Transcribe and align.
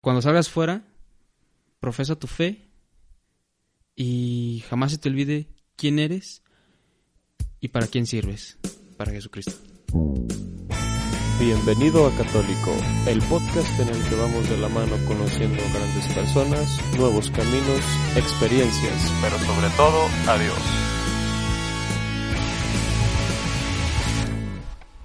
Cuando 0.00 0.22
salgas 0.22 0.48
fuera, 0.48 0.82
profesa 1.78 2.16
tu 2.16 2.26
fe 2.26 2.70
y 3.94 4.64
jamás 4.70 4.92
se 4.92 4.98
te 4.98 5.10
olvide 5.10 5.48
quién 5.76 5.98
eres 5.98 6.42
y 7.60 7.68
para 7.68 7.86
quién 7.86 8.06
sirves. 8.06 8.58
Para 8.96 9.12
Jesucristo. 9.12 9.52
Bienvenido 11.38 12.06
a 12.06 12.16
Católico, 12.16 12.74
el 13.06 13.20
podcast 13.22 13.78
en 13.78 13.88
el 13.90 14.08
que 14.08 14.14
vamos 14.14 14.48
de 14.48 14.56
la 14.56 14.70
mano 14.70 14.96
conociendo 15.06 15.62
grandes 15.74 16.06
personas, 16.14 16.78
nuevos 16.96 17.30
caminos, 17.30 17.80
experiencias, 18.16 19.12
pero 19.20 19.38
sobre 19.38 19.68
todo 19.76 20.06
a 20.28 20.38
Dios. 20.38 20.58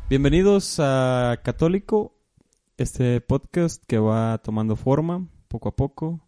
Bienvenidos 0.07 0.79
a 0.79 1.41
Católico, 1.43 2.14
este 2.77 3.21
podcast 3.21 3.83
que 3.87 3.97
va 3.99 4.37
tomando 4.39 4.75
forma 4.75 5.27
poco 5.47 5.69
a 5.69 5.75
poco. 5.75 6.21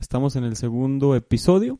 Estamos 0.00 0.36
en 0.36 0.44
el 0.44 0.56
segundo 0.56 1.14
episodio 1.14 1.78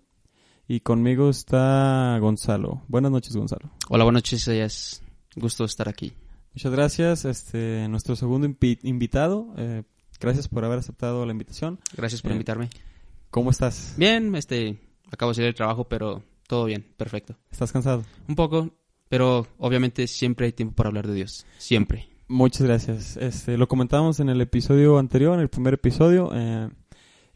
y 0.69 0.81
conmigo 0.81 1.29
está 1.31 2.17
Gonzalo. 2.21 2.83
Buenas 2.89 3.11
noches, 3.11 3.35
Gonzalo. 3.35 3.71
Hola, 3.89 4.05
buenas 4.05 4.21
noches, 4.23 4.47
es 4.49 5.03
gusto 5.35 5.65
estar 5.65 5.89
aquí. 5.89 6.13
Muchas 6.55 6.71
gracias, 6.73 7.25
este, 7.25 7.89
nuestro 7.89 8.15
segundo 8.15 8.47
invi- 8.47 8.79
invitado. 8.83 9.53
eh, 9.57 9.83
gracias 10.21 10.47
por 10.49 10.65
haber 10.65 10.79
aceptado 10.79 11.25
la 11.27 11.33
invitación. 11.33 11.81
Gracias 11.97 12.23
por 12.23 12.31
Eh, 12.31 12.35
invitarme. 12.35 12.71
¿Cómo 13.31 13.51
estás? 13.51 13.95
Bien, 13.97 14.35
este, 14.37 14.79
acabo 15.11 15.31
de 15.33 15.37
salir 15.37 15.47
del 15.49 15.55
trabajo, 15.55 15.89
pero 15.89 16.23
todo 16.47 16.67
bien, 16.67 16.87
perfecto. 16.97 17.35
¿Estás 17.51 17.73
cansado? 17.73 18.05
Un 18.29 18.37
poco, 18.37 18.71
pero 19.09 19.47
obviamente 19.59 20.07
siempre 20.07 20.47
hay 20.47 20.53
tiempo 20.53 20.75
para 20.77 20.89
hablar 20.89 21.07
de 21.09 21.15
Dios. 21.15 21.45
Siempre. 21.59 22.09
Muchas 22.33 22.63
gracias. 22.63 23.19
Este, 23.19 23.59
lo 23.59 23.69
comentábamos 23.69 24.19
en 24.19 24.31
el 24.31 24.41
episodio 24.41 24.97
anterior, 24.97 25.35
en 25.35 25.41
el 25.41 25.51
primer 25.51 25.75
episodio. 25.75 26.31
eh, 26.33 26.71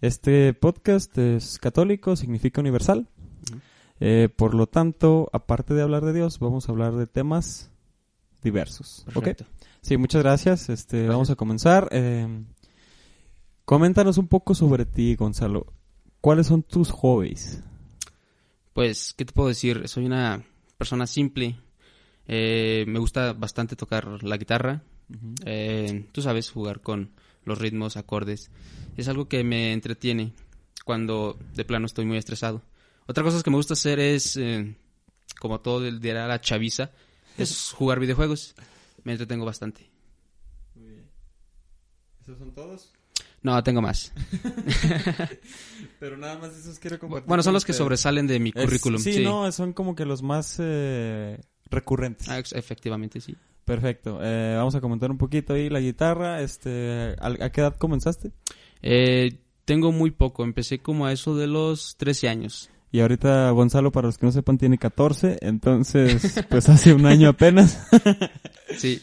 este 0.01 0.55
podcast 0.55 1.19
es 1.19 1.59
católico, 1.59 2.17
significa 2.17 2.63
universal. 2.63 3.07
Eh, 4.01 4.31
por 4.35 4.55
lo 4.55 4.67
tanto, 4.67 5.29
aparte 5.35 5.75
de 5.75 5.83
hablar 5.83 6.03
de 6.07 6.15
Dios, 6.15 6.39
vamos 6.39 6.67
a 6.67 6.73
hablar 6.73 6.95
de 6.95 7.07
temas 7.07 7.71
diversos. 8.43 9.05
Perfecto. 9.13 9.45
Sí, 9.83 9.99
muchas 9.99 10.23
gracias. 10.23 10.71
Este, 10.71 11.07
vamos 11.07 11.29
a 11.29 11.37
comenzar. 11.37 11.89
Eh, 11.93 12.27
coméntanos 13.67 14.17
un 14.17 14.29
poco 14.29 14.55
sobre 14.55 14.87
ti, 14.87 15.15
Gonzalo. 15.15 15.67
¿Cuáles 16.23 16.47
son 16.47 16.63
tus 16.63 16.91
hobbies? 16.91 17.63
Pues, 18.73 19.13
¿qué 19.13 19.27
te 19.27 19.35
puedo 19.35 19.51
decir? 19.51 19.89
Soy 19.89 20.07
una 20.07 20.43
persona 20.79 21.07
simple. 21.07 21.59
Eh, 22.29 22.85
me 22.89 22.99
gusta 22.99 23.33
bastante 23.33 23.77
tocar 23.77 24.23
la 24.25 24.37
guitarra. 24.37 24.83
Eh, 25.45 26.07
tú 26.13 26.23
sabes, 26.23 26.51
jugar 26.51 26.81
con 26.81 27.11
los 27.45 27.59
ritmos, 27.59 27.97
acordes. 27.97 28.51
Es 28.97 29.09
algo 29.09 29.29
que 29.29 29.45
me 29.45 29.73
entretiene 29.73 30.33
cuando 30.85 31.39
de 31.55 31.65
plano 31.65 31.87
estoy 31.87 32.05
muy 32.05 32.17
estresado. 32.19 32.63
Otra 33.07 33.23
cosa 33.23 33.43
que 33.43 33.51
me 33.51 33.57
gusta 33.57 33.75
hacer 33.75 34.01
es, 34.01 34.37
eh, 34.37 34.75
como 35.39 35.61
todo 35.61 35.87
el 35.87 36.01
día 36.01 36.27
la 36.27 36.41
chaviza, 36.41 36.91
es 37.39 37.73
jugar 37.73 38.01
videojuegos. 38.01 38.55
Me 39.05 39.13
entretengo 39.13 39.45
bastante. 39.45 39.89
¿Esos 42.23 42.39
son 42.39 42.53
todos? 42.53 42.93
No, 43.43 43.63
tengo 43.63 43.81
más. 43.81 44.13
Pero 46.01 46.17
nada 46.17 46.39
más 46.39 46.57
esos 46.57 46.79
quiero 46.81 46.99
compartir. 46.99 47.29
Bueno, 47.29 47.43
son 47.45 47.53
los 47.53 47.65
que 47.65 47.73
sobresalen 47.73 48.27
de 48.27 48.41
mi 48.41 48.51
Es- 48.55 48.65
currículum. 48.65 49.01
sí, 49.01 49.23
no, 49.23 49.51
son 49.53 49.73
como 49.73 49.95
que 49.95 50.05
los 50.05 50.23
más 50.23 50.57
eh, 50.59 51.39
recurrentes. 51.71 52.29
Ah, 52.29 52.39
efectivamente, 52.39 53.21
sí. 53.21 53.37
Perfecto. 53.65 54.21
Eh, 54.23 54.55
vamos 54.57 54.75
a 54.77 54.81
comentar 54.81 55.11
un 55.11 55.19
poquito 55.19 55.55
ahí 55.55 55.69
la 55.69 55.81
guitarra. 55.81 56.41
Este, 56.41 57.17
¿a, 57.19 57.27
a 57.27 57.51
qué 57.51 57.61
edad 57.61 57.75
comenzaste? 57.77 58.31
Eh, 58.83 59.41
tengo 59.65 59.91
muy 59.93 60.13
poco. 60.13 60.45
Empecé 60.45 60.79
como 60.79 61.07
a 61.07 61.13
eso 61.13 61.35
de 61.35 61.49
los 61.49 61.97
13 61.97 62.29
años. 62.29 62.71
Y 62.93 63.01
ahorita 63.01 63.51
Gonzalo, 63.51 63.91
para 63.91 64.07
los 64.07 64.17
que 64.17 64.27
no 64.27 64.33
sepan, 64.33 64.57
tiene 64.59 64.79
14. 64.79 65.39
Entonces, 65.43 66.41
pues 66.49 66.69
hace 66.69 66.95
un 66.95 67.07
año 67.07 67.29
apenas. 67.29 67.87
Sí. 68.79 69.01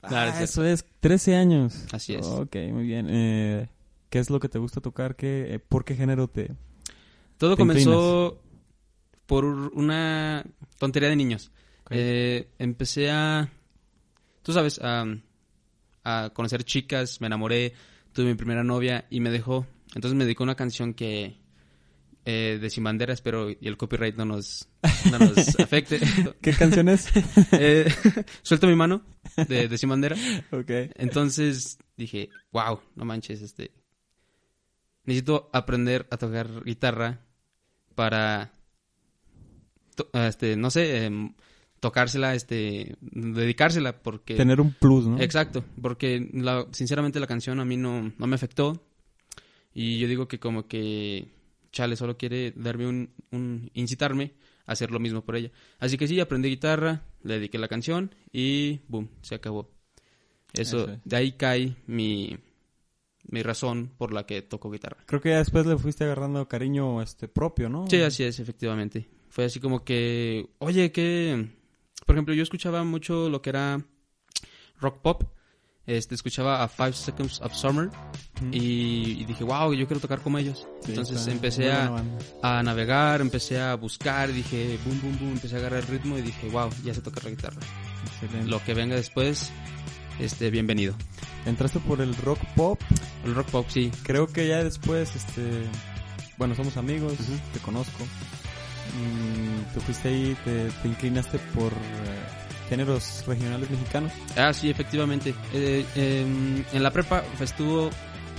Claro, 0.00 0.32
Ah, 0.32 0.42
es 0.42 0.50
eso 0.50 0.64
es, 0.64 0.84
13 1.00 1.34
años. 1.36 1.86
Así 1.92 2.14
es. 2.14 2.26
Ok, 2.26 2.54
muy 2.70 2.84
bien. 2.84 3.06
Eh, 3.08 3.68
¿Qué 4.08 4.18
es 4.18 4.30
lo 4.30 4.40
que 4.40 4.48
te 4.48 4.58
gusta 4.58 4.80
tocar? 4.80 5.16
¿Qué, 5.16 5.54
eh, 5.54 5.58
¿Por 5.58 5.84
qué 5.84 5.94
género 5.96 6.28
te...? 6.28 6.52
Todo 7.38 7.56
Te 7.56 7.60
comenzó 7.60 8.40
por 9.26 9.44
una 9.44 10.44
tontería 10.78 11.08
de 11.08 11.16
niños. 11.16 11.50
Eh, 11.90 12.48
empecé 12.58 13.10
a, 13.10 13.50
tú 14.42 14.52
sabes, 14.52 14.80
a, 14.82 15.04
a 16.04 16.30
conocer 16.32 16.64
chicas, 16.64 17.20
me 17.20 17.26
enamoré, 17.26 17.74
tuve 18.12 18.26
mi 18.26 18.34
primera 18.34 18.62
novia 18.64 19.06
y 19.10 19.20
me 19.20 19.30
dejó. 19.30 19.66
Entonces 19.94 20.16
me 20.16 20.24
dedicó 20.24 20.44
a 20.44 20.46
una 20.46 20.54
canción 20.54 20.94
que 20.94 21.38
eh, 22.24 22.58
de 22.60 22.70
Sin 22.70 22.84
Bandera, 22.84 23.12
espero 23.12 23.50
y 23.50 23.58
el 23.62 23.76
copyright 23.76 24.14
no 24.14 24.24
nos, 24.24 24.68
no 25.10 25.18
nos 25.18 25.36
afecte. 25.58 25.98
¿Qué 26.40 26.52
canción 26.52 26.88
es? 26.88 27.08
Eh, 27.52 27.92
Suelto 28.42 28.66
mi 28.68 28.76
mano 28.76 29.02
de, 29.48 29.66
de 29.68 29.78
Sin 29.78 29.88
Bandera. 29.88 30.16
ok. 30.52 30.70
Entonces 30.94 31.78
dije, 31.96 32.28
wow, 32.52 32.80
no 32.94 33.04
manches, 33.04 33.42
este. 33.42 33.72
Necesito 35.04 35.50
aprender 35.52 36.06
a 36.10 36.18
tocar 36.18 36.62
guitarra 36.62 37.20
para, 37.96 38.52
to- 39.96 40.08
este, 40.12 40.56
no 40.56 40.70
sé, 40.70 41.04
em, 41.06 41.34
tocársela, 41.80 42.34
este, 42.34 42.96
dedicársela, 43.00 44.02
porque... 44.02 44.34
Tener 44.36 44.60
un 44.60 44.72
plus, 44.72 45.06
¿no? 45.06 45.18
Exacto, 45.20 45.64
porque 45.80 46.28
la- 46.34 46.66
sinceramente 46.72 47.18
la 47.20 47.26
canción 47.26 47.58
a 47.60 47.64
mí 47.64 47.76
no, 47.76 48.12
no 48.16 48.26
me 48.26 48.34
afectó 48.34 48.82
y 49.74 49.98
yo 49.98 50.06
digo 50.08 50.28
que 50.28 50.38
como 50.38 50.66
que 50.68 51.28
Chale 51.72 51.96
solo 51.96 52.16
quiere 52.16 52.52
darme 52.56 52.86
un, 52.86 53.10
un 53.30 53.70
incitarme 53.74 54.34
a 54.66 54.72
hacer 54.72 54.90
lo 54.90 54.98
mismo 55.00 55.24
por 55.24 55.36
ella. 55.36 55.50
Así 55.78 55.96
que 55.96 56.06
sí, 56.08 56.18
aprendí 56.20 56.48
guitarra, 56.48 57.04
le 57.22 57.34
dediqué 57.34 57.58
la 57.58 57.68
canción 57.68 58.14
y 58.32 58.80
boom, 58.88 59.08
se 59.22 59.36
acabó. 59.36 59.70
Eso, 60.52 60.82
Eso 60.84 60.92
es. 60.92 60.98
de 61.04 61.16
ahí 61.16 61.32
cae 61.32 61.76
mi, 61.86 62.36
mi 63.28 63.42
razón 63.42 63.92
por 63.96 64.12
la 64.12 64.26
que 64.26 64.42
toco 64.42 64.70
guitarra. 64.70 64.98
Creo 65.06 65.20
que 65.20 65.28
ya 65.30 65.38
después 65.38 65.64
le 65.64 65.78
fuiste 65.78 66.02
agarrando 66.04 66.46
cariño 66.48 67.00
este 67.00 67.28
propio, 67.28 67.68
¿no? 67.68 67.86
Sí, 67.88 68.02
así 68.02 68.24
es, 68.24 68.40
efectivamente. 68.40 69.08
Fue 69.28 69.44
así 69.44 69.60
como 69.60 69.84
que, 69.84 70.48
oye, 70.58 70.90
que, 70.90 71.48
por 72.06 72.16
ejemplo, 72.16 72.34
yo 72.34 72.42
escuchaba 72.42 72.84
mucho 72.84 73.28
lo 73.28 73.42
que 73.42 73.50
era 73.50 73.84
rock 74.80 75.00
pop. 75.02 75.24
Este, 75.86 76.14
escuchaba 76.14 76.62
a 76.62 76.68
Five 76.68 76.92
Seconds 76.92 77.40
of 77.40 77.52
Summer 77.52 77.90
y, 78.52 79.16
y 79.20 79.24
dije, 79.24 79.42
wow, 79.42 79.72
yo 79.72 79.86
quiero 79.88 80.00
tocar 80.00 80.20
como 80.20 80.38
ellos. 80.38 80.66
Sí, 80.82 80.90
Entonces 80.90 81.26
empecé 81.26 81.72
a, 81.72 82.04
a 82.42 82.62
navegar, 82.62 83.20
empecé 83.20 83.60
a 83.60 83.74
buscar, 83.74 84.32
dije, 84.32 84.78
boom, 84.84 85.00
boom, 85.00 85.18
boom, 85.18 85.32
empecé 85.32 85.56
a 85.56 85.58
agarrar 85.58 85.80
el 85.80 85.86
ritmo 85.86 86.16
y 86.16 86.22
dije, 86.22 86.48
wow, 86.50 86.70
ya 86.84 86.94
sé 86.94 87.00
tocar 87.00 87.24
la 87.24 87.30
guitarra. 87.30 87.60
Excelente. 88.06 88.48
Lo 88.48 88.62
que 88.62 88.74
venga 88.74 88.94
después, 88.94 89.50
este, 90.20 90.50
bienvenido. 90.50 90.94
Entraste 91.46 91.80
por 91.80 92.00
el 92.00 92.14
rock 92.16 92.38
pop. 92.54 92.80
El 93.24 93.34
rock 93.34 93.48
pop, 93.48 93.66
sí. 93.68 93.90
Creo 94.04 94.28
que 94.28 94.46
ya 94.46 94.62
después, 94.62 95.16
este... 95.16 95.64
Bueno, 96.36 96.54
somos 96.54 96.76
amigos, 96.76 97.14
te 97.52 97.58
conozco. 97.58 98.04
Mm, 98.96 99.74
te 99.74 99.80
fuiste 99.80 100.08
ahí, 100.08 100.36
te, 100.44 100.68
te 100.70 100.88
inclinaste 100.88 101.38
por 101.54 101.72
eh, 101.72 101.76
géneros 102.68 103.24
regionales 103.26 103.70
mexicanos. 103.70 104.12
Ah, 104.36 104.52
sí, 104.52 104.70
efectivamente. 104.70 105.34
Eh, 105.52 105.84
em, 105.94 106.64
en 106.72 106.82
la 106.82 106.90
prepa 106.90 107.24
estuvo 107.40 107.90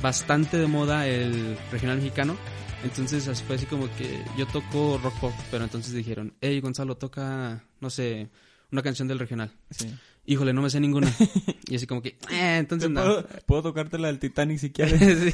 bastante 0.02 0.58
de 0.58 0.68
moda 0.68 1.08
el 1.08 1.58
regional 1.72 1.98
mexicano. 1.98 2.36
Entonces 2.84 3.28
así 3.28 3.44
fue 3.44 3.58
así 3.58 3.66
como 3.68 3.86
que 3.96 4.24
yo 4.38 4.48
toco 4.48 5.00
rock 5.04 5.20
pop, 5.20 5.34
pero 5.52 5.64
entonces 5.64 5.94
dijeron, 5.94 6.34
hey 6.42 6.60
Gonzalo, 6.62 6.98
toca, 6.98 7.64
no 7.80 7.90
sé, 7.92 8.30
una 8.72 8.82
canción 8.82 9.08
del 9.08 9.20
regional. 9.20 9.52
Sí. 9.70 9.94
Híjole, 10.26 10.54
no 10.54 10.62
me 10.62 10.70
sé 10.70 10.80
ninguna. 10.80 11.12
y 11.68 11.76
así 11.76 11.88
como 11.88 12.02
que, 12.02 12.10
eh, 12.30 12.58
entonces 12.58 12.90
no. 12.90 13.02
¿Puedo, 13.02 13.28
puedo 13.48 13.64
tocarte 13.64 13.98
la 13.98 14.08
del 14.08 14.20
Titanic 14.20 14.60
si 14.60 14.72
quieres. 14.72 15.34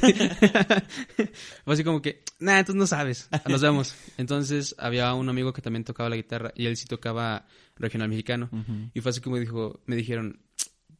Fue 1.64 1.74
así 1.74 1.84
como 1.84 2.00
que, 2.00 2.22
nah, 2.40 2.58
entonces 2.58 2.78
no 2.78 2.86
sabes. 2.86 3.28
Nos 3.46 3.60
vemos. 3.60 3.94
Entonces 4.16 4.74
había 4.78 5.12
un 5.12 5.28
amigo 5.28 5.52
que 5.52 5.60
también 5.60 5.84
tocaba 5.84 6.08
la 6.08 6.16
guitarra 6.16 6.52
y 6.54 6.66
él 6.66 6.76
sí 6.76 6.86
tocaba 6.86 7.46
regional 7.76 8.08
mexicano. 8.08 8.48
Y 8.94 9.00
fue 9.00 9.10
así 9.10 9.20
como 9.20 9.36
dijo, 9.38 9.80
me 9.86 9.94
dijeron, 9.94 10.40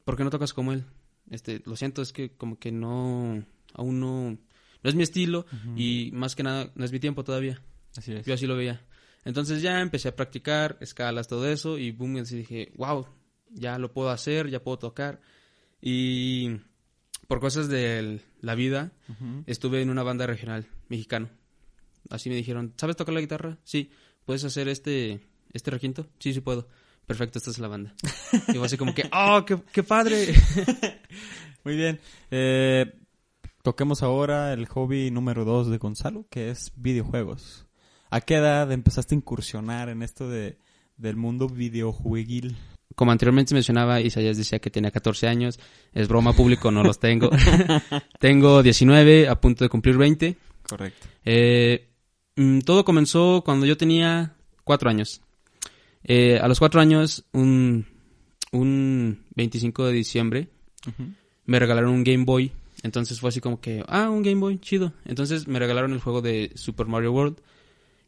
¿por 0.05 0.17
qué 0.17 0.25
no 0.25 0.31
tocas 0.31 0.53
como 0.53 0.73
él? 0.73 0.85
Este, 1.31 1.63
lo 1.65 1.77
siento, 1.77 2.03
es 2.03 2.13
que 2.13 2.37
como 2.37 2.59
que 2.59 2.73
no, 2.73 3.43
aún 3.75 4.01
no, 4.01 4.31
no 4.31 4.91
es 4.91 4.95
mi 4.95 5.03
estilo 5.03 5.47
y 5.77 6.11
más 6.13 6.37
que 6.37 6.43
nada 6.43 6.71
no 6.75 6.85
es 6.85 6.93
mi 6.93 7.01
tiempo 7.01 7.25
todavía. 7.25 7.63
Así 7.97 8.13
es. 8.13 8.27
Yo 8.27 8.35
así 8.35 8.47
lo 8.47 8.57
veía. 8.57 8.85
Entonces 9.25 9.61
ya 9.63 9.81
empecé 9.81 10.09
a 10.09 10.17
practicar 10.17 10.79
escalas, 10.81 11.29
todo 11.29 11.49
eso, 11.51 11.77
y 11.79 11.91
boom, 11.91 12.17
así 12.17 12.37
dije, 12.37 12.73
wow, 12.77 13.07
ya 13.51 13.79
lo 13.79 13.93
puedo 13.93 14.11
hacer, 14.11 14.49
ya 14.49 14.63
puedo 14.63 14.79
tocar. 14.79 15.21
Y 15.81 16.61
por 17.27 17.41
cosas 17.41 17.69
de 17.69 18.21
la 18.41 18.55
vida, 18.55 18.93
estuve 19.47 19.83
en 19.83 19.91
una 19.91 20.03
banda 20.03 20.27
regional 20.27 20.67
mexicano. 20.89 21.29
Así 22.11 22.29
me 22.31 22.37
dijeron, 22.37 22.75
¿sabes 22.77 22.97
tocar 22.97 23.15
la 23.15 23.21
guitarra? 23.21 23.59
Sí. 23.65 23.91
¿Puedes 24.25 24.45
hacer 24.45 24.69
este, 24.69 25.21
este 25.53 25.71
requinto? 25.71 26.07
Sí, 26.19 26.33
sí 26.33 26.41
puedo. 26.41 26.69
Perfecto, 27.07 27.39
esta 27.39 27.51
es 27.51 27.59
la 27.59 27.69
banda. 27.69 27.95
y 28.49 28.53
fue 28.53 28.67
así 28.67 28.77
como 28.77 28.95
que, 28.95 29.09
¡oh, 29.13 29.45
qué, 29.47 29.59
qué 29.73 29.83
padre! 29.83 30.35
Muy 31.65 31.77
bien. 31.77 32.01
Eh, 32.31 32.93
toquemos 33.63 34.03
ahora 34.03 34.53
el 34.53 34.67
hobby 34.67 35.11
número 35.11 35.45
dos 35.45 35.69
de 35.69 35.79
Gonzalo, 35.79 36.27
que 36.31 36.51
es 36.51 36.73
videojuegos. 36.77 37.67
¿A 38.11 38.21
qué 38.21 38.37
edad 38.37 38.71
empezaste 38.73 39.15
a 39.15 39.19
incursionar 39.19 39.89
en 39.89 40.03
esto 40.03 40.29
de, 40.29 40.59
del 40.97 41.17
mundo 41.17 41.49
videojueguil? 41.49 42.57
Como 42.95 43.13
anteriormente 43.13 43.55
mencionaba, 43.55 44.01
Isaías 44.01 44.37
decía 44.37 44.59
que 44.59 44.71
tenía 44.71 44.91
14 44.91 45.29
años. 45.29 45.59
Es 45.93 46.09
broma 46.09 46.33
público, 46.33 46.71
no 46.71 46.83
los 46.83 46.99
tengo. 46.99 47.31
tengo 48.21 48.63
19, 48.63 49.29
a 49.29 49.41
punto 49.41 49.65
de 49.65 49.69
cumplir 49.69 49.97
20. 49.97 50.37
Correcto. 50.69 51.07
Eh, 51.25 51.89
mm, 52.37 52.61
todo 52.61 52.85
comenzó 52.85 53.43
cuando 53.45 53.67
yo 53.67 53.77
tenía 53.77 54.35
4 54.65 54.91
años. 54.91 55.21
Eh, 56.03 56.39
a 56.41 56.49
los 56.49 56.59
4 56.59 56.81
años, 56.81 57.25
un, 57.33 57.87
un 58.53 59.25
25 59.35 59.87
de 59.87 59.93
diciembre, 59.93 60.49
me 61.45 61.59
regalaron 61.59 61.91
un 61.91 62.05
Game 62.05 62.25
Boy. 62.25 62.53
Entonces 62.83 63.21
fue 63.21 63.29
así 63.29 63.41
como 63.41 63.61
que, 63.61 63.85
ah, 63.89 64.11
un 64.11 64.23
Game 64.23 64.41
Boy, 64.41 64.59
chido. 64.59 64.93
Entonces 65.05 65.49
me 65.49 65.59
regalaron 65.59 65.93
el 65.93 66.01
juego 66.01 66.23
de 66.23 66.53
Super 66.55 66.87
Mario 66.87 67.13
World. 67.13 67.39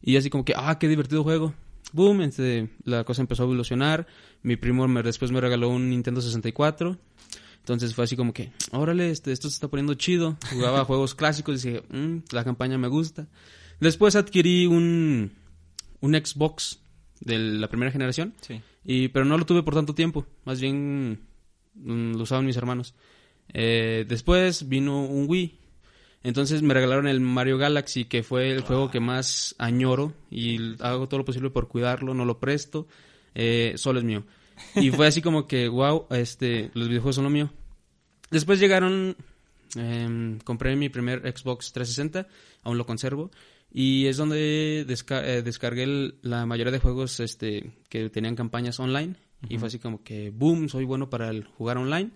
Y 0.03 0.17
así 0.17 0.31
como 0.31 0.45
que, 0.45 0.55
ah, 0.57 0.79
qué 0.79 0.89
divertido 0.89 1.23
juego. 1.23 1.55
Boom, 1.93 2.23
este, 2.23 2.69
la 2.85 3.05
cosa 3.05 3.23
empezó 3.23 3.43
a 3.43 3.47
evolucionar. 3.47 4.07
Mi 4.43 4.57
primo 4.57 4.87
me, 4.89 5.03
después 5.03 5.31
me 5.33 5.41
regaló 5.41 5.69
un 5.69 5.91
Nintendo 5.91 6.21
64. 6.21 6.99
Entonces 7.59 7.95
fue 7.95 8.05
así 8.05 8.17
como 8.17 8.33
que, 8.33 8.53
órale, 8.73 9.11
este, 9.11 9.33
esto 9.33 9.49
se 9.49 9.55
está 9.55 9.69
poniendo 9.69 9.95
chido. 9.95 10.37
Jugaba 10.53 10.85
juegos 10.87 11.15
clásicos 11.15 11.65
y 11.65 11.69
dije, 11.71 11.83
"Mm, 11.91 12.19
la 12.33 12.45
campaña 12.45 12.79
me 12.79 12.89
gusta. 12.89 13.29
Después 13.81 14.17
adquirí 14.17 14.67
un, 14.67 15.33
un 16.01 16.15
Xbox 16.15 16.81
de 17.21 17.39
la 17.39 17.69
primera 17.69 17.93
generación. 17.93 18.35
Sí. 18.41 18.61
Y, 18.85 19.09
pero 19.09 19.25
no 19.25 19.37
lo 19.37 19.45
tuve 19.45 19.63
por 19.63 19.75
tanto 19.75 19.95
tiempo. 19.95 20.27
Más 20.45 20.61
bien 20.61 21.21
mm, 21.75 22.13
lo 22.15 22.23
usaban 22.23 22.47
mis 22.47 22.57
hermanos. 22.57 22.95
Eh, 23.53 24.05
después 24.09 24.69
vino 24.69 25.05
un 25.05 25.27
Wii. 25.29 25.59
Entonces 26.23 26.61
me 26.63 26.75
regalaron 26.75 27.07
el 27.09 27.21
Mario 27.21 27.57
Galaxy, 27.57 28.05
que 28.05 28.23
fue 28.23 28.51
el 28.51 28.61
juego 28.61 28.91
que 28.91 29.01
más 29.01 29.55
añoro. 29.59 30.13
Y 30.31 30.75
hago 30.83 31.09
todo 31.09 31.19
lo 31.19 31.25
posible 31.25 31.51
por 31.51 31.69
cuidarlo, 31.69 32.13
no 32.15 32.25
lo 32.25 32.39
presto. 32.39 32.87
Eh, 33.35 33.73
solo 33.77 33.99
es 34.01 34.05
mío. 34.05 34.25
Y 34.77 34.91
fue 34.91 35.07
así 35.07 35.23
como 35.23 35.47
que, 35.47 35.69
wow, 35.69 36.07
este, 36.11 36.71
los 36.75 36.89
videojuegos 36.89 37.15
son 37.17 37.25
lo 37.25 37.31
mío. 37.31 37.51
Después 38.31 38.61
llegaron, 38.61 39.17
em, 39.77 40.39
compré 40.41 40.77
mi 40.77 40.89
primer 40.91 41.21
Xbox 41.23 41.73
360, 41.73 42.29
aún 42.63 42.77
lo 42.77 42.85
conservo. 42.85 43.31
Y 43.73 44.07
es 44.07 44.17
donde 44.19 44.85
desca- 44.87 45.23
eh, 45.25 45.43
descargué 45.43 45.85
el- 45.85 46.17
la 46.23 46.45
mayoría 46.45 46.73
de 46.73 46.81
juegos 46.81 47.21
este, 47.21 47.73
que 47.89 48.11
tenían 48.11 48.37
campañas 48.37 48.79
online. 48.81 49.15
Y 49.49 49.57
fue 49.57 49.69
así 49.69 49.79
como 49.79 50.03
que, 50.05 50.29
boom, 50.31 50.69
soy 50.69 50.85
bueno 50.85 51.09
para 51.09 51.31
el 51.31 51.45
jugar 51.45 51.79
online. 51.79 52.11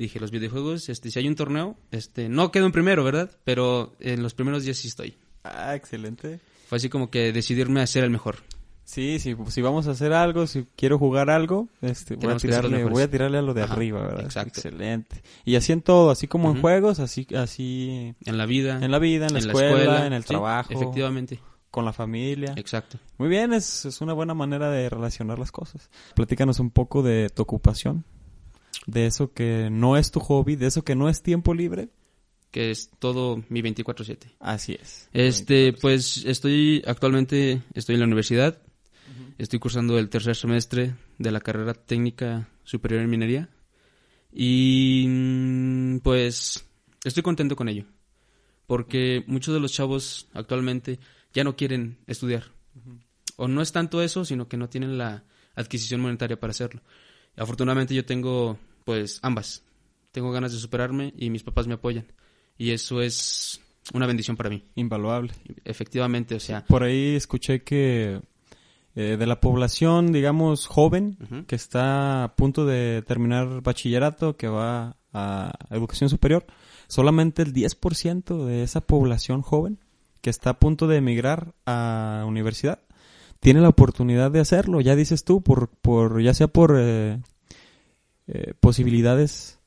Dije, 0.00 0.18
los 0.18 0.30
videojuegos, 0.30 0.88
este, 0.88 1.10
si 1.10 1.18
hay 1.18 1.28
un 1.28 1.34
torneo, 1.34 1.76
este, 1.90 2.30
no 2.30 2.50
quedo 2.50 2.64
en 2.64 2.72
primero, 2.72 3.04
¿verdad? 3.04 3.30
Pero 3.44 3.94
en 4.00 4.22
los 4.22 4.32
primeros 4.32 4.64
días 4.64 4.78
sí 4.78 4.88
estoy. 4.88 5.18
Ah, 5.44 5.74
excelente. 5.74 6.40
Fue 6.68 6.76
así 6.76 6.88
como 6.88 7.10
que 7.10 7.34
decidirme 7.34 7.82
a 7.82 7.86
ser 7.86 8.04
el 8.04 8.10
mejor. 8.10 8.36
Sí, 8.84 9.18
sí, 9.18 9.36
si 9.50 9.60
vamos 9.60 9.88
a 9.88 9.90
hacer 9.90 10.14
algo, 10.14 10.46
si 10.46 10.66
quiero 10.74 10.98
jugar 10.98 11.28
algo, 11.28 11.68
este, 11.82 12.16
voy, 12.16 12.32
a 12.32 12.36
tirarle, 12.38 12.82
voy 12.84 13.02
a 13.02 13.10
tirarle 13.10 13.36
a 13.36 13.42
lo 13.42 13.52
de 13.52 13.62
Ajá, 13.62 13.74
arriba, 13.74 14.00
¿verdad? 14.00 14.24
exacto. 14.24 14.60
Excelente. 14.60 15.22
Y 15.44 15.56
así 15.56 15.72
en 15.72 15.82
todo, 15.82 16.10
así 16.10 16.26
como 16.26 16.50
en 16.50 16.62
juegos, 16.62 16.98
así, 16.98 17.26
así 17.36 18.14
En 18.24 18.38
la 18.38 18.46
vida. 18.46 18.82
en 18.82 18.90
la 18.90 18.98
vida, 18.98 19.26
en 19.26 19.34
la, 19.34 19.38
en 19.40 19.46
la 19.48 19.52
escuela, 19.52 19.80
escuela, 19.80 20.06
en 20.06 20.12
el 20.14 20.22
sí, 20.22 20.28
trabajo, 20.28 20.72
Efectivamente. 20.72 21.40
con 21.70 21.84
la 21.84 21.92
familia. 21.92 22.54
Exacto. 22.56 22.98
Muy 23.18 23.28
bien, 23.28 23.52
es, 23.52 23.84
es 23.84 24.00
una 24.00 24.14
buena 24.14 24.32
manera 24.32 24.70
de 24.70 24.88
relacionar 24.88 25.38
las 25.38 25.52
cosas. 25.52 25.90
Platícanos 26.14 26.58
un 26.58 26.70
poco 26.70 27.02
de 27.02 27.28
tu 27.28 27.42
ocupación, 27.42 28.06
de 28.90 29.06
eso 29.06 29.32
que 29.32 29.68
no 29.70 29.96
es 29.96 30.10
tu 30.10 30.20
hobby, 30.20 30.56
de 30.56 30.66
eso 30.66 30.82
que 30.82 30.94
no 30.94 31.08
es 31.08 31.22
tiempo 31.22 31.54
libre. 31.54 31.88
Que 32.50 32.70
es 32.70 32.90
todo 32.98 33.42
mi 33.48 33.62
24-7. 33.62 34.34
Así 34.40 34.76
es. 34.80 35.08
Este, 35.12 35.72
pues 35.72 36.24
estoy 36.26 36.82
actualmente, 36.86 37.62
estoy 37.74 37.94
en 37.94 38.00
la 38.00 38.06
universidad. 38.06 38.60
Estoy 39.38 39.58
cursando 39.58 39.98
el 39.98 40.10
tercer 40.10 40.36
semestre 40.36 40.94
de 41.18 41.30
la 41.30 41.40
carrera 41.40 41.74
técnica 41.74 42.48
superior 42.64 43.00
en 43.00 43.10
minería. 43.10 43.48
Y 44.32 45.06
mm, 45.08 45.98
pues 46.00 46.64
estoy 47.04 47.22
contento 47.22 47.56
con 47.56 47.68
ello. 47.68 47.84
Porque 48.66 49.24
muchos 49.26 49.54
de 49.54 49.60
los 49.60 49.72
chavos 49.72 50.28
actualmente 50.34 50.98
ya 51.32 51.44
no 51.44 51.56
quieren 51.56 51.98
estudiar. 52.06 52.44
O 53.36 53.48
no 53.48 53.62
es 53.62 53.72
tanto 53.72 54.02
eso, 54.02 54.24
sino 54.24 54.48
que 54.48 54.56
no 54.56 54.68
tienen 54.68 54.98
la 54.98 55.24
adquisición 55.54 56.00
monetaria 56.00 56.38
para 56.38 56.50
hacerlo. 56.50 56.82
Afortunadamente 57.36 57.94
yo 57.94 58.04
tengo 58.04 58.58
pues 58.84 59.18
ambas. 59.22 59.64
Tengo 60.12 60.32
ganas 60.32 60.52
de 60.52 60.58
superarme 60.58 61.14
y 61.16 61.30
mis 61.30 61.42
papás 61.42 61.66
me 61.66 61.74
apoyan. 61.74 62.06
Y 62.58 62.70
eso 62.70 63.00
es 63.00 63.60
una 63.94 64.06
bendición 64.06 64.36
para 64.36 64.50
mí. 64.50 64.64
Invaluable. 64.74 65.32
Efectivamente, 65.64 66.34
o 66.34 66.40
sea, 66.40 66.64
Por 66.64 66.82
ahí 66.82 67.14
escuché 67.14 67.62
que 67.62 68.20
eh, 68.96 69.16
de 69.16 69.26
la 69.26 69.40
población, 69.40 70.12
digamos, 70.12 70.66
joven, 70.66 71.16
que 71.46 71.56
está 71.56 72.24
a 72.24 72.36
punto 72.36 72.66
de 72.66 73.02
terminar 73.06 73.62
bachillerato, 73.62 74.36
que 74.36 74.48
va 74.48 74.96
a 75.12 75.52
educación 75.70 76.10
superior, 76.10 76.44
solamente 76.88 77.42
el 77.42 77.52
10% 77.52 78.44
de 78.44 78.62
esa 78.62 78.80
población 78.80 79.42
joven 79.42 79.78
que 80.20 80.30
está 80.30 80.50
a 80.50 80.58
punto 80.58 80.86
de 80.86 80.96
emigrar 80.96 81.54
a 81.66 82.24
universidad 82.26 82.80
tiene 83.40 83.60
la 83.60 83.70
oportunidad 83.70 84.30
de 84.30 84.40
hacerlo. 84.40 84.80
Ya 84.80 84.94
dices 84.94 85.24
tú, 85.24 85.40
por, 85.40 85.68
por 85.68 86.20
ya 86.22 86.34
sea 86.34 86.48
por 86.48 86.76
eh, 86.78 87.20
eh, 88.32 88.54
posibilidades 88.60 89.58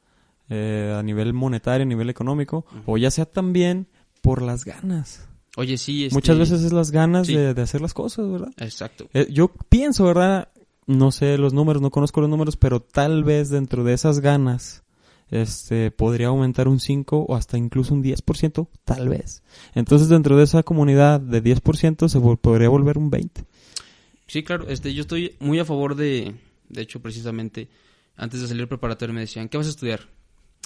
eh, 0.50 0.94
a 0.98 1.04
nivel 1.04 1.34
monetario, 1.34 1.84
a 1.84 1.88
nivel 1.88 2.10
económico, 2.10 2.66
o 2.86 2.98
ya 2.98 3.12
sea 3.12 3.26
también 3.26 3.88
por 4.22 4.42
las 4.42 4.66
ganas. 4.66 5.28
oye, 5.58 5.78
sí, 5.78 6.06
este- 6.06 6.16
Muchas 6.16 6.38
veces 6.38 6.62
es 6.64 6.74
las 6.74 6.92
ganas 6.92 7.28
sí. 7.28 7.36
de, 7.36 7.54
de 7.54 7.62
hacer 7.62 7.82
las 7.82 7.94
cosas, 7.94 8.30
¿verdad? 8.30 8.52
Exacto. 8.58 9.08
Eh, 9.14 9.28
yo 9.32 9.50
pienso, 9.70 10.06
¿verdad? 10.06 10.50
No 10.86 11.12
sé 11.12 11.38
los 11.38 11.54
números, 11.54 11.82
no 11.82 11.92
conozco 11.92 12.20
los 12.22 12.30
números, 12.30 12.58
pero 12.58 12.82
tal 12.82 13.24
vez 13.24 13.50
dentro 13.50 13.84
de 13.84 13.94
esas 13.94 14.20
ganas 14.20 14.84
este 15.32 15.90
podría 15.90 16.28
aumentar 16.28 16.68
un 16.68 16.80
5 16.80 17.26
o 17.28 17.36
hasta 17.36 17.58
incluso 17.58 17.94
un 17.94 18.04
10%, 18.04 18.68
tal 18.86 19.10
vez. 19.10 19.42
Entonces, 19.74 20.08
dentro 20.10 20.38
de 20.38 20.44
esa 20.44 20.62
comunidad 20.64 21.20
de 21.22 21.42
10% 21.42 22.08
se 22.10 22.20
vol- 22.20 22.38
podría 22.38 22.70
volver 22.70 22.98
un 22.98 23.10
20. 23.10 23.44
Sí, 24.28 24.44
claro, 24.44 24.68
este, 24.70 24.94
yo 24.94 25.02
estoy 25.02 25.36
muy 25.40 25.58
a 25.60 25.66
favor 25.66 25.96
de, 25.96 26.36
de 26.70 26.82
hecho, 26.82 27.02
precisamente, 27.02 27.68
antes 28.16 28.42
de 28.42 28.48
salir 28.48 28.68
preparatorio 28.68 29.14
me 29.14 29.22
decían, 29.22 29.50
¿qué 29.50 29.58
vas 29.58 29.68
a 29.68 29.72
estudiar? 29.72 30.02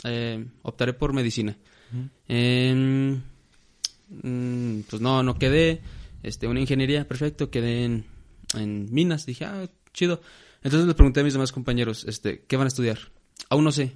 Eh, 0.03 0.45
optaré 0.63 0.93
por 0.93 1.13
medicina. 1.13 1.57
Mm, 2.29 3.13
pues 4.89 5.01
no, 5.01 5.23
no 5.23 5.37
quedé, 5.37 5.81
este, 6.23 6.47
una 6.47 6.59
ingeniería, 6.59 7.07
perfecto, 7.07 7.49
quedé 7.49 7.85
en, 7.85 8.05
en 8.55 8.93
minas, 8.93 9.25
dije, 9.25 9.45
ah, 9.45 9.69
chido. 9.93 10.21
Entonces 10.63 10.87
les 10.87 10.95
pregunté 10.95 11.19
a 11.19 11.23
mis 11.23 11.33
demás 11.33 11.51
compañeros, 11.51 12.05
este, 12.07 12.43
¿qué 12.47 12.57
van 12.57 12.65
a 12.65 12.69
estudiar? 12.69 12.97
Aún 13.49 13.63
no 13.63 13.71
sé. 13.71 13.93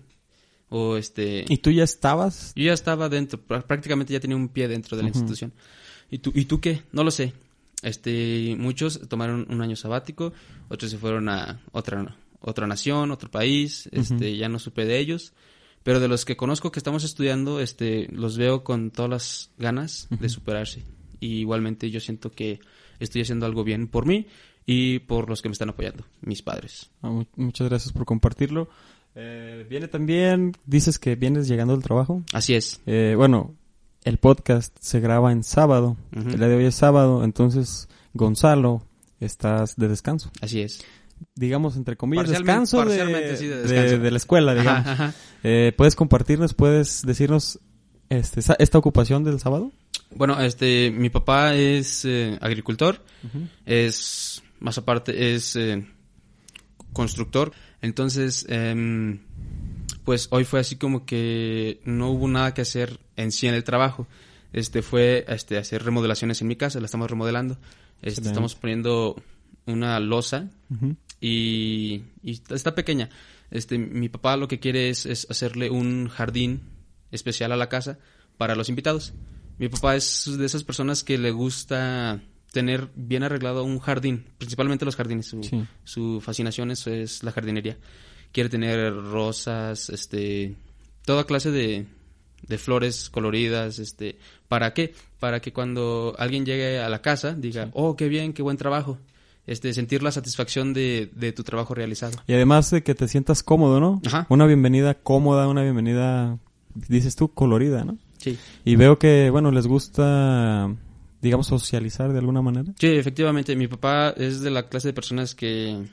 O 0.70 0.96
este... 0.96 1.44
¿Y 1.50 1.58
tú 1.58 1.70
ya 1.72 1.84
estabas? 1.84 2.54
Yo 2.56 2.66
ya 2.66 2.74
estaba 2.74 3.10
dentro, 3.10 3.40
prá- 3.46 3.64
prácticamente 3.64 4.14
ya 4.14 4.20
tenía 4.22 4.38
un 4.38 4.48
pie 4.50 4.68
dentro 4.70 4.96
de 4.96 5.04
la 5.04 5.10
institución. 5.10 5.52
¿Y 6.10 6.20
tú, 6.20 6.32
¿Y 6.34 6.46
tú 6.46 6.62
qué? 6.62 6.84
No 6.94 7.04
lo 7.04 7.12
sé. 7.12 7.34
Este, 7.82 8.56
muchos 8.58 9.08
tomaron 9.10 9.48
un 9.50 9.62
año 9.62 9.76
sabático, 9.76 10.34
otros 10.70 10.92
se 10.92 10.98
fueron 10.98 11.28
a 11.30 11.62
otra, 11.72 12.16
otra 12.42 12.68
nación, 12.68 13.12
otro 13.12 13.30
país, 13.32 13.88
este, 13.92 14.36
ya 14.36 14.50
no 14.50 14.60
supe 14.60 14.86
de 14.86 15.00
ellos. 15.00 15.34
Pero 15.84 16.00
de 16.00 16.08
los 16.08 16.26
que 16.26 16.36
conozco 16.38 16.72
que 16.72 16.78
estamos 16.80 17.04
estudiando, 17.04 17.60
este, 17.60 18.08
los 18.12 18.38
veo 18.38 18.64
con 18.64 18.92
todas 18.92 19.10
las 19.10 19.52
ganas 19.58 20.08
de 20.12 20.30
superarse. 20.30 20.84
Y 21.20 21.40
igualmente 21.40 21.90
yo 21.90 22.00
siento 22.00 22.32
que 22.32 22.60
estoy 23.00 23.22
haciendo 23.22 23.46
algo 23.48 23.64
bien 23.64 23.88
por 23.88 24.06
mí 24.06 24.28
y 24.66 25.00
por 25.00 25.28
los 25.28 25.42
que 25.42 25.50
me 25.50 25.54
están 25.54 25.70
apoyando, 25.70 26.04
mis 26.22 26.42
padres. 26.44 26.92
Ah, 27.02 27.10
mu- 27.10 27.26
muchas 27.36 27.68
gracias 27.68 27.94
por 27.94 28.06
compartirlo. 28.06 28.70
Eh, 29.16 29.66
viene 29.70 29.88
también, 29.88 30.54
dices 30.66 31.00
que 31.00 31.16
vienes 31.16 31.48
llegando 31.48 31.74
del 31.74 31.84
trabajo. 31.84 32.24
Así 32.32 32.54
es. 32.54 32.80
Eh, 32.86 33.16
bueno, 33.18 33.56
el 34.04 34.18
podcast 34.18 34.78
se 34.80 35.00
graba 35.00 35.32
en 35.32 35.44
sábado. 35.44 35.98
El 36.16 36.38
día 36.38 36.48
de 36.48 36.56
hoy 36.58 36.66
es 36.66 36.76
sábado, 36.76 37.24
entonces 37.24 37.90
Gonzalo, 38.14 38.84
estás 39.20 39.76
de 39.78 39.88
descanso. 39.88 40.32
Así 40.42 40.62
es. 40.62 40.86
Digamos, 41.36 41.76
entre 41.78 41.96
comillas, 41.98 42.30
descanso, 42.30 42.78
de, 42.80 42.86
parcialmente, 42.86 43.38
sí, 43.38 43.48
de 43.48 43.56
de- 43.58 43.62
descanso. 43.64 43.98
de 44.00 44.12
la 44.12 44.18
escuela, 44.18 44.54
digamos. 44.54 44.82
Ajá, 44.82 44.92
ajá. 44.92 45.14
Eh, 45.44 45.74
puedes 45.76 45.96
compartirnos, 45.96 46.54
puedes 46.54 47.04
decirnos 47.06 47.60
este, 48.10 48.42
esta 48.60 48.78
ocupación 48.78 49.24
del 49.24 49.40
sábado? 49.40 49.72
Bueno, 50.16 50.40
este, 50.42 50.92
mi 50.92 51.10
papá 51.10 51.56
es 51.56 52.04
eh, 52.06 52.38
agricultor, 52.42 53.02
es, 53.66 54.44
más 54.60 54.78
aparte, 54.78 55.34
es 55.34 55.56
eh, 55.56 55.86
constructor. 56.94 57.54
Entonces, 57.82 58.46
em, 58.50 59.20
pues 60.04 60.28
hoy 60.32 60.44
fue 60.44 60.60
así 60.60 60.76
como 60.76 61.06
que 61.06 61.80
no 61.86 62.10
hubo 62.12 62.28
nada 62.28 62.54
que 62.54 62.62
hacer 62.62 63.00
en 63.16 63.32
sí 63.32 63.48
en 63.48 63.54
el 63.56 63.64
trabajo. 63.64 64.08
Este 64.54 64.82
fue 64.82 65.24
este, 65.30 65.58
hacer 65.58 65.84
remodelaciones 65.84 66.42
en 66.42 66.48
mi 66.50 66.58
casa, 66.58 66.80
la 66.80 66.86
estamos 66.86 67.10
remodelando. 67.10 67.58
Este, 68.02 68.28
estamos 68.28 68.56
poniendo 68.56 69.16
una 69.66 70.00
losa. 70.00 70.50
Y, 71.22 72.04
y 72.24 72.42
está- 72.50 72.76
pequeña. 72.76 73.10
Este, 73.52 73.78
mi 73.78 74.10
papá 74.10 74.36
lo 74.38 74.48
que 74.48 74.60
quiere 74.60 74.90
es, 74.90 75.06
es 75.06 75.28
hacerle 75.30 75.70
un 75.70 76.08
jardín 76.10 76.62
especial 77.12 77.52
a 77.52 77.58
la 77.58 77.70
casa 77.70 78.00
para 78.38 78.56
los 78.56 78.68
invitados. 78.70 79.14
Mi 79.60 79.70
papá 79.70 79.96
es 79.96 80.26
de 80.38 80.46
esas 80.46 80.64
personas 80.64 81.04
que 81.04 81.18
le 81.18 81.32
gusta 81.32 82.22
tener 82.52 82.90
bien 82.96 83.24
arreglado 83.24 83.64
un 83.64 83.80
jardín, 83.80 84.26
principalmente 84.38 84.84
los 84.86 84.96
jardines. 84.96 85.28
Su, 85.28 85.44
Sí. 85.44 85.64
su 85.84 86.20
fascinación 86.22 86.72
es, 86.72 86.88
es 86.88 87.24
la 87.24 87.32
jardinería. 87.32 87.78
Quiere 88.32 88.50
tener 88.50 88.94
rosas, 88.96 89.90
este, 89.90 90.56
toda 91.06 91.26
clase 91.26 91.52
de, 91.52 91.86
de 92.48 92.58
flores 92.58 93.10
coloridas, 93.10 93.78
este, 93.80 94.18
¿para 94.48 94.74
qué? 94.74 94.94
Para 95.20 95.42
que 95.42 95.52
cuando 95.54 96.16
alguien 96.18 96.46
llegue 96.46 96.80
a 96.80 96.90
la 96.90 97.02
casa 97.02 97.34
diga, 97.36 97.70
oh, 97.74 97.96
qué 97.98 98.08
bien, 98.08 98.34
qué 98.34 98.42
buen 98.42 98.58
trabajo. 98.58 98.98
Este, 99.48 99.74
sentir 99.74 100.04
la 100.04 100.12
satisfacción 100.12 100.74
de, 100.74 101.12
de 101.16 101.32
tu 101.32 101.44
trabajo 101.44 101.74
realizado. 101.74 102.18
Y 102.28 102.34
además 102.34 102.70
de 102.70 102.84
que 102.84 102.94
te 102.94 103.08
sientas 103.08 103.42
cómodo, 103.44 103.80
¿no? 103.80 104.02
Ajá. 104.06 104.28
Una 104.30 104.46
bienvenida 104.46 104.94
cómoda, 104.94 105.48
una 105.48 105.64
bienvenida, 105.64 106.38
dices 106.88 107.16
tú, 107.16 107.34
colorida, 107.34 107.84
¿no? 107.84 107.98
Sí. 108.18 108.38
Y 108.64 108.76
veo 108.76 109.00
que, 109.00 109.30
bueno, 109.32 109.52
les 109.52 109.66
gusta, 109.66 110.70
digamos, 111.22 111.48
socializar 111.48 112.14
de 112.14 112.20
alguna 112.20 112.42
manera. 112.44 112.72
Sí, 112.80 112.88
efectivamente, 112.88 113.56
mi 113.56 113.68
papá 113.68 114.14
es 114.16 114.42
de 114.42 114.52
la 114.52 114.70
clase 114.70 114.90
de 114.90 114.94
personas 114.94 115.34
que 115.34 115.88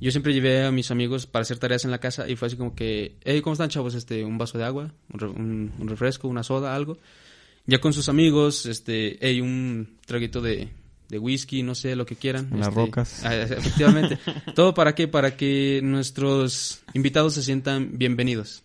yo 0.00 0.10
siempre 0.10 0.32
llevé 0.32 0.64
a 0.64 0.70
mis 0.70 0.90
amigos 0.90 1.26
para 1.26 1.42
hacer 1.42 1.58
tareas 1.58 1.84
en 1.84 1.90
la 1.90 1.98
casa 1.98 2.28
y 2.28 2.36
fue 2.36 2.46
así 2.46 2.56
como 2.56 2.74
que, 2.74 3.16
hey, 3.24 3.40
¿cómo 3.40 3.54
están 3.54 3.70
chavos? 3.70 3.94
Este, 3.94 4.24
un 4.24 4.38
vaso 4.38 4.58
de 4.58 4.64
agua, 4.64 4.92
un, 5.12 5.72
un 5.78 5.88
refresco, 5.88 6.28
una 6.28 6.42
soda, 6.42 6.74
algo. 6.74 6.98
Ya 7.66 7.80
con 7.80 7.92
sus 7.92 8.08
amigos, 8.08 8.66
este, 8.66 9.18
hey, 9.20 9.40
un 9.40 9.96
traguito 10.06 10.40
de, 10.40 10.68
de 11.08 11.18
whisky, 11.18 11.62
no 11.62 11.74
sé, 11.74 11.96
lo 11.96 12.04
que 12.06 12.16
quieran. 12.16 12.48
Unas 12.52 12.68
este, 12.68 12.80
rocas. 12.80 13.24
ah, 13.24 13.34
efectivamente. 13.34 14.18
¿Todo 14.54 14.74
para 14.74 14.94
qué? 14.94 15.08
Para 15.08 15.36
que 15.36 15.80
nuestros 15.82 16.82
invitados 16.94 17.34
se 17.34 17.42
sientan 17.42 17.96
bienvenidos. 17.98 18.62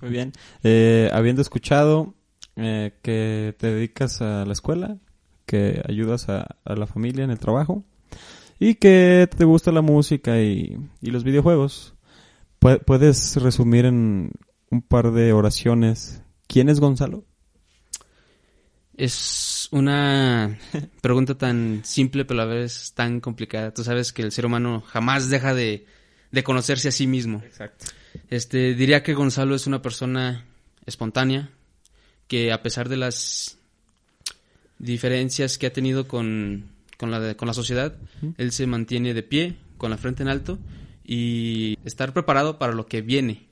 Muy 0.00 0.10
bien. 0.10 0.32
Eh, 0.62 1.10
habiendo 1.12 1.42
escuchado 1.42 2.14
eh, 2.56 2.92
que 3.02 3.54
te 3.58 3.66
dedicas 3.74 4.22
a 4.22 4.44
la 4.44 4.52
escuela, 4.52 4.96
que 5.46 5.82
ayudas 5.88 6.28
a, 6.28 6.56
a 6.64 6.74
la 6.74 6.86
familia 6.86 7.24
en 7.24 7.30
el 7.30 7.38
trabajo 7.38 7.84
y 8.58 8.74
que 8.76 9.28
te 9.36 9.44
gusta 9.44 9.72
la 9.72 9.82
música 9.82 10.40
y, 10.40 10.76
y 11.00 11.10
los 11.10 11.24
videojuegos, 11.24 11.94
pu- 12.60 12.82
¿puedes 12.84 13.36
resumir 13.36 13.84
en 13.86 14.30
un 14.70 14.82
par 14.82 15.12
de 15.12 15.32
oraciones 15.32 16.22
quién 16.46 16.68
es 16.68 16.80
Gonzalo? 16.80 17.24
Es 18.98 19.68
una 19.70 20.58
pregunta 21.00 21.38
tan 21.38 21.82
simple, 21.84 22.24
pero 22.24 22.42
a 22.42 22.46
la 22.46 22.52
vez 22.52 22.92
tan 22.94 23.20
complicada. 23.20 23.72
Tú 23.72 23.84
sabes 23.84 24.12
que 24.12 24.22
el 24.22 24.32
ser 24.32 24.44
humano 24.44 24.80
jamás 24.80 25.30
deja 25.30 25.54
de, 25.54 25.86
de 26.32 26.42
conocerse 26.42 26.88
a 26.88 26.90
sí 26.90 27.06
mismo. 27.06 27.40
Exacto. 27.44 27.86
Este, 28.28 28.74
diría 28.74 29.04
que 29.04 29.14
Gonzalo 29.14 29.54
es 29.54 29.68
una 29.68 29.80
persona 29.82 30.44
espontánea, 30.84 31.50
que 32.26 32.50
a 32.50 32.60
pesar 32.60 32.88
de 32.88 32.96
las 32.96 33.58
diferencias 34.80 35.58
que 35.58 35.68
ha 35.68 35.72
tenido 35.72 36.08
con, 36.08 36.64
con, 36.96 37.12
la, 37.12 37.36
con 37.36 37.46
la 37.46 37.54
sociedad, 37.54 37.96
él 38.36 38.50
se 38.50 38.66
mantiene 38.66 39.14
de 39.14 39.22
pie, 39.22 39.58
con 39.76 39.90
la 39.90 39.96
frente 39.96 40.24
en 40.24 40.28
alto, 40.28 40.58
y 41.04 41.78
estar 41.84 42.12
preparado 42.12 42.58
para 42.58 42.72
lo 42.72 42.86
que 42.86 43.00
viene. 43.00 43.46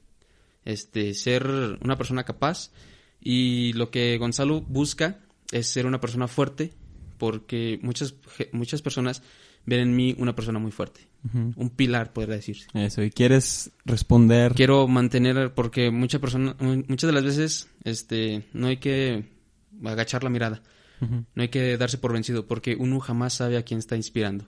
Este, 0.65 1.15
ser 1.15 1.47
una 1.47 1.97
persona 1.97 2.25
capaz. 2.25 2.73
Y 3.21 3.73
lo 3.75 3.93
que 3.93 4.19
Gonzalo 4.19 4.61
busca 4.61 5.21
es 5.53 5.67
ser 5.69 5.87
una 5.87 6.01
persona 6.01 6.29
fuerte, 6.29 6.73
porque 7.19 7.79
muchas, 7.83 8.15
muchas 8.53 8.83
personas 8.83 9.23
ven 9.65 9.81
en 9.81 9.97
mí 9.97 10.15
una 10.19 10.35
persona 10.37 10.59
muy 10.59 10.71
fuerte. 10.73 11.01
Un 11.57 11.71
pilar, 11.71 12.13
podría 12.13 12.37
decirse. 12.37 12.69
Eso, 12.73 13.03
y 13.03 13.11
quieres 13.11 13.73
responder. 13.85 14.53
Quiero 14.55 14.87
mantener, 14.87 15.53
porque 15.55 15.91
mucha 15.91 16.21
persona, 16.21 16.55
mu- 16.61 16.85
muchas 16.87 17.09
de 17.09 17.13
las 17.13 17.25
veces, 17.25 17.69
este, 17.83 18.45
no 18.53 18.69
hay 18.69 18.77
que 18.77 19.25
agachar 19.85 20.23
la 20.23 20.31
mirada. 20.31 20.63
No 21.01 21.43
hay 21.43 21.49
que 21.49 21.77
darse 21.77 21.99
por 21.99 22.13
vencido, 22.13 22.47
porque 22.47 22.77
uno 22.79 23.01
jamás 23.01 23.35
sabe 23.35 23.57
a 23.59 23.63
quién 23.65 23.79
está 23.81 23.97
inspirando. 23.97 24.47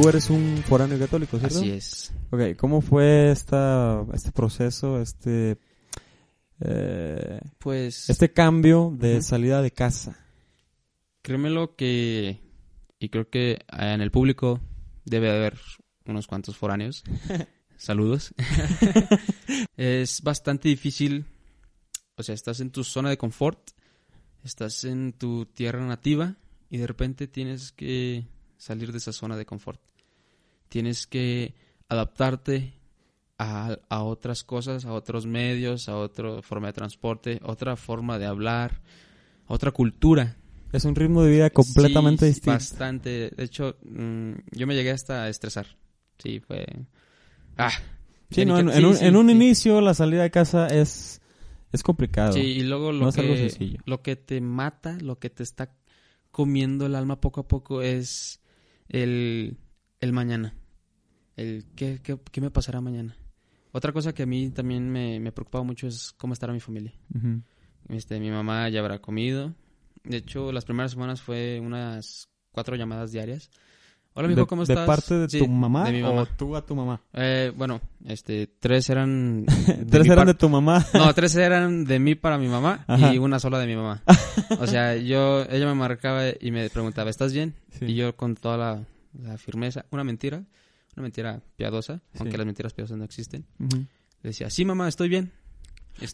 Tú 0.00 0.08
eres 0.08 0.30
un 0.30 0.58
foráneo 0.58 0.96
católico, 0.96 1.40
¿cierto? 1.40 1.58
Así 1.58 1.70
es. 1.70 2.12
Ok, 2.30 2.54
¿cómo 2.56 2.80
fue 2.80 3.32
esta, 3.32 4.06
este 4.14 4.30
proceso, 4.30 5.02
este, 5.02 5.58
eh, 6.60 7.40
Pues, 7.58 8.08
este 8.08 8.32
cambio 8.32 8.94
de 8.96 9.20
salida 9.22 9.60
de 9.60 9.72
casa? 9.72 10.16
créemelo 11.20 11.74
que, 11.74 12.38
y 13.00 13.08
creo 13.08 13.28
que 13.28 13.54
eh, 13.54 13.58
en 13.72 14.00
el 14.00 14.12
público 14.12 14.60
debe 15.04 15.30
haber 15.32 15.58
unos 16.06 16.28
cuantos 16.28 16.56
foráneos. 16.56 17.02
Saludos. 17.76 18.32
es 19.76 20.22
bastante 20.22 20.68
difícil, 20.68 21.24
o 22.14 22.22
sea, 22.22 22.36
estás 22.36 22.60
en 22.60 22.70
tu 22.70 22.84
zona 22.84 23.10
de 23.10 23.18
confort, 23.18 23.70
estás 24.44 24.84
en 24.84 25.12
tu 25.12 25.46
tierra 25.46 25.84
nativa 25.84 26.36
y 26.70 26.78
de 26.78 26.86
repente 26.86 27.26
tienes 27.26 27.72
que 27.72 28.28
salir 28.58 28.92
de 28.92 28.98
esa 28.98 29.12
zona 29.12 29.36
de 29.36 29.46
confort. 29.46 29.80
Tienes 30.68 31.06
que 31.06 31.54
adaptarte 31.88 32.74
a, 33.38 33.78
a 33.88 34.02
otras 34.02 34.44
cosas, 34.44 34.84
a 34.84 34.92
otros 34.92 35.26
medios, 35.26 35.88
a 35.88 35.96
otra 35.96 36.42
forma 36.42 36.66
de 36.66 36.72
transporte, 36.74 37.40
otra 37.42 37.76
forma 37.76 38.18
de 38.18 38.26
hablar, 38.26 38.82
otra 39.46 39.70
cultura. 39.70 40.36
Es 40.72 40.84
un 40.84 40.94
ritmo 40.94 41.22
de 41.22 41.30
vida 41.30 41.50
completamente 41.50 42.26
Sí, 42.26 42.32
distinto. 42.32 42.50
Bastante. 42.50 43.30
De 43.30 43.44
hecho, 43.44 43.76
mm, 43.84 44.32
yo 44.52 44.66
me 44.66 44.74
llegué 44.74 44.90
hasta 44.90 45.22
a 45.24 45.28
estresar. 45.28 45.66
Sí, 46.18 46.40
fue... 46.40 46.66
Ah. 47.56 47.70
Sí, 48.30 48.44
no, 48.44 48.58
en, 48.58 48.70
sí, 48.70 48.78
en 48.78 48.84
un, 48.84 48.96
sí, 48.96 49.04
en 49.06 49.16
un 49.16 49.26
sí. 49.28 49.32
inicio 49.32 49.80
la 49.80 49.94
salida 49.94 50.22
de 50.22 50.30
casa 50.30 50.66
es, 50.66 51.22
es 51.72 51.82
complicado. 51.82 52.32
Sí, 52.32 52.40
y 52.40 52.60
luego 52.60 52.92
lo, 52.92 53.04
No 53.04 53.08
es 53.08 53.16
algo 53.16 53.34
que, 53.34 53.78
lo 53.86 54.02
que 54.02 54.16
te 54.16 54.42
mata, 54.42 54.98
lo 55.00 55.18
que 55.18 55.30
te 55.30 55.42
está 55.42 55.74
comiendo 56.30 56.84
el 56.84 56.94
alma 56.94 57.20
poco 57.20 57.40
a 57.40 57.48
poco 57.48 57.80
es 57.80 58.37
el, 58.88 59.58
el 60.00 60.12
mañana. 60.12 60.54
El 61.36 61.66
¿qué, 61.76 62.00
qué, 62.02 62.18
qué 62.30 62.40
me 62.40 62.50
pasará 62.50 62.80
mañana. 62.80 63.16
Otra 63.72 63.92
cosa 63.92 64.12
que 64.12 64.22
a 64.22 64.26
mí 64.26 64.50
también 64.50 64.90
me, 64.90 65.20
me 65.20 65.32
preocupaba 65.32 65.64
mucho 65.64 65.86
es 65.86 66.12
cómo 66.12 66.32
estará 66.32 66.52
mi 66.52 66.60
familia. 66.60 66.92
Este, 67.88 68.18
mi 68.18 68.30
mamá 68.30 68.68
ya 68.68 68.80
habrá 68.80 69.00
comido. 69.00 69.54
De 70.04 70.18
hecho, 70.18 70.52
las 70.52 70.64
primeras 70.64 70.92
semanas 70.92 71.20
fue 71.20 71.60
unas 71.60 72.28
cuatro 72.50 72.76
llamadas 72.76 73.12
diarias. 73.12 73.50
Hola, 74.18 74.28
mijo, 74.28 74.40
de, 74.40 74.46
¿cómo 74.48 74.64
de 74.64 74.72
estás? 74.72 74.86
parte 74.86 75.14
de 75.14 75.28
Sí, 75.28 75.38
tu 75.38 75.46
mamá, 75.48 75.84
de 75.84 75.92
mi 75.92 76.02
o 76.02 76.12
mamá. 76.12 76.28
tú 76.36 76.56
a 76.56 76.66
tu 76.66 76.74
mamá? 76.74 77.00
Eh, 77.12 77.52
bueno, 77.56 77.80
este, 78.04 78.48
tres 78.58 78.90
eran... 78.90 79.44
de 79.66 79.84
Tres 79.88 80.06
eran 80.06 80.16
par- 80.18 80.26
de 80.26 80.34
tu 80.34 80.48
mamá. 80.48 80.84
No, 80.92 81.14
tres 81.14 81.36
eran 81.36 81.84
de 81.84 81.98
mí 82.00 82.14
para 82.16 82.36
mi 82.36 82.48
mamá 82.48 82.84
Ajá. 82.88 83.14
y 83.14 83.18
una 83.18 83.38
sola 83.38 83.58
de 83.60 83.66
mi 83.66 83.76
mamá. 83.76 84.02
O 84.60 84.66
sea, 84.66 84.96
yo, 84.96 85.42
ella 85.44 85.66
me 85.66 85.74
marcaba 85.74 86.22
y 86.40 86.50
me 86.50 86.68
preguntaba, 86.70 87.10
¿estás 87.10 87.32
bien? 87.32 87.54
Sí. 87.78 87.84
Y 87.86 87.94
yo 87.94 88.16
con 88.16 88.34
toda 88.34 88.56
la, 88.56 88.84
la 89.22 89.38
firmeza, 89.38 89.84
una 89.92 90.02
mentira, 90.04 90.38
una 90.96 91.02
mentira 91.02 91.40
piadosa, 91.56 92.00
Sí. 92.12 92.18
aunque 92.20 92.38
las 92.38 92.46
mentiras 92.46 92.72
piadosas 92.74 92.98
no 92.98 93.04
existen, 93.04 93.44
le 93.58 93.86
decía, 94.30 94.50
sí 94.50 94.64
mamá, 94.64 94.88
estoy 94.88 95.08
bien. 95.08 95.30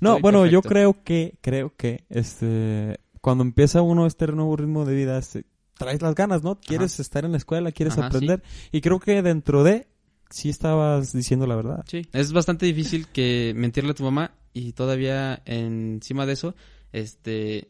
No, 0.01 0.19
bueno, 0.21 0.45
yo 0.47 0.61
perfecto". 0.63 0.69
creo 0.69 1.05
que, 1.05 1.39
creo 1.41 1.75
que, 1.77 2.05
este, 2.11 2.99
cuando 3.21 3.45
empieza 3.45 3.81
uno 3.83 4.07
este 4.07 4.27
nuevo 4.29 4.57
ritmo 4.57 4.85
de 4.85 4.95
vida, 4.95 5.17
este, 5.19 5.45
traes 5.77 6.03
las 6.03 6.15
ganas, 6.15 6.43
¿no? 6.43 6.59
Quieres 6.61 7.01
estar 7.01 7.25
en 7.25 7.33
la 7.33 7.39
escuela, 7.39 7.73
quieres 7.73 7.99
Ajá, 7.99 8.07
aprender. 8.07 8.43
Y 8.73 8.81
creo 8.81 9.01
que 9.01 9.23
dentro 9.23 9.65
de, 9.65 9.89
sí 10.31 10.49
estabas 10.49 11.13
diciendo 11.13 11.47
la 11.47 11.57
verdad. 11.57 11.85
Sí, 11.89 12.07
es 12.13 12.33
bastante 12.33 12.67
difícil 12.67 13.09
que 13.09 13.53
mentirle 13.57 13.91
a 13.91 13.95
tu 13.95 14.05
mamá 14.05 14.33
y 14.53 14.73
todavía 14.73 15.43
encima 15.45 16.27
de 16.27 16.33
eso, 16.33 16.55
este, 16.93 17.69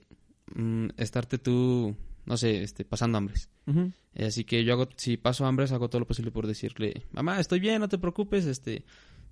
mm, 0.55 0.89
estarte 0.97 1.39
tú, 1.39 1.97
no 2.27 2.37
sé, 2.37 2.63
este, 2.63 2.85
pasando 2.85 3.19
hambres. 3.19 3.49
Eh, 4.15 4.27
Así 4.27 4.45
que 4.45 4.63
yo 4.65 4.75
hago, 4.75 4.89
si 4.97 5.17
paso 5.17 5.47
hambres, 5.47 5.73
hago 5.73 5.89
todo 5.89 6.01
lo 6.01 6.07
posible 6.07 6.31
por 6.31 6.47
decirle, 6.47 7.07
mamá, 7.13 7.41
estoy 7.41 7.61
bien, 7.61 7.81
no 7.81 7.89
te 7.89 7.99
preocupes, 7.99 8.45
este, 8.45 8.85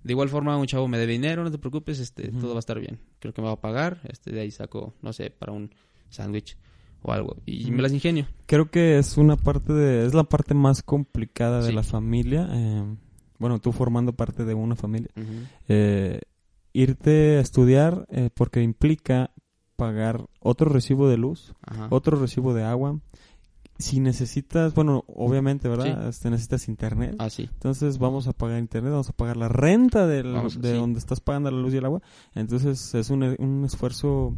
de 0.03 0.11
igual 0.11 0.29
forma 0.29 0.57
un 0.57 0.65
chavo 0.65 0.87
me 0.87 0.97
debe 0.97 1.13
dinero, 1.13 1.43
no 1.43 1.51
te 1.51 1.59
preocupes, 1.59 1.99
este, 1.99 2.29
todo 2.29 2.49
va 2.49 2.57
a 2.57 2.59
estar 2.59 2.79
bien. 2.79 2.99
Creo 3.19 3.33
que 3.33 3.41
me 3.41 3.47
va 3.47 3.53
a 3.53 3.61
pagar, 3.61 4.01
este, 4.09 4.31
de 4.31 4.41
ahí 4.41 4.51
saco, 4.51 4.95
no 5.01 5.13
sé, 5.13 5.29
para 5.29 5.51
un 5.51 5.73
sándwich 6.09 6.57
o 7.03 7.11
algo. 7.11 7.35
Y 7.45 7.69
me 7.71 7.81
las 7.83 7.93
ingenio. 7.93 8.25
Creo 8.47 8.71
que 8.71 8.97
es 8.97 9.17
una 9.17 9.35
parte 9.37 9.71
de, 9.73 10.05
es 10.05 10.13
la 10.13 10.23
parte 10.23 10.53
más 10.55 10.81
complicada 10.81 11.61
de 11.61 11.69
Sí. 11.69 11.75
la 11.75 11.83
familia. 11.83 12.47
eh, 12.51 12.83
bueno, 13.39 13.59
tú 13.59 13.71
formando 13.73 14.13
parte 14.13 14.45
de 14.45 14.53
una 14.53 14.75
familia. 14.75 15.09
Eh, 15.67 16.21
irte 16.71 17.37
a 17.37 17.41
estudiar 17.41 18.05
eh, 18.09 18.29
porque 18.33 18.61
implica 18.63 19.31
pagar 19.75 20.25
otro 20.39 20.69
recibo 20.69 21.09
de 21.09 21.17
luz, 21.17 21.53
Ajá. 21.61 21.87
otro 21.89 22.17
recibo 22.17 22.53
de 22.53 22.63
agua. 22.63 22.99
Si 23.79 23.99
necesitas, 23.99 24.73
bueno, 24.75 25.03
obviamente, 25.07 25.67
¿verdad? 25.67 26.07
Este, 26.07 26.29
necesitas 26.29 26.67
internet. 26.69 27.15
Ah, 27.17 27.29
sí. 27.29 27.49
Entonces 27.53 27.97
vamos 27.97 28.27
a 28.27 28.33
pagar 28.33 28.59
internet, 28.59 28.91
vamos 28.91 29.09
a 29.09 29.13
pagar 29.13 29.35
la 29.35 29.49
renta 29.49 30.07
del- 30.07 30.31
Vamos, 30.31 30.61
de 30.61 30.71
sí. 30.71 30.77
donde 30.77 30.99
estás 30.99 31.19
pagando 31.19 31.49
la 31.51 31.57
luz 31.59 31.73
y 31.73 31.77
el 31.77 31.85
agua. 31.85 32.01
Entonces 32.35 32.93
es 32.95 33.09
un, 33.09 33.23
un 33.39 33.65
esfuerzo 33.65 34.35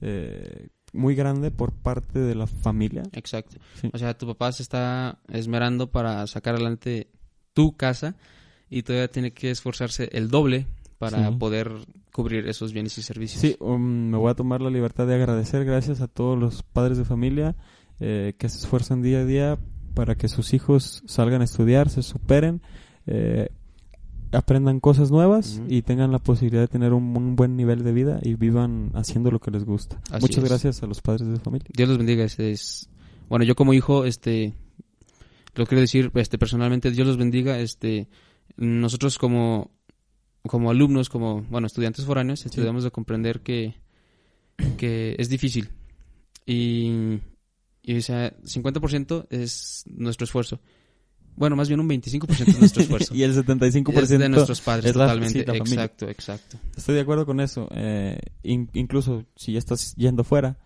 eh, 0.00 0.68
muy 0.94 1.14
grande 1.14 1.50
por 1.50 1.72
parte 1.72 2.18
de 2.18 2.34
la 2.34 2.46
familia. 2.46 3.02
Exacto. 3.12 3.56
Sí. 3.80 3.90
O 3.92 3.98
sea, 3.98 4.16
tu 4.16 4.26
papá 4.26 4.52
se 4.52 4.62
está 4.62 5.18
esmerando 5.28 5.90
para 5.90 6.26
sacar 6.26 6.54
adelante 6.54 7.08
tu 7.52 7.76
casa 7.76 8.16
y 8.70 8.82
todavía 8.82 9.08
tiene 9.08 9.32
que 9.32 9.50
esforzarse 9.50 10.08
el 10.12 10.28
doble 10.28 10.66
para 10.98 11.28
Sí. 11.30 11.36
poder 11.36 11.72
cubrir 12.12 12.46
esos 12.48 12.72
bienes 12.72 12.96
y 12.98 13.02
servicios. 13.02 13.40
Sí, 13.40 13.56
um, 13.60 13.80
me 14.10 14.16
voy 14.16 14.30
a 14.30 14.34
tomar 14.34 14.60
la 14.62 14.70
libertad 14.70 15.06
de 15.06 15.14
agradecer 15.16 15.64
gracias 15.64 16.00
a 16.00 16.06
todos 16.08 16.38
los 16.38 16.62
padres 16.62 16.96
de 16.96 17.04
familia 17.04 17.56
eh, 18.00 18.34
que 18.38 18.48
se 18.48 18.58
esfuerzan 18.58 19.02
día 19.02 19.18
a 19.20 19.24
día 19.24 19.58
para 19.94 20.14
que 20.16 20.28
sus 20.28 20.54
hijos 20.54 21.02
salgan 21.06 21.40
a 21.42 21.44
estudiar, 21.44 21.88
se 21.90 22.02
superen, 22.02 22.62
eh, 23.06 23.50
aprendan 24.34 24.80
cosas 24.80 25.10
nuevas 25.10 25.60
y 25.68 25.82
tengan 25.82 26.12
la 26.12 26.18
posibilidad 26.18 26.62
de 26.62 26.68
tener 26.68 26.92
un, 26.92 27.16
un 27.16 27.36
buen 27.36 27.56
nivel 27.56 27.82
de 27.84 27.92
vida 27.92 28.18
y 28.22 28.34
vivan 28.34 28.90
haciendo 28.94 29.30
lo 29.30 29.40
que 29.40 29.50
les 29.50 29.64
gusta. 29.64 30.00
Así 30.10 30.22
Muchas 30.22 30.44
es. 30.44 30.50
gracias 30.50 30.82
a 30.82 30.86
los 30.86 31.00
padres 31.00 31.28
de 31.28 31.38
familia. 31.38 31.68
Dios 31.74 31.88
los 31.88 31.98
bendiga. 31.98 32.24
Este 32.24 32.50
es... 32.52 32.88
Bueno, 33.28 33.44
yo 33.44 33.54
como 33.54 33.72
hijo, 33.72 34.04
este, 34.04 34.54
lo 35.54 35.66
quiero 35.66 35.80
decir, 35.80 36.10
este, 36.14 36.36
personalmente, 36.38 36.90
Dios 36.90 37.06
los 37.06 37.16
bendiga. 37.16 37.58
Este, 37.58 38.08
nosotros 38.56 39.18
como, 39.18 39.70
como 40.46 40.70
alumnos, 40.70 41.08
como, 41.08 41.42
bueno, 41.42 41.66
estudiantes 41.66 42.04
foráneos, 42.04 42.40
Sí. 42.40 42.60
de 42.60 42.90
comprender 42.90 43.40
que, 43.40 43.74
que 44.76 45.16
es 45.18 45.28
difícil. 45.28 45.70
Y, 46.46 47.18
y, 47.82 47.96
o 47.96 48.02
sea, 48.02 48.36
50% 48.42 49.26
es 49.30 49.84
nuestro 49.86 50.24
esfuerzo. 50.24 50.60
Bueno, 51.36 51.56
más 51.56 51.68
bien 51.68 51.80
un 51.80 51.88
25% 51.88 52.48
es 52.48 52.58
nuestro 52.60 52.82
esfuerzo. 52.84 53.14
y 53.14 53.22
el 53.22 53.34
75% 53.34 54.02
es 54.02 54.08
de 54.10 54.28
nuestros 54.28 54.60
padres, 54.60 54.86
es 54.86 54.96
la- 54.96 55.06
totalmente. 55.06 55.40
sí, 55.40 55.44
la 55.46 55.54
familia. 55.54 55.74
exacto, 55.84 56.08
exacto. 56.08 56.58
Estoy 56.76 56.94
de 56.94 57.00
acuerdo 57.00 57.26
con 57.26 57.40
eso. 57.40 57.68
Eh, 57.72 58.18
in- 58.42 58.70
incluso 58.74 59.24
si 59.36 59.52
ya 59.52 59.58
estás 59.58 59.94
yendo 59.96 60.22
fuera, 60.24 60.56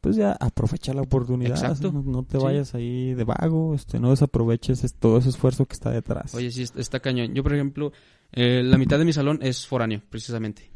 pues 0.00 0.16
ya 0.16 0.32
aprovecha 0.32 0.94
la 0.94 1.02
oportunidad. 1.02 1.50
Exacto. 1.52 1.92
No, 1.92 2.02
no 2.02 2.22
te 2.24 2.38
Sí. 2.38 2.44
vayas 2.44 2.74
ahí 2.74 3.12
de 3.14 3.24
vago, 3.24 3.74
este, 3.74 4.00
no 4.00 4.10
desaproveches 4.10 4.82
es- 4.84 4.94
todo 4.94 5.18
ese 5.18 5.28
esfuerzo 5.28 5.66
que 5.66 5.74
está 5.74 5.90
detrás. 5.90 6.34
Oye, 6.34 6.50
sí, 6.50 6.64
está 6.76 7.00
cañón. 7.00 7.34
Yo, 7.34 7.42
por 7.42 7.54
ejemplo, 7.54 7.92
eh, 8.32 8.62
la 8.64 8.78
mitad 8.78 8.98
de 8.98 9.04
mi 9.04 9.12
salón 9.12 9.38
es 9.42 9.66
foráneo, 9.66 10.02
precisamente. 10.08 10.70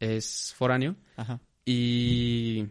Es 0.00 0.52
foráneo. 0.56 0.96
Ajá. 1.16 1.40
Y, 1.64 2.64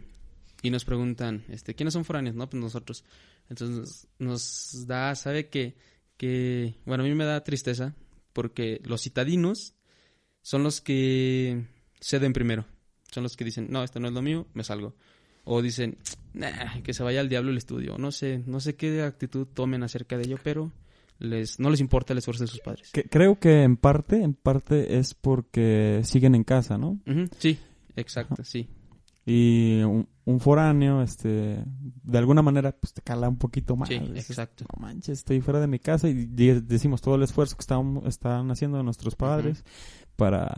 y 0.62 0.70
nos 0.70 0.84
preguntan, 0.84 1.44
este, 1.48 1.74
¿quiénes 1.74 1.92
son 1.92 2.04
foráneos? 2.04 2.36
No, 2.36 2.48
pues 2.48 2.62
nosotros. 2.62 3.04
Entonces 3.50 4.06
nos 4.18 4.86
da, 4.86 5.14
¿sabe 5.14 5.48
qué? 5.48 5.74
Que, 6.16 6.74
bueno, 6.86 7.02
a 7.04 7.06
mí 7.06 7.14
me 7.14 7.24
da 7.24 7.42
tristeza 7.42 7.94
porque 8.32 8.80
los 8.84 9.02
citadinos 9.02 9.74
son 10.40 10.62
los 10.62 10.80
que 10.80 11.64
ceden 12.00 12.32
primero. 12.32 12.64
Son 13.10 13.22
los 13.22 13.36
que 13.36 13.44
dicen, 13.44 13.66
no, 13.70 13.82
esto 13.84 14.00
no 14.00 14.08
es 14.08 14.14
lo 14.14 14.22
mío, 14.22 14.46
me 14.54 14.64
salgo. 14.64 14.94
O 15.44 15.60
dicen, 15.60 15.98
nah, 16.32 16.80
que 16.82 16.94
se 16.94 17.02
vaya 17.02 17.20
al 17.20 17.28
diablo 17.28 17.50
el 17.50 17.58
estudio. 17.58 17.98
No 17.98 18.12
sé, 18.12 18.42
no 18.46 18.60
sé 18.60 18.76
qué 18.76 19.02
actitud 19.02 19.46
tomen 19.52 19.82
acerca 19.82 20.16
de 20.16 20.22
ello, 20.24 20.38
pero 20.42 20.72
les, 21.18 21.58
no 21.58 21.68
les 21.70 21.80
importa 21.80 22.12
el 22.12 22.18
esfuerzo 22.20 22.44
de 22.44 22.48
sus 22.48 22.60
padres. 22.60 22.90
Que- 22.92 23.04
creo 23.04 23.38
que 23.40 23.62
en 23.64 23.76
parte, 23.76 24.22
en 24.22 24.34
parte 24.34 24.98
es 24.98 25.14
porque 25.14 26.00
siguen 26.04 26.34
en 26.36 26.44
casa, 26.44 26.78
¿no? 26.78 27.00
Sí, 27.38 27.58
exacto, 27.96 28.44
sí. 28.44 28.68
Y 29.24 29.80
un, 29.82 30.08
un 30.24 30.40
foráneo, 30.40 31.00
este, 31.02 31.62
de 32.02 32.18
alguna 32.18 32.42
manera, 32.42 32.72
pues 32.72 32.92
te 32.92 33.02
cala 33.02 33.28
un 33.28 33.36
poquito 33.38 33.76
más. 33.76 33.88
Sí, 33.88 33.98
Dices, 33.98 34.30
exacto. 34.30 34.64
No 34.74 34.80
manches, 34.82 35.18
estoy 35.18 35.40
fuera 35.40 35.60
de 35.60 35.68
mi 35.68 35.78
casa 35.78 36.08
y 36.08 36.14
decimos 36.26 37.00
todo 37.00 37.14
el 37.14 37.22
esfuerzo 37.22 37.56
que 37.56 37.60
están, 37.60 38.02
están 38.06 38.50
haciendo 38.50 38.82
nuestros 38.82 39.14
padres 39.14 39.64
para, 40.16 40.52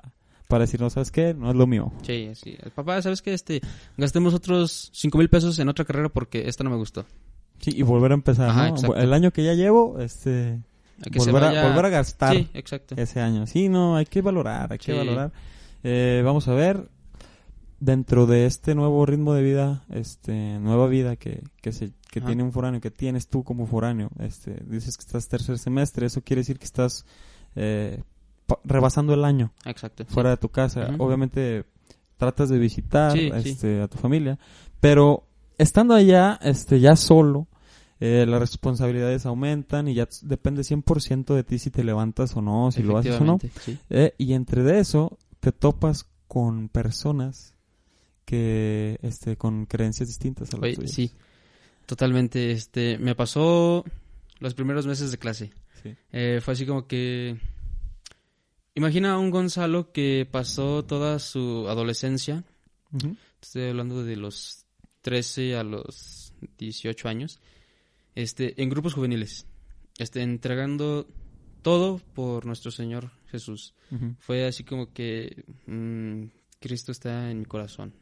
para 0.48 0.62
decirnos, 0.64 0.94
¿sabes 0.94 1.10
qué? 1.10 1.34
No 1.34 1.50
es 1.50 1.56
lo 1.56 1.66
mío. 1.66 1.92
Sí, 2.02 2.30
sí. 2.34 2.56
Papá, 2.74 3.02
¿sabes 3.02 3.20
qué? 3.20 3.34
Este, 3.34 3.60
gastemos 3.98 4.32
otros 4.32 4.90
cinco 4.94 5.18
mil 5.18 5.28
pesos 5.28 5.58
en 5.58 5.68
otra 5.68 5.84
carrera 5.84 6.08
porque 6.08 6.48
esta 6.48 6.64
no 6.64 6.70
me 6.70 6.76
gustó. 6.76 7.04
Sí, 7.60 7.70
y 7.76 7.82
volver 7.82 8.12
a 8.12 8.14
empezar, 8.14 8.48
Ajá, 8.50 8.70
¿no? 8.70 8.94
El 8.96 9.12
año 9.12 9.30
que 9.30 9.44
ya 9.44 9.52
llevo, 9.54 9.98
este, 10.00 10.58
A 11.06 11.10
que 11.10 11.20
se 11.20 11.30
volver, 11.30 11.48
vaya- 11.50 11.64
a, 11.64 11.68
volver 11.68 11.84
a 11.84 11.88
gastar 11.90 12.34
Sí, 12.34 12.48
exacto. 12.54 12.94
ese 12.98 13.20
año. 13.20 13.46
Sí, 13.46 13.68
no, 13.68 13.96
hay 13.96 14.06
que 14.06 14.22
valorar, 14.22 14.72
hay 14.72 14.78
que 14.78 14.92
valorar. 14.94 15.32
Eh, 15.82 16.22
vamos 16.24 16.48
a 16.48 16.54
ver, 16.54 16.88
dentro 17.80 18.26
de 18.26 18.46
este 18.46 18.74
nuevo 18.74 19.04
ritmo 19.06 19.34
de 19.34 19.42
vida, 19.42 19.84
este, 19.90 20.58
nueva 20.58 20.86
vida 20.86 21.16
que, 21.16 21.42
que, 21.60 21.72
se, 21.72 21.92
que 22.10 22.20
Ajá. 22.20 22.28
tiene 22.28 22.42
un 22.42 22.52
foráneo, 22.52 22.80
que 22.80 22.90
tienes 22.90 23.28
tú 23.28 23.44
como 23.44 23.66
foráneo, 23.66 24.10
este, 24.20 24.62
dices 24.66 24.96
que 24.96 25.02
estás 25.02 25.28
tercer 25.28 25.58
semestre, 25.58 26.06
eso 26.06 26.22
quiere 26.22 26.40
decir 26.40 26.58
que 26.58 26.64
estás 26.64 27.04
eh, 27.56 28.02
rebasando 28.64 29.14
el 29.14 29.24
año 29.24 29.52
Exacto. 29.64 30.04
sí. 30.06 30.12
fuera 30.12 30.30
de 30.30 30.36
tu 30.36 30.48
casa. 30.48 30.94
Obviamente 30.98 31.64
tratas 32.16 32.48
de 32.48 32.58
visitar 32.58 33.12
Sí, 33.12 33.30
sí. 33.42 33.48
este, 33.50 33.82
a 33.82 33.88
tu 33.88 33.98
familia, 33.98 34.38
pero 34.80 35.24
estando 35.58 35.94
allá, 35.94 36.38
este, 36.42 36.80
ya 36.80 36.96
solo, 36.96 37.48
eh, 38.00 38.26
las 38.28 38.40
responsabilidades 38.40 39.24
aumentan 39.26 39.88
y 39.88 39.94
ya 39.94 40.08
depende 40.22 40.62
100% 40.62 41.34
de 41.34 41.44
ti 41.44 41.58
si 41.58 41.70
te 41.70 41.84
levantas 41.84 42.36
o 42.36 42.42
no, 42.42 42.70
si 42.72 42.82
lo 42.82 42.98
haces 42.98 43.20
o 43.20 43.24
no. 43.24 43.38
Eh, 43.90 44.14
y 44.18 44.34
entre 44.34 44.62
de 44.62 44.80
eso 44.80 45.18
te 45.40 45.52
topas 45.52 46.06
con 46.28 46.68
personas 46.68 47.53
que 48.24 48.98
este 49.02 49.36
con 49.36 49.66
creencias 49.66 50.08
distintas 50.08 50.52
a 50.52 50.56
las 50.56 50.62
Oye, 50.64 50.74
tuyas. 50.76 50.90
sí. 50.92 51.10
Totalmente. 51.86 52.50
Este, 52.52 52.98
me 52.98 53.14
pasó 53.14 53.84
los 54.40 54.54
primeros 54.54 54.86
meses 54.86 55.10
de 55.10 55.18
clase. 55.18 55.52
Sí. 55.82 55.94
Eh, 56.12 56.40
fue 56.42 56.54
así 56.54 56.66
como 56.66 56.86
que... 56.86 57.36
Imagina 58.74 59.12
a 59.12 59.18
un 59.18 59.30
Gonzalo 59.30 59.92
que 59.92 60.26
pasó 60.28 60.84
toda 60.84 61.18
su 61.18 61.66
adolescencia. 61.68 62.42
Estoy 63.40 63.68
hablando 63.68 64.02
de 64.02 64.16
los 64.16 64.64
13 65.02 65.56
a 65.56 65.62
los 65.62 66.32
18 66.58 67.08
años. 67.08 67.38
Este, 68.14 68.60
en 68.60 68.70
grupos 68.70 68.94
juveniles. 68.94 69.46
Este, 69.98 70.22
entregando 70.22 71.06
todo 71.62 71.98
por 72.14 72.46
nuestro 72.46 72.70
Señor 72.72 73.10
Jesús. 73.30 73.74
Fue 74.18 74.44
así 74.44 74.64
como 74.64 74.92
que 74.92 75.44
mm, 75.66 76.24
Cristo 76.58 76.90
está 76.90 77.30
en 77.30 77.40
mi 77.40 77.44
corazón. 77.44 77.94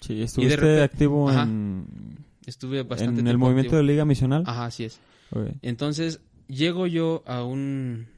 Sí, 0.00 0.22
estuviste 0.22 0.56
repente- 0.56 0.82
activo 0.82 1.28
Ajá. 1.28 1.42
en, 1.44 2.24
Estuve 2.46 2.82
bastante 2.82 3.20
en 3.20 3.26
el 3.28 3.38
movimiento 3.38 3.76
de. 3.76 3.82
Liga 3.82 4.04
Misional. 4.04 4.42
Ajá, 4.46 4.64
así 4.66 4.84
es. 4.84 4.98
Entonces, 5.62 6.20
llego 6.48 6.86
yo 6.86 7.22
a 7.26 7.44
un 7.44 8.08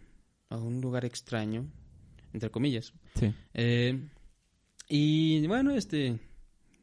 a 0.49 0.57
un 0.57 0.81
lugar 0.81 1.05
extraño, 1.05 1.67
entre 2.33 2.51
comillas. 2.51 2.93
Sí. 3.19 3.33
Eh, 3.55 4.09
y 4.89 5.47
bueno, 5.47 5.73
este, 5.73 6.19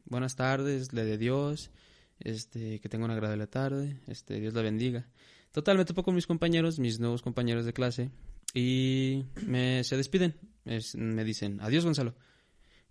buenas 0.06 0.36
tardes, 0.36 0.92
le 0.92 1.04
de 1.04 1.18
Dios, 1.18 1.70
este, 2.18 2.80
que 2.80 2.88
tenga 2.88 3.04
una 3.04 3.14
agradable 3.14 3.46
tarde, 3.46 3.96
este, 4.06 4.40
Dios 4.40 4.54
la 4.54 4.62
bendiga. 4.62 5.06
Total, 5.52 5.76
me 5.78 5.84
topo 5.84 6.02
con 6.02 6.14
mis 6.14 6.26
compañeros, 6.26 6.78
mis 6.78 7.00
nuevos 7.00 7.22
compañeros 7.22 7.64
de 7.64 7.72
clase, 7.72 8.10
y 8.54 9.24
me 9.46 9.82
se 9.84 9.96
despiden, 9.96 10.34
Es- 10.64 10.94
me 10.94 11.24
dicen, 11.24 11.58
adiós 11.62 11.84
Gonzalo. 11.84 12.14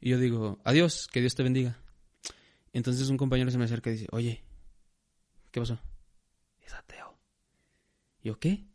Y 0.01 0.09
yo 0.09 0.17
digo, 0.17 0.59
adiós, 0.63 1.07
que 1.11 1.19
Dios 1.21 1.35
te 1.35 1.43
bendiga. 1.43 1.77
Entonces 2.73 3.09
un 3.09 3.17
compañero 3.17 3.51
se 3.51 3.57
me 3.57 3.65
acerca 3.65 3.89
y 3.89 3.93
dice, 3.93 4.07
oye, 4.11 4.43
¿qué 5.51 5.59
pasó? 5.59 5.79
Es 6.61 6.73
ateo. 6.73 7.17
Yo, 8.23 8.39
¿qué? 8.39 8.65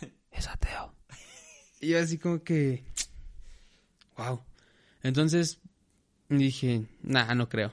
Es 0.30 0.48
ateo. 0.48 0.94
Y 1.80 1.88
yo 1.88 1.98
así 1.98 2.18
como 2.18 2.42
que, 2.44 2.84
wow. 4.16 4.40
Entonces 5.02 5.60
dije, 6.28 6.86
nah, 7.02 7.34
no 7.34 7.48
creo. 7.48 7.72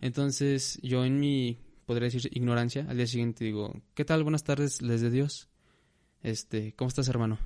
Entonces 0.00 0.80
yo 0.82 1.04
en 1.04 1.20
mi, 1.20 1.58
podría 1.86 2.10
decir, 2.10 2.28
ignorancia, 2.36 2.86
al 2.88 2.96
día 2.96 3.06
siguiente 3.06 3.44
digo, 3.44 3.80
¿qué 3.94 4.04
tal? 4.04 4.24
Buenas 4.24 4.42
tardes, 4.42 4.82
les 4.82 5.00
de 5.00 5.10
Dios. 5.10 5.48
Este, 6.22 6.74
¿cómo 6.74 6.88
estás, 6.88 7.08
hermano? 7.08 7.38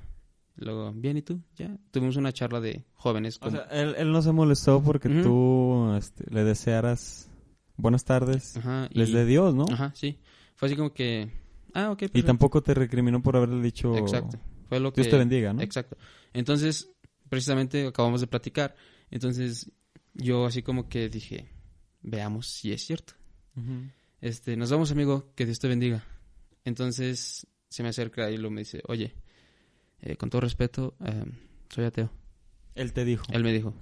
Luego, 0.61 0.91
bien, 0.93 1.17
¿y 1.17 1.21
tú? 1.21 1.41
Ya. 1.55 1.75
Tuvimos 1.91 2.15
una 2.17 2.33
charla 2.33 2.59
de 2.59 2.83
jóvenes. 2.93 3.37
O 3.37 3.39
como- 3.39 3.51
sea, 3.51 3.65
él, 3.71 3.95
él 3.97 4.11
no 4.11 4.21
se 4.21 4.31
molestó 4.33 4.83
porque 4.83 5.07
tú 5.09 5.93
este, 5.97 6.25
le 6.33 6.43
desearas 6.43 7.29
buenas 7.77 8.03
tardes. 8.03 8.57
Ajá, 8.57 8.89
Les 8.91 9.09
y- 9.09 9.13
de 9.13 9.25
Dios, 9.25 9.55
¿no? 9.55 9.65
Ajá, 9.71 9.93
sí. 9.95 10.19
Fue 10.55 10.67
así 10.67 10.75
como 10.75 10.93
que... 10.93 11.31
Ah, 11.73 11.91
ok, 11.91 12.01
Y 12.01 12.05
perfecto. 12.07 12.27
tampoco 12.27 12.61
te 12.61 12.73
recriminó 12.73 13.21
por 13.23 13.37
haberle 13.37 13.61
dicho 13.61 13.95
Exacto. 13.95 14.37
Fue 14.67 14.79
lo 14.81 14.91
que... 14.91 15.01
Dios 15.01 15.11
te 15.11 15.17
bendiga, 15.17 15.53
¿no? 15.53 15.61
Exacto. 15.61 15.97
Entonces, 16.33 16.89
precisamente 17.29 17.87
acabamos 17.87 18.19
de 18.21 18.27
platicar. 18.27 18.75
Entonces, 19.11 19.71
yo 20.13 20.45
así 20.45 20.61
como 20.61 20.89
que 20.89 21.07
dije, 21.09 21.49
veamos 22.01 22.47
si 22.47 22.73
es 22.73 22.85
cierto. 22.85 23.13
Este, 24.21 24.57
nos 24.57 24.69
vamos, 24.71 24.91
amigo, 24.91 25.31
que 25.35 25.45
Dios 25.45 25.59
te 25.59 25.67
bendiga. 25.69 26.03
Entonces, 26.65 27.47
se 27.69 27.83
me 27.83 27.89
acerca 27.89 28.29
y 28.29 28.37
lo 28.37 28.51
me 28.51 28.61
dice, 28.61 28.81
oye, 28.87 29.15
eh, 30.01 30.15
con 30.17 30.29
todo 30.29 30.41
respeto, 30.41 30.95
eh, 31.05 31.25
soy 31.69 31.85
ateo. 31.85 32.11
Él 32.75 32.93
te 32.93 33.03
dijo. 33.05 33.25
Él 33.31 33.43
me 33.43 33.51
dijo. 33.51 33.73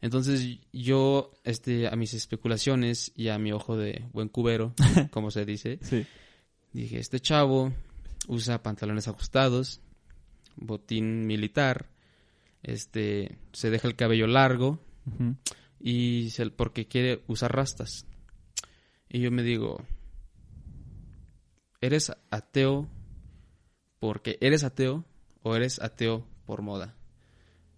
Entonces, 0.00 0.58
yo, 0.72 1.32
este, 1.44 1.88
a 1.88 1.96
mis 1.96 2.14
especulaciones 2.14 3.12
y 3.16 3.28
a 3.28 3.38
mi 3.38 3.50
ojo 3.52 3.76
de 3.76 4.04
buen 4.12 4.28
cubero, 4.28 4.74
como 5.10 5.30
se 5.30 5.44
dice, 5.44 5.78
Sí. 5.82 6.06
dije, 6.72 6.98
este 6.98 7.18
chavo 7.18 7.72
usa 8.28 8.62
pantalones 8.62 9.08
ajustados, 9.08 9.80
botín 10.54 11.26
militar, 11.26 11.88
este, 12.62 13.36
se 13.52 13.70
deja 13.70 13.88
el 13.88 13.96
cabello 13.96 14.26
largo 14.26 14.78
y 15.80 16.30
se, 16.30 16.50
porque 16.50 16.86
quiere 16.86 17.22
usar 17.26 17.54
rastas. 17.54 18.06
Y 19.08 19.20
yo 19.20 19.30
me 19.30 19.42
digo, 19.42 19.82
¿eres 21.80 22.12
ateo 22.30 22.88
porque 23.98 24.38
eres 24.40 24.64
ateo 24.64 25.04
o 25.46 25.54
eres 25.54 25.80
ateo 25.80 26.26
por 26.44 26.62
moda? 26.62 26.96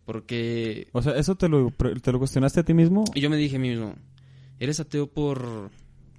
Porque 0.06 0.88
O 0.92 1.02
sea, 1.02 1.16
¿eso 1.18 1.34
te 1.36 1.48
lo, 1.48 1.70
te 1.70 2.12
lo 2.12 2.18
cuestionaste 2.18 2.60
a 2.60 2.64
ti 2.64 2.72
mismo? 2.72 3.04
y 3.14 3.20
yo 3.20 3.28
me 3.28 3.36
dije 3.36 3.56
a 3.56 3.58
mí 3.58 3.68
mismo, 3.68 3.94
¿eres 4.58 4.80
ateo 4.80 5.06
por 5.12 5.70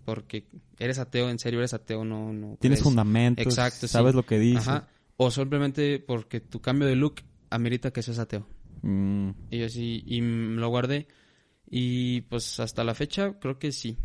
porque 0.05 0.47
eres 0.79 0.99
ateo, 0.99 1.29
en 1.29 1.39
serio 1.39 1.59
eres 1.59 1.73
ateo, 1.73 2.03
no 2.05 2.31
no 2.33 2.57
Tienes 2.59 2.79
crees? 2.79 2.83
fundamentos, 2.83 3.45
Exacto, 3.45 3.88
sí. 3.88 3.93
sabes 3.93 4.13
lo 4.15 4.23
que 4.25 4.38
dices. 4.39 4.67
Ajá. 4.67 4.88
O 5.17 5.31
simplemente 5.31 5.99
porque 5.99 6.39
tu 6.39 6.62
cambio 6.62 6.88
de 6.88 6.95
look 6.95 7.15
amerita 7.49 7.91
que 7.91 8.01
seas 8.03 8.19
ateo. 8.19 8.45
Mm, 8.83 9.31
Y 9.49 9.57
yo 9.59 9.65
así, 9.65 10.03
y 10.05 10.21
lo 10.21 10.69
guardé. 10.69 11.07
Y 11.69 12.21
pues 12.21 12.59
hasta 12.59 12.83
la 12.83 12.93
fecha 12.95 13.39
creo 13.39 13.57
que 13.59 13.71
sí. 13.71 13.97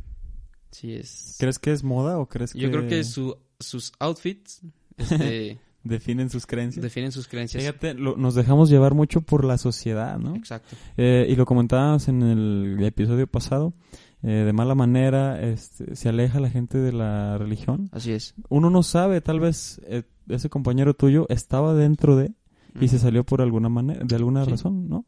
Sí 0.70 0.94
es. 0.94 1.37
¿Crees 1.38 1.59
que 1.59 1.72
es 1.72 1.85
moda 1.85 2.18
o 2.18 2.28
crees 2.28 2.52
que 2.54 2.59
Yo 2.59 2.70
creo 2.70 2.87
que 2.88 3.04
su, 3.04 3.38
sus 3.61 3.92
outfits 4.00 4.61
este, 4.96 5.59
definen 5.85 6.31
sus 6.31 6.47
creencias? 6.47 6.83
definen 6.83 7.12
sus 7.12 7.29
creencias. 7.29 7.62
Fíjate, 7.62 7.94
lo- 7.94 8.16
nos 8.16 8.35
dejamos 8.35 8.68
llevar 8.70 8.94
mucho 8.94 9.20
por 9.20 9.44
la 9.44 9.59
sociedad, 9.59 10.18
¿no? 10.18 10.35
Exacto. 10.35 10.77
Eh, 10.97 11.27
y 11.29 11.37
lo 11.37 11.44
comentábamos 11.47 12.09
en 12.09 12.23
el 12.23 12.79
episodio 12.83 13.27
pasado, 13.27 13.75
eh, 14.23 14.29
de 14.47 14.53
mala 14.53 14.75
manera 14.75 15.40
este, 15.42 15.94
se 15.97 16.09
aleja 16.09 16.40
la 16.40 16.49
gente 16.51 16.79
de 16.79 16.92
la 16.92 17.37
religión. 17.38 17.90
Así 17.92 18.12
es. 18.12 18.35
Uno 18.49 18.70
no 18.70 18.83
sabe, 18.83 19.20
tal 19.20 19.38
vez 19.40 19.81
eh, 19.87 20.03
ese 20.29 20.49
compañero 20.49 20.94
tuyo 20.94 21.27
estaba 21.29 21.75
dentro 21.75 22.16
de 22.16 22.33
y 22.81 22.88
se 22.88 22.99
salió 22.99 23.23
por 23.23 23.40
alguna 23.40 23.68
manera, 23.68 24.01
de 24.05 24.16
alguna 24.16 24.44
Sí. 24.44 24.51
razón, 24.51 24.88
¿no? 24.88 25.05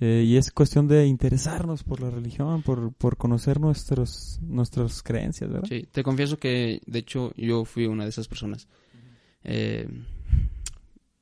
Eh, 0.00 0.22
y 0.24 0.36
es 0.36 0.52
cuestión 0.52 0.86
de 0.86 1.06
interesarnos 1.06 1.82
por 1.82 2.00
la 2.00 2.10
religión, 2.10 2.62
por, 2.62 2.92
por 2.92 3.16
conocer 3.16 3.58
nuestros, 3.58 4.38
nuestras 4.42 5.02
creencias, 5.02 5.50
¿verdad? 5.50 5.66
Sí, 5.68 5.88
te 5.90 6.04
confieso 6.04 6.36
que 6.36 6.80
de 6.86 6.98
hecho 7.00 7.32
yo 7.36 7.64
fui 7.64 7.86
una 7.86 8.04
de 8.04 8.10
esas 8.10 8.28
personas. 8.28 8.68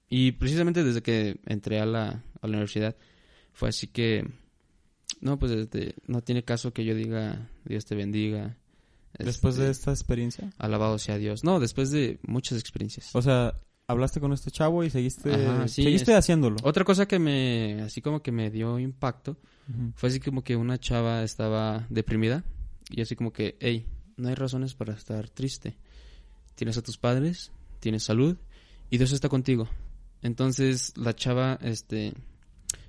Y 0.08 0.32
precisamente 0.32 0.84
desde 0.84 1.02
que 1.02 1.40
entré 1.46 1.80
a 1.80 1.86
la, 1.86 2.08
a 2.40 2.46
la 2.46 2.48
universidad 2.48 2.96
fue 3.52 3.68
así 3.70 3.86
que, 3.88 4.28
no, 5.20 5.38
pues 5.38 5.52
este, 5.52 5.94
no 6.06 6.20
tiene 6.22 6.44
caso 6.44 6.72
que 6.72 6.84
yo 6.84 6.94
diga 6.94 7.48
Dios 7.64 7.84
te 7.86 7.94
bendiga. 7.94 8.56
Después 9.18 9.56
de 9.56 9.70
este, 9.70 9.72
esta 9.72 9.90
experiencia. 9.92 10.52
Alabado 10.58 10.98
sea 10.98 11.16
Dios. 11.16 11.42
No, 11.42 11.58
después 11.58 11.90
de 11.90 12.18
muchas 12.26 12.58
experiencias. 12.60 13.14
O 13.16 13.22
sea, 13.22 13.58
hablaste 13.88 14.20
con 14.20 14.32
este 14.34 14.50
chavo 14.50 14.84
y 14.84 14.90
seguiste, 14.90 15.32
Ajá, 15.32 15.68
sí, 15.68 15.84
seguiste 15.84 16.12
es- 16.12 16.18
haciéndolo. 16.18 16.56
Otra 16.62 16.84
cosa 16.84 17.06
que 17.08 17.18
me, 17.18 17.80
así 17.82 18.02
como 18.02 18.22
que 18.22 18.30
me 18.32 18.50
dio 18.50 18.78
impacto, 18.78 19.38
fue 19.94 20.10
así 20.10 20.20
como 20.20 20.44
que 20.44 20.54
una 20.54 20.78
chava 20.78 21.22
estaba 21.24 21.86
deprimida 21.88 22.44
y 22.90 23.00
así 23.00 23.16
como 23.16 23.32
que, 23.32 23.56
hey, 23.60 23.86
no 24.16 24.28
hay 24.28 24.34
razones 24.34 24.74
para 24.74 24.92
estar 24.92 25.28
triste. 25.30 25.76
Tienes 26.54 26.76
a 26.76 26.82
tus 26.82 26.98
padres, 26.98 27.50
tienes 27.80 28.04
salud 28.04 28.36
y 28.90 28.98
Dios 28.98 29.12
está 29.12 29.28
contigo. 29.30 29.68
Entonces 30.22 30.92
la 30.96 31.14
chava, 31.14 31.58
este, 31.62 32.12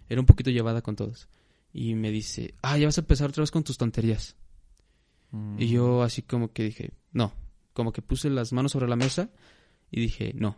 era 0.09 0.21
un 0.21 0.25
poquito 0.25 0.49
llevada 0.49 0.81
con 0.81 0.95
todos 0.95 1.27
y 1.73 1.95
me 1.95 2.11
dice, 2.11 2.55
ah, 2.61 2.77
ya 2.77 2.87
vas 2.87 2.97
a 2.97 3.01
empezar 3.01 3.29
otra 3.29 3.41
vez 3.41 3.51
con 3.51 3.63
tus 3.63 3.77
tonterías. 3.77 4.35
Mm. 5.31 5.61
Y 5.61 5.67
yo 5.67 6.03
así 6.03 6.21
como 6.21 6.51
que 6.51 6.63
dije, 6.63 6.93
no, 7.11 7.33
como 7.73 7.91
que 7.91 8.01
puse 8.01 8.29
las 8.29 8.53
manos 8.53 8.71
sobre 8.71 8.87
la 8.87 8.95
mesa 8.95 9.29
y 9.91 10.01
dije, 10.01 10.33
no. 10.35 10.57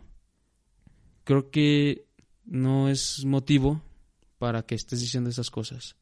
Creo 1.24 1.50
que 1.50 2.06
no 2.44 2.88
es 2.88 3.24
motivo 3.24 3.82
para 4.38 4.62
que 4.62 4.74
estés 4.74 5.00
diciendo 5.00 5.30
esas 5.30 5.50
cosas. 5.50 5.96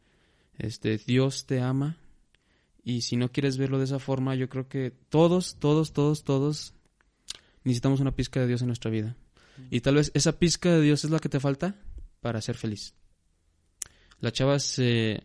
Este, 0.56 0.98
Dios 0.98 1.46
te 1.46 1.60
ama 1.60 1.98
y 2.84 3.02
si 3.02 3.16
no 3.16 3.30
quieres 3.30 3.58
verlo 3.58 3.78
de 3.78 3.84
esa 3.84 3.98
forma, 3.98 4.34
yo 4.34 4.48
creo 4.48 4.68
que 4.68 4.92
todos, 5.08 5.56
todos, 5.58 5.92
todos, 5.92 6.24
todos 6.24 6.74
necesitamos 7.64 8.00
una 8.00 8.14
pizca 8.14 8.40
de 8.40 8.46
Dios 8.46 8.62
en 8.62 8.68
nuestra 8.68 8.90
vida. 8.90 9.16
Y 9.70 9.80
tal 9.80 9.96
vez 9.96 10.10
esa 10.14 10.38
pizca 10.38 10.70
de 10.70 10.82
Dios 10.82 11.04
es 11.04 11.10
la 11.10 11.18
que 11.18 11.28
te 11.28 11.40
falta 11.40 11.76
para 12.20 12.40
ser 12.40 12.56
feliz. 12.56 12.94
La 14.20 14.32
chava 14.32 14.58
se, 14.58 15.22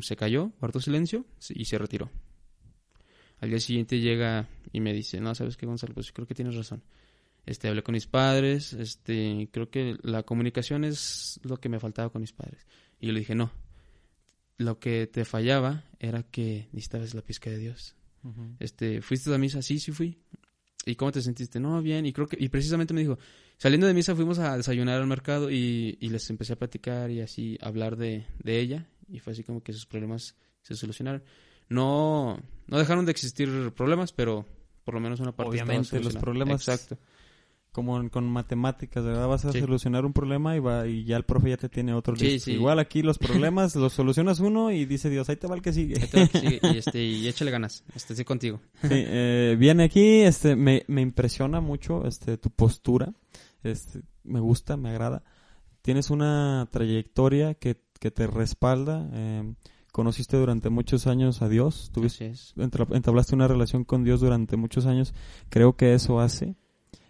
se 0.00 0.16
cayó, 0.16 0.52
guardó 0.60 0.80
silencio 0.80 1.24
y 1.48 1.64
se 1.64 1.78
retiró. 1.78 2.10
Al 3.40 3.50
día 3.50 3.58
siguiente 3.58 4.00
llega 4.00 4.48
y 4.72 4.80
me 4.80 4.92
dice, 4.92 5.20
no, 5.20 5.34
¿sabes 5.34 5.56
qué, 5.56 5.66
Gonzalo? 5.66 5.94
Pues 5.94 6.12
creo 6.12 6.26
que 6.26 6.34
tienes 6.34 6.54
razón. 6.54 6.82
Este, 7.46 7.68
hablé 7.68 7.82
con 7.82 7.94
mis 7.94 8.06
padres, 8.06 8.74
este, 8.74 9.48
creo 9.50 9.70
que 9.70 9.96
la 10.02 10.22
comunicación 10.22 10.84
es 10.84 11.40
lo 11.42 11.56
que 11.56 11.68
me 11.68 11.80
faltaba 11.80 12.10
con 12.10 12.20
mis 12.20 12.32
padres. 12.32 12.66
Y 13.00 13.06
yo 13.06 13.12
le 13.12 13.20
dije, 13.20 13.34
no, 13.34 13.50
lo 14.58 14.78
que 14.78 15.06
te 15.06 15.24
fallaba 15.24 15.84
era 15.98 16.22
que 16.22 16.68
necesitabas 16.72 17.14
la 17.14 17.22
pizca 17.22 17.50
de 17.50 17.58
Dios. 17.58 17.96
Este, 18.58 19.00
¿fuiste 19.00 19.34
a 19.34 19.38
misa? 19.38 19.62
Sí, 19.62 19.80
sí 19.80 19.92
fui. 19.92 20.18
¿Y 20.84 20.94
cómo 20.96 21.10
te 21.10 21.22
sentiste? 21.22 21.58
No, 21.58 21.80
bien. 21.80 22.04
Y 22.04 22.12
creo 22.12 22.26
que, 22.26 22.36
y 22.38 22.48
precisamente 22.50 22.92
me 22.92 23.00
dijo, 23.00 23.18
saliendo 23.60 23.86
de 23.86 23.92
misa 23.94 24.16
fuimos 24.16 24.38
a 24.38 24.56
desayunar 24.56 25.00
al 25.00 25.06
mercado 25.06 25.50
y, 25.50 25.98
y 26.00 26.08
les 26.08 26.28
empecé 26.30 26.54
a 26.54 26.56
platicar 26.56 27.10
y 27.10 27.20
así 27.20 27.58
hablar 27.60 27.96
de, 27.96 28.24
de 28.42 28.58
ella. 28.58 28.86
Y 29.12 29.18
fue 29.20 29.34
así 29.34 29.44
como 29.44 29.62
que 29.62 29.72
sus 29.74 29.84
problemas 29.86 30.34
se 30.62 30.74
solucionaron. 30.74 31.22
No, 31.68 32.38
no 32.66 32.78
dejaron 32.78 33.04
de 33.04 33.12
existir 33.12 33.48
problemas, 33.76 34.12
pero 34.12 34.46
por 34.84 34.94
lo 34.94 35.00
menos 35.00 35.20
una 35.20 35.32
parte 35.32 35.50
Obviamente, 35.52 36.00
los 36.00 36.16
problemas- 36.16 36.66
Exacto. 36.68 36.98
Como 37.72 38.00
en- 38.00 38.08
con 38.08 38.24
matemáticas, 38.28 39.04
¿verdad? 39.04 39.28
Vas 39.28 39.44
a 39.44 39.52
Sí. 39.52 39.60
solucionar 39.60 40.04
un 40.04 40.12
problema 40.12 40.56
y 40.56 40.58
va 40.58 40.88
y 40.88 41.04
ya 41.04 41.16
el 41.16 41.22
profe 41.22 41.50
ya 41.50 41.56
te 41.56 41.68
tiene 41.68 41.92
otro 41.94 42.16
Sí, 42.16 42.24
listo. 42.24 42.46
sí. 42.46 42.52
Igual 42.54 42.80
aquí 42.80 43.02
los 43.02 43.16
problemas 43.52 43.76
los 43.76 43.92
solucionas 43.92 44.40
uno 44.40 44.72
y 44.72 44.86
dice 44.86 45.08
Dios, 45.08 45.28
ahí 45.28 45.36
te 45.36 45.46
va 45.46 45.54
el 45.54 45.62
que 45.62 45.72
sigue. 45.72 45.94
Ahí 46.02 46.08
te 46.08 46.20
va, 46.20 46.26
sigue, 46.26 46.60
y, 46.62 46.76
este, 46.78 47.00
y 47.04 47.28
échale 47.28 47.52
ganas. 47.52 47.84
Este, 47.94 48.14
estoy 48.14 48.24
contigo. 48.24 48.60
Sí, 48.82 48.88
eh, 48.90 49.54
viene 49.56 49.84
aquí, 49.84 50.22
este, 50.22 50.56
me, 50.56 50.82
me 50.88 51.00
impresiona 51.02 51.60
mucho, 51.60 52.04
este, 52.08 52.36
tu 52.38 52.50
postura, 52.50 53.12
este, 53.62 54.02
me 54.24 54.40
gusta, 54.40 54.76
me 54.76 54.90
agrada. 54.90 55.22
Tienes 55.82 56.10
una 56.10 56.68
trayectoria 56.70 57.54
que, 57.54 57.80
que 57.98 58.10
te 58.10 58.26
respalda. 58.26 59.08
eh, 59.12 59.54
conociste 59.92 60.36
durante 60.36 60.70
muchos 60.70 61.06
años 61.06 61.42
a 61.42 61.48
Dios, 61.48 61.90
tuviste, 61.92 62.32
entablaste 62.56 63.34
una 63.34 63.48
relación 63.48 63.84
con 63.84 64.04
Dios 64.04 64.20
durante 64.20 64.56
muchos 64.56 64.86
años. 64.86 65.14
Creo 65.48 65.76
que 65.76 65.94
eso 65.94 66.20
hace, 66.20 66.54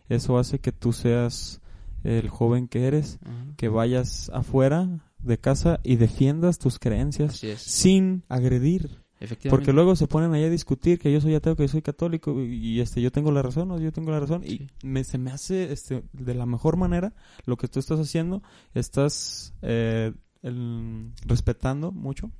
eso 0.09 0.39
hace 0.39 0.61
que 0.61 0.73
tú 0.73 0.93
seas 0.93 1.61
el 2.05 2.29
joven 2.31 2.69
que 2.69 2.87
eres, 2.87 3.19
Ajá. 3.23 3.55
que 3.59 3.69
vayas 3.69 4.31
afuera 4.33 4.89
de 5.19 5.39
casa 5.39 5.81
y 5.83 5.97
defiendas 5.97 6.59
tus 6.59 6.79
creencias 6.79 7.43
sin 7.61 8.25
agredir. 8.29 9.00
Efectivamente. 9.23 9.51
Porque 9.51 9.73
luego 9.75 9.95
se 9.97 10.07
ponen 10.07 10.33
ahí 10.33 10.45
a 10.45 10.51
discutir 10.51 10.99
que 10.99 11.13
yo 11.13 11.21
soy 11.21 11.35
ateo, 11.35 11.55
que 11.55 11.65
yo 11.65 11.69
soy 11.69 11.83
católico 11.83 12.41
y, 12.43 12.81
este 12.81 13.03
yo 13.03 13.13
tengo 13.13 13.31
la 13.31 13.43
razón 13.43 13.71
o 13.71 13.79
yo 13.79 13.93
tengo 13.93 14.11
la 14.11 14.19
razón 14.21 14.43
Sí. 14.45 14.67
y 14.83 14.87
me, 14.87 15.05
se 15.05 15.19
me 15.19 15.31
hace 15.31 15.73
este 15.73 16.03
de 16.15 16.35
la 16.35 16.47
mejor 16.47 16.77
manera 16.79 17.13
lo 17.45 17.57
que 17.59 17.69
tú 17.69 17.79
estás 17.81 18.01
haciendo, 18.01 18.43
estás 18.75 19.53
eh, 19.63 20.13
el- 20.43 21.11
respetando 21.27 21.93
mucho, 21.93 22.31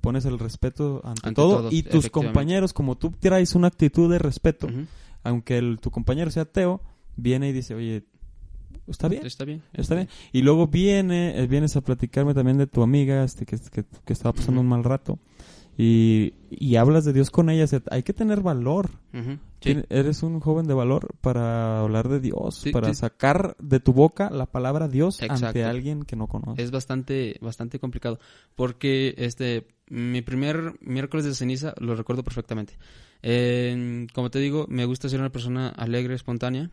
pones 0.00 0.24
el 0.24 0.40
respeto 0.40 1.00
ante, 1.04 1.28
Ante 1.28 1.34
todo 1.36 1.58
todos, 1.58 1.72
y 1.72 1.84
tus 1.84 2.10
compañeros 2.10 2.72
como 2.72 2.98
tú 2.98 3.12
traes 3.12 3.54
una 3.54 3.68
actitud 3.68 4.10
de 4.10 4.18
respeto, 4.18 4.68
aunque 5.22 5.58
el- 5.58 5.78
tu 5.80 5.90
compañero 5.92 6.32
sea 6.32 6.42
ateo, 6.42 6.82
viene 7.16 7.48
y 7.50 7.52
dice, 7.52 7.76
"Oye, 7.76 8.06
está 8.88 9.06
bien." 9.06 9.24
Está 9.24 9.44
bien. 9.44 9.62
Está 9.72 9.94
bien. 9.94 10.08
Y 10.32 10.42
luego 10.42 10.66
viene, 10.66 11.38
eh, 11.40 11.46
vienes 11.46 11.76
a 11.76 11.80
platicarme 11.80 12.34
también 12.34 12.58
de 12.58 12.66
tu 12.66 12.82
amiga, 12.82 13.22
este, 13.22 13.46
que, 13.46 13.56
que, 13.70 13.84
que 14.04 14.12
estaba 14.12 14.32
pasando 14.32 14.60
un 14.60 14.66
mal 14.66 14.82
rato. 14.82 15.20
Y, 15.76 16.34
y 16.50 16.76
hablas 16.76 17.04
de 17.04 17.12
Dios 17.12 17.30
con 17.30 17.50
ellas, 17.50 17.74
hay 17.90 18.02
que 18.02 18.12
tener 18.12 18.40
valor. 18.40 18.90
Sí. 19.60 19.76
Eres 19.88 20.22
un 20.22 20.40
joven 20.40 20.66
de 20.66 20.74
valor 20.74 21.14
para 21.22 21.80
hablar 21.80 22.08
de 22.10 22.20
Dios, 22.20 22.56
Sí, 22.56 22.70
para 22.70 22.88
sí. 22.88 22.94
sacar 23.00 23.56
de 23.58 23.80
tu 23.80 23.92
boca 23.94 24.28
la 24.30 24.44
palabra 24.46 24.88
Dios 24.88 25.22
ante 25.22 25.34
Exacto. 25.34 25.66
alguien 25.66 26.02
que 26.04 26.16
no 26.16 26.26
conoces. 26.26 26.62
Es 26.64 26.70
bastante, 26.70 27.36
bastante 27.40 27.78
complicado. 27.78 28.18
Porque 28.54 29.14
este, 29.16 29.66
mi 29.88 30.20
primer 30.20 30.74
miércoles 30.82 31.24
de 31.24 31.34
ceniza 31.34 31.72
lo 31.80 31.94
recuerdo 31.96 32.22
perfectamente. 32.22 32.76
Eh, 33.22 34.06
como 34.12 34.30
te 34.30 34.38
digo, 34.38 34.66
me 34.68 34.84
gusta 34.84 35.08
ser 35.08 35.20
una 35.20 35.32
persona 35.32 35.68
alegre, 35.70 36.14
espontánea. 36.14 36.70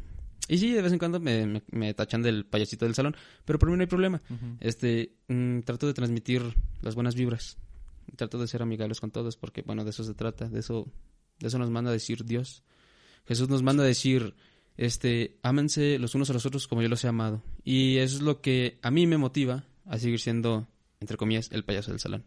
Y 0.49 0.57
sí, 0.57 0.71
de 0.73 0.81
vez 0.81 0.91
en 0.91 0.99
cuando 0.99 1.19
me, 1.21 1.45
me- 1.45 1.63
me 1.71 1.93
tachan 1.93 2.21
del 2.21 2.45
payasito 2.45 2.83
del 2.85 2.93
salón, 2.95 3.15
pero 3.45 3.57
por 3.57 3.69
mí 3.69 3.77
no 3.77 3.81
hay 3.83 3.87
problema. 3.87 4.21
Este, 4.59 5.13
mm, 5.29 5.59
trato 5.61 5.87
de 5.87 5.93
transmitir 5.93 6.41
las 6.81 6.93
buenas 6.95 7.15
vibras. 7.15 7.57
Trato 8.15 8.37
de 8.37 8.47
ser 8.47 8.61
amigables 8.61 8.99
con 8.99 9.11
todos 9.11 9.37
porque, 9.37 9.61
bueno, 9.61 9.83
de 9.83 9.89
eso 9.91 10.03
se 10.03 10.13
trata. 10.13 10.49
De 10.49 10.59
eso, 10.59 10.91
de 11.39 11.47
eso 11.47 11.57
nos 11.57 11.69
manda 11.69 11.89
a 11.89 11.93
decir 11.93 12.25
Dios. 12.25 12.63
Jesús 13.25 13.49
nos 13.49 13.63
manda 13.63 13.83
a 13.83 13.87
decir, 13.87 14.35
este, 14.77 15.37
ámense 15.43 15.99
los 15.99 16.15
unos 16.15 16.29
a 16.29 16.33
los 16.33 16.45
otros 16.45 16.67
como 16.67 16.81
yo 16.81 16.89
los 16.89 17.03
he 17.03 17.07
amado. 17.07 17.43
Y 17.63 17.97
eso 17.97 18.17
es 18.17 18.21
lo 18.21 18.41
que 18.41 18.79
a 18.81 18.91
mí 18.91 19.07
me 19.07 19.17
motiva 19.17 19.65
a 19.85 19.97
seguir 19.99 20.19
siendo, 20.19 20.67
entre 20.99 21.17
comillas, 21.17 21.49
el 21.51 21.63
payaso 21.63 21.91
del 21.91 21.99
salón. 21.99 22.25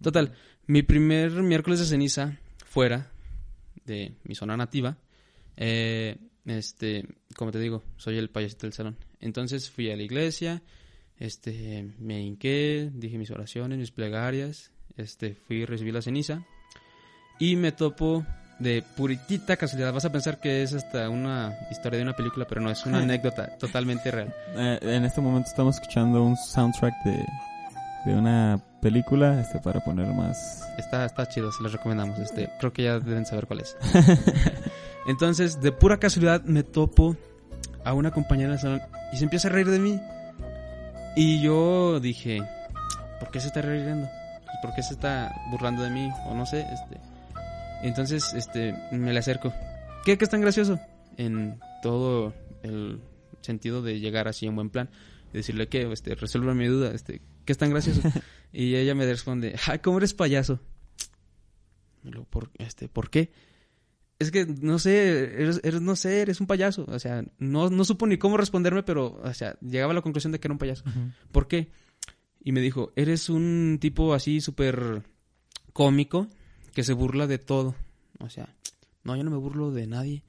Total, 0.00 0.34
mi 0.66 0.82
primer 0.82 1.30
miércoles 1.42 1.80
de 1.80 1.86
ceniza 1.86 2.38
fuera 2.64 3.10
de 3.84 4.16
mi 4.24 4.34
zona 4.34 4.56
nativa, 4.56 4.98
eh, 5.56 6.18
este, 6.44 7.06
como 7.36 7.50
te 7.50 7.58
digo, 7.58 7.82
soy 7.96 8.18
el 8.18 8.30
payasito 8.30 8.66
del 8.66 8.72
salón. 8.72 8.96
Entonces 9.20 9.70
fui 9.70 9.90
a 9.90 9.96
la 9.96 10.02
iglesia, 10.02 10.62
este, 11.18 11.94
me 11.98 12.20
hinqué, 12.20 12.90
dije 12.92 13.18
mis 13.18 13.30
oraciones, 13.30 13.78
mis 13.78 13.90
plegarias, 13.90 14.70
este, 14.96 15.36
fui 15.46 15.58
y 15.58 15.64
recibí 15.64 15.92
la 15.92 16.02
ceniza 16.02 16.42
y 17.38 17.56
me 17.56 17.72
topo 17.72 18.24
de 18.58 18.82
puritita 18.96 19.56
casualidad. 19.56 19.92
Vas 19.92 20.04
a 20.04 20.12
pensar 20.12 20.40
que 20.40 20.62
es 20.62 20.72
hasta 20.72 21.10
una 21.10 21.54
historia 21.70 21.98
de 21.98 22.04
una 22.04 22.16
película, 22.16 22.46
pero 22.48 22.60
no, 22.60 22.70
es 22.70 22.84
una 22.86 22.98
anécdota 23.02 23.56
totalmente 23.58 24.10
real. 24.10 24.34
Eh, 24.54 24.78
en 24.82 25.04
este 25.04 25.20
momento 25.20 25.50
estamos 25.50 25.76
escuchando 25.76 26.22
un 26.22 26.36
soundtrack 26.36 26.94
de, 27.04 27.24
de 28.06 28.14
una 28.14 28.60
película 28.80 29.40
este 29.40 29.58
para 29.58 29.80
poner 29.80 30.06
más... 30.14 30.62
Está, 30.78 31.04
está 31.04 31.26
chido, 31.28 31.52
se 31.52 31.62
los 31.62 31.72
recomendamos. 31.72 32.18
Este, 32.18 32.50
creo 32.58 32.72
que 32.72 32.84
ya 32.84 32.98
deben 32.98 33.26
saber 33.26 33.46
cuál 33.46 33.60
es. 33.60 33.76
Entonces, 35.06 35.60
de 35.60 35.72
pura 35.72 35.98
casualidad, 35.98 36.42
me 36.44 36.62
topo 36.62 37.16
a 37.84 37.92
una 37.92 38.10
compañera 38.10 38.50
del 38.50 38.58
salón 38.58 38.82
y 39.12 39.16
se 39.16 39.24
empieza 39.24 39.48
a 39.48 39.52
reír 39.52 39.70
de 39.70 39.78
mí. 39.78 40.00
Y 41.14 41.40
yo 41.40 42.00
dije, 42.00 42.42
¿por 43.20 43.30
qué 43.30 43.40
se 43.40 43.48
está 43.48 43.62
riendo? 43.62 44.08
¿Por 44.66 44.74
qué 44.74 44.82
se 44.82 44.94
está 44.94 45.32
burlando 45.48 45.82
de 45.84 45.90
mí? 45.90 46.10
O 46.26 46.34
no 46.34 46.44
sé, 46.44 46.66
este. 46.72 46.98
Entonces, 47.84 48.34
este, 48.34 48.74
me 48.90 49.12
le 49.12 49.20
acerco. 49.20 49.54
¿Qué, 50.04 50.18
qué 50.18 50.24
es 50.24 50.30
tan 50.30 50.40
gracioso? 50.40 50.80
En 51.16 51.60
todo 51.84 52.34
el 52.64 53.00
sentido 53.42 53.80
de 53.80 54.00
llegar 54.00 54.26
así 54.26 54.44
en 54.44 54.56
buen 54.56 54.70
plan. 54.70 54.90
Y 55.32 55.36
decirle 55.36 55.68
que, 55.68 55.92
este, 55.92 56.16
resuelva 56.16 56.52
mi 56.52 56.66
duda, 56.66 56.90
este, 56.92 57.22
¿qué 57.44 57.52
es 57.52 57.58
tan 57.58 57.70
gracioso? 57.70 58.00
y 58.52 58.74
ella 58.74 58.96
me 58.96 59.06
responde, 59.06 59.54
ay, 59.68 59.78
¿cómo 59.78 59.98
eres 59.98 60.14
payaso? 60.14 60.58
Y 62.02 62.10
luego, 62.10 62.26
¿por, 62.28 62.50
este, 62.58 62.88
¿por 62.88 63.08
qué? 63.08 63.30
Es 64.18 64.32
que, 64.32 64.46
no 64.46 64.80
sé, 64.80 65.42
eres, 65.42 65.60
eres, 65.62 65.80
no 65.80 65.94
sé, 65.94 66.22
eres 66.22 66.40
un 66.40 66.48
payaso. 66.48 66.86
O 66.88 66.98
sea, 66.98 67.24
no, 67.38 67.70
no 67.70 67.84
supo 67.84 68.08
ni 68.08 68.18
cómo 68.18 68.36
responderme, 68.36 68.82
pero, 68.82 69.20
o 69.22 69.32
sea, 69.32 69.56
llegaba 69.60 69.92
a 69.92 69.94
la 69.94 70.02
conclusión 70.02 70.32
de 70.32 70.40
que 70.40 70.48
era 70.48 70.54
un 70.54 70.58
payaso. 70.58 70.82
¿Por 71.30 71.46
qué? 71.46 71.70
Y 72.46 72.52
me 72.52 72.60
dijo, 72.60 72.92
eres 72.94 73.28
un 73.28 73.78
tipo 73.80 74.14
así 74.14 74.40
súper 74.40 75.02
cómico 75.72 76.28
que 76.72 76.84
se 76.84 76.92
burla 76.92 77.26
de 77.26 77.38
todo. 77.38 77.74
O 78.20 78.30
sea, 78.30 78.54
no, 79.02 79.16
yo 79.16 79.24
no 79.24 79.32
me 79.32 79.36
burlo 79.36 79.72
de 79.72 79.88
nadie. 79.88 80.22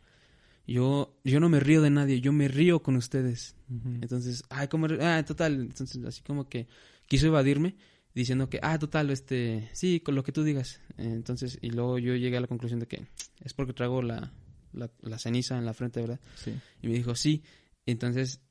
Yo, 0.65 1.15
yo 1.23 1.39
no 1.39 1.47
me 1.47 1.59
río 1.59 1.79
de 1.83 1.91
nadie, 1.91 2.19
yo 2.19 2.33
me 2.33 2.47
río 2.47 2.81
con 2.81 2.95
ustedes. 2.95 3.55
Entonces, 4.01 4.43
ay, 4.49 4.67
¿cómo 4.67 4.87
eres? 4.87 4.99
Ah, 4.99 5.23
total. 5.27 5.61
Entonces, 5.61 6.03
así 6.05 6.23
como 6.23 6.49
que 6.49 6.65
quiso 7.07 7.27
evadirme 7.27 7.75
diciendo 8.15 8.49
que, 8.49 8.59
ah, 8.63 8.79
total, 8.79 9.11
este, 9.11 9.69
sí, 9.73 9.99
con 9.99 10.15
lo 10.15 10.23
que 10.23 10.31
tú 10.31 10.43
digas. 10.43 10.81
Entonces, 10.97 11.59
y 11.61 11.69
luego 11.69 11.99
yo 11.99 12.15
llegué 12.15 12.37
a 12.37 12.41
la 12.41 12.47
conclusión 12.47 12.79
de 12.79 12.87
que 12.87 13.05
es 13.43 13.53
porque 13.53 13.73
traigo 13.73 14.01
la, 14.01 14.33
la, 14.73 14.89
la 15.01 15.19
ceniza 15.19 15.55
en 15.55 15.65
la 15.65 15.75
frente, 15.75 16.01
¿verdad? 16.01 16.19
Sí. 16.33 16.51
Y 16.81 16.87
me 16.87 16.95
dijo, 16.95 17.13
sí. 17.13 17.43
Entonces, 17.85 18.41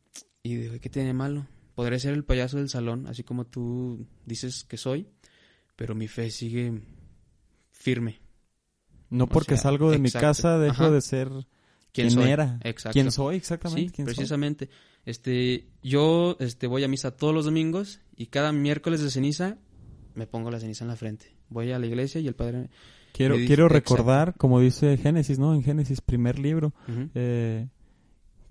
y 0.44 0.54
dije, 0.54 0.78
¿qué 0.78 0.88
tiene 0.88 1.08
de 1.08 1.14
malo? 1.14 1.48
Podré 1.76 2.00
ser 2.00 2.14
el 2.14 2.24
payaso 2.24 2.56
del 2.56 2.70
salón, 2.70 3.06
así 3.06 3.22
como 3.22 3.44
tú 3.44 4.06
dices 4.24 4.64
que 4.64 4.78
soy, 4.78 5.06
pero 5.76 5.94
mi 5.94 6.08
fe 6.08 6.30
sigue 6.30 6.80
firme. 7.70 8.18
No 9.10 9.28
porque 9.28 9.54
sea, 9.56 9.64
salgo 9.64 9.90
de 9.90 9.98
mi 9.98 10.10
casa 10.10 10.58
dejo 10.58 10.84
Ajá. 10.84 10.90
de 10.90 11.00
ser 11.02 11.28
¿Quién 11.92 12.08
quien 12.08 12.20
era. 12.28 12.58
Exacto. 12.64 12.94
¿Quién 12.94 13.12
soy 13.12 13.36
exactamente? 13.36 13.90
Sí, 13.90 13.94
¿Quién 13.94 14.06
soy? 14.06 14.14
precisamente. 14.14 14.70
Este, 15.04 15.68
yo 15.82 16.36
este, 16.40 16.66
voy 16.66 16.82
a 16.82 16.88
misa 16.88 17.10
todos 17.14 17.34
los 17.34 17.44
domingos 17.44 18.00
y 18.16 18.26
cada 18.26 18.52
miércoles 18.52 19.02
de 19.02 19.10
ceniza 19.10 19.58
me 20.14 20.26
pongo 20.26 20.50
la 20.50 20.58
ceniza 20.58 20.84
en 20.84 20.88
la 20.88 20.96
frente. 20.96 21.36
Voy 21.50 21.72
a 21.72 21.78
la 21.78 21.86
iglesia 21.86 22.22
y 22.22 22.26
el 22.26 22.34
padre... 22.34 22.70
Quiero, 23.12 23.34
dice- 23.36 23.46
quiero 23.48 23.66
exacto. 23.66 23.96
recordar, 23.96 24.34
como 24.38 24.60
dice 24.60 24.96
Génesis, 24.96 25.38
¿no? 25.38 25.54
En 25.54 25.62
Génesis, 25.62 26.00
primer 26.00 26.38
libro, 26.38 26.72
eh, 27.14 27.68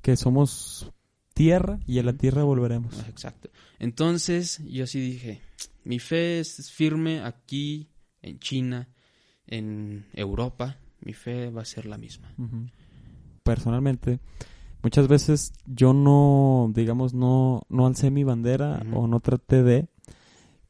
que 0.04 0.16
somos 0.16 0.92
tierra 1.36 1.80
y 1.86 2.00
a 2.00 2.04
la 2.04 2.14
tierra 2.14 2.44
volveremos. 2.44 2.98
Ah, 3.00 3.06
Exacto. 3.10 3.50
Entonces, 3.78 4.64
yo 4.66 4.88
sí 4.88 5.00
dije, 5.00 5.42
mi 5.84 6.00
fe 6.00 6.40
es 6.40 6.72
firme 6.72 7.22
aquí, 7.22 7.90
en 8.24 8.40
China, 8.40 8.88
en 9.46 10.08
Europa, 10.14 10.78
mi 11.02 11.14
fe 11.14 11.52
va 11.52 11.62
a 11.62 11.66
ser 11.66 11.86
la 11.86 11.98
misma. 12.00 12.34
Personalmente, 13.44 14.20
muchas 14.82 15.08
veces 15.08 15.54
yo 15.68 15.94
no, 15.94 16.72
digamos, 16.74 17.14
no, 17.14 17.62
no 17.70 17.86
alcé 17.86 18.10
mi 18.10 18.24
bandera 18.24 18.82
o 18.94 19.06
no 19.06 19.20
traté 19.20 19.62
de 19.62 19.88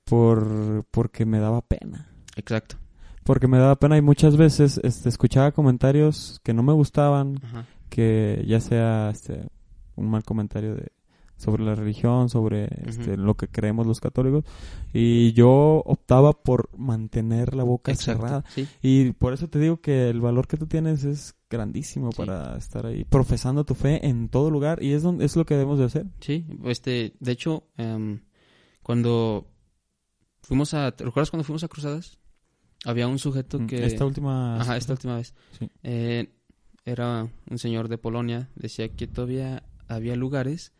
por 0.04 0.86
porque 0.91 1.25
me 1.25 1.39
daba 1.39 1.62
pena. 1.62 2.10
Exacto. 2.36 2.75
Porque 3.23 3.47
me 3.47 3.58
daba 3.58 3.78
pena 3.78 3.97
y 3.97 4.01
muchas 4.01 4.36
veces 4.36 4.80
este, 4.84 5.10
escuchaba 5.10 5.51
comentarios 5.51 6.39
que 6.43 6.54
no 6.54 6.63
me 6.63 6.73
gustaban, 6.73 7.39
Ajá. 7.43 7.65
que 7.89 8.43
ya 8.47 8.60
sea 8.60 9.10
este, 9.12 9.47
un 9.95 10.10
mal 10.10 10.23
comentario 10.23 10.75
de 10.75 10.91
sobre 11.38 11.65
la 11.65 11.75
religión, 11.75 12.29
sobre 12.29 12.69
este, 12.88 13.17
lo 13.17 13.36
que 13.36 13.49
creemos 13.49 13.86
los 13.86 13.99
católicos, 13.99 14.45
y 14.93 15.34
yo 15.34 15.84
optaba 15.86 16.31
por 16.31 16.69
mantener 16.77 17.55
la 17.55 17.63
boca 17.65 17.91
Exacto. 17.91 18.21
cerrada. 18.21 18.43
Sí. 18.55 18.65
Y 18.81 19.12
por 19.12 19.34
eso 19.34 19.49
te 19.49 19.60
digo 19.60 19.81
que 19.81 20.10
el 20.10 20.21
valor 20.21 20.47
que 20.47 20.55
tú 20.55 20.65
tienes 20.65 21.03
es 21.03 21.36
grandísimo 21.49 22.12
Sí. 22.13 22.19
para 22.19 22.55
estar 22.55 22.86
ahí 22.86 23.03
profesando 23.03 23.65
tu 23.65 23.75
fe 23.75 24.08
en 24.08 24.29
todo 24.29 24.49
lugar 24.49 24.81
y 24.81 24.93
es 24.93 25.03
donde 25.03 25.25
es 25.25 25.36
lo 25.36 25.45
que 25.45 25.55
debemos 25.55 25.77
de 25.77 25.84
hacer. 25.84 26.05
Sí, 26.21 26.45
este, 26.63 27.15
de 27.19 27.31
hecho, 27.34 27.67
em, 27.75 28.21
cuando 28.81 29.45
fuimos 30.41 30.73
a, 30.73 30.93
¿te 30.95 31.03
recuerdas 31.03 31.31
cuando 31.31 31.43
fuimos 31.43 31.65
a 31.65 31.67
Cruzadas? 31.67 32.17
Había 32.86 33.10
un 33.10 33.19
sujeto 33.19 33.60
Mm, 33.60 33.67
que... 33.67 33.86
Esta 33.86 34.05
última 34.05 34.62
Ajá, 34.62 34.77
esta 34.77 34.93
última 34.93 35.17
vez. 35.17 35.34
Sí. 35.60 35.69
Eh, 35.84 36.29
era 36.86 37.27
un 37.49 37.58
señor 37.58 37.89
de 37.89 37.97
Polonia, 37.97 38.49
decía 38.55 38.88
que 38.95 39.08
todavía 39.08 39.63
había 39.87 40.15
lugares, 40.15 40.73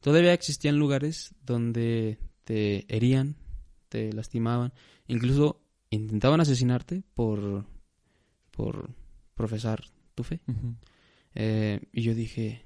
todavía 0.00 0.32
existían 0.32 0.78
lugares 0.78 1.34
donde 1.44 2.18
te 2.44 2.84
herían, 2.94 3.36
te 3.88 4.12
lastimaban, 4.12 4.72
incluso 5.06 5.60
intentaban 5.90 6.40
asesinarte 6.40 7.02
por, 7.14 7.66
por 8.50 8.90
profesar 9.34 9.84
tu 10.14 10.24
fe. 10.24 10.40
Eh, 11.34 11.80
y 11.92 12.02
yo 12.02 12.14
dije, 12.14 12.64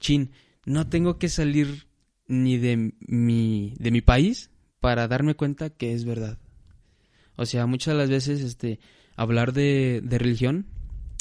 chin, 0.00 0.30
no 0.64 0.88
tengo 0.88 1.18
que 1.18 1.28
salir 1.28 1.88
ni 2.26 2.58
de 2.58 2.92
mi, 3.00 3.74
de 3.78 3.90
mi 3.90 4.00
país 4.00 4.50
para 4.80 5.08
darme 5.08 5.34
cuenta 5.34 5.70
que 5.70 5.92
es 5.92 6.04
verdad. 6.04 6.38
O 7.36 7.46
sea, 7.46 7.66
muchas 7.66 7.94
de 7.94 7.98
las 7.98 8.10
veces 8.10 8.40
este, 8.40 8.80
hablar 9.16 9.52
de, 9.52 10.00
de 10.02 10.18
religión 10.18 10.66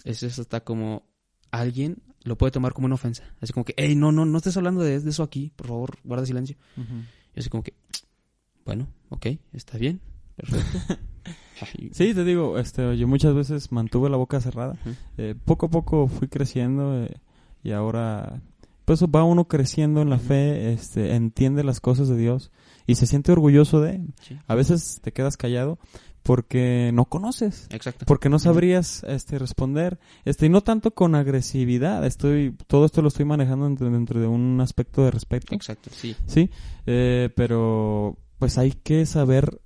es 0.03 0.23
hasta 0.23 0.61
como 0.61 1.07
alguien 1.51 2.01
lo 2.27 2.37
puede 2.37 2.51
tomar 2.51 2.73
como 2.73 2.85
una 2.85 2.95
ofensa. 2.95 3.23
Así 3.41 3.53
como 3.53 3.63
que, 3.65 3.73
hey, 3.77 3.95
no, 3.95 4.11
no, 4.11 4.25
no 4.25 4.37
estés 4.37 4.57
hablando 4.57 4.81
de, 4.81 4.99
de 4.99 5.09
eso 5.09 5.23
aquí, 5.23 5.51
por 5.55 5.67
favor, 5.67 5.97
guarda 6.03 6.25
silencio. 6.25 6.57
Ujú. 6.75 6.93
Y 7.35 7.39
así 7.39 7.49
como 7.49 7.63
que, 7.63 7.73
bueno, 8.65 8.87
ok, 9.09 9.27
está 9.53 9.77
bien, 9.77 10.01
perfecto. 10.35 10.95
Sí, 11.91 12.13
te 12.13 12.23
digo, 12.23 12.59
este, 12.59 12.97
yo 12.97 13.07
muchas 13.07 13.33
veces 13.33 13.71
mantuve 13.71 14.11
la 14.11 14.17
boca 14.17 14.39
cerrada. 14.39 14.73
Ujú. 14.73 14.95
Eh, 15.17 15.35
poco 15.43 15.65
a 15.65 15.69
poco 15.69 16.07
fui 16.07 16.27
creciendo 16.27 17.03
eh, 17.03 17.17
y 17.63 17.71
ahora, 17.71 18.41
pues 18.85 19.01
va 19.03 19.23
uno 19.23 19.47
creciendo 19.47 20.03
en 20.03 20.11
la 20.11 20.19
fe, 20.19 20.71
este, 20.71 21.15
entiende 21.15 21.63
las 21.63 21.79
cosas 21.79 22.09
de 22.09 22.17
Dios 22.17 22.51
y 22.85 22.95
se 22.95 23.07
siente 23.07 23.31
orgulloso 23.31 23.81
de. 23.81 24.01
Sí. 24.21 24.37
A 24.47 24.53
veces 24.53 24.99
te 25.01 25.11
quedas 25.11 25.35
callado 25.35 25.79
porque 26.27 26.91
no 26.93 27.05
conoces, 27.05 27.67
Exacto. 27.69 28.05
porque 28.05 28.27
no 28.27 28.37
sabrías, 28.37 29.05
este, 29.07 29.39
responder, 29.39 29.97
este, 30.25 30.47
y 30.47 30.49
no 30.49 30.59
tanto 30.59 30.91
con 30.91 31.15
agresividad. 31.15 32.05
Estoy, 32.05 32.53
todo 32.67 32.85
esto 32.85 33.01
lo 33.01 33.07
estoy 33.07 33.23
manejando 33.23 33.63
dentro, 33.63 33.89
dentro 33.89 34.19
de 34.19 34.27
un 34.27 34.59
aspecto 34.59 35.05
de 35.05 35.11
respeto. 35.11 35.55
Exacto, 35.55 35.89
sí. 35.93 36.17
Sí, 36.25 36.49
eh, 36.85 37.29
pero 37.33 38.17
pues 38.39 38.57
hay 38.57 38.71
que 38.71 39.05
saber 39.05 39.61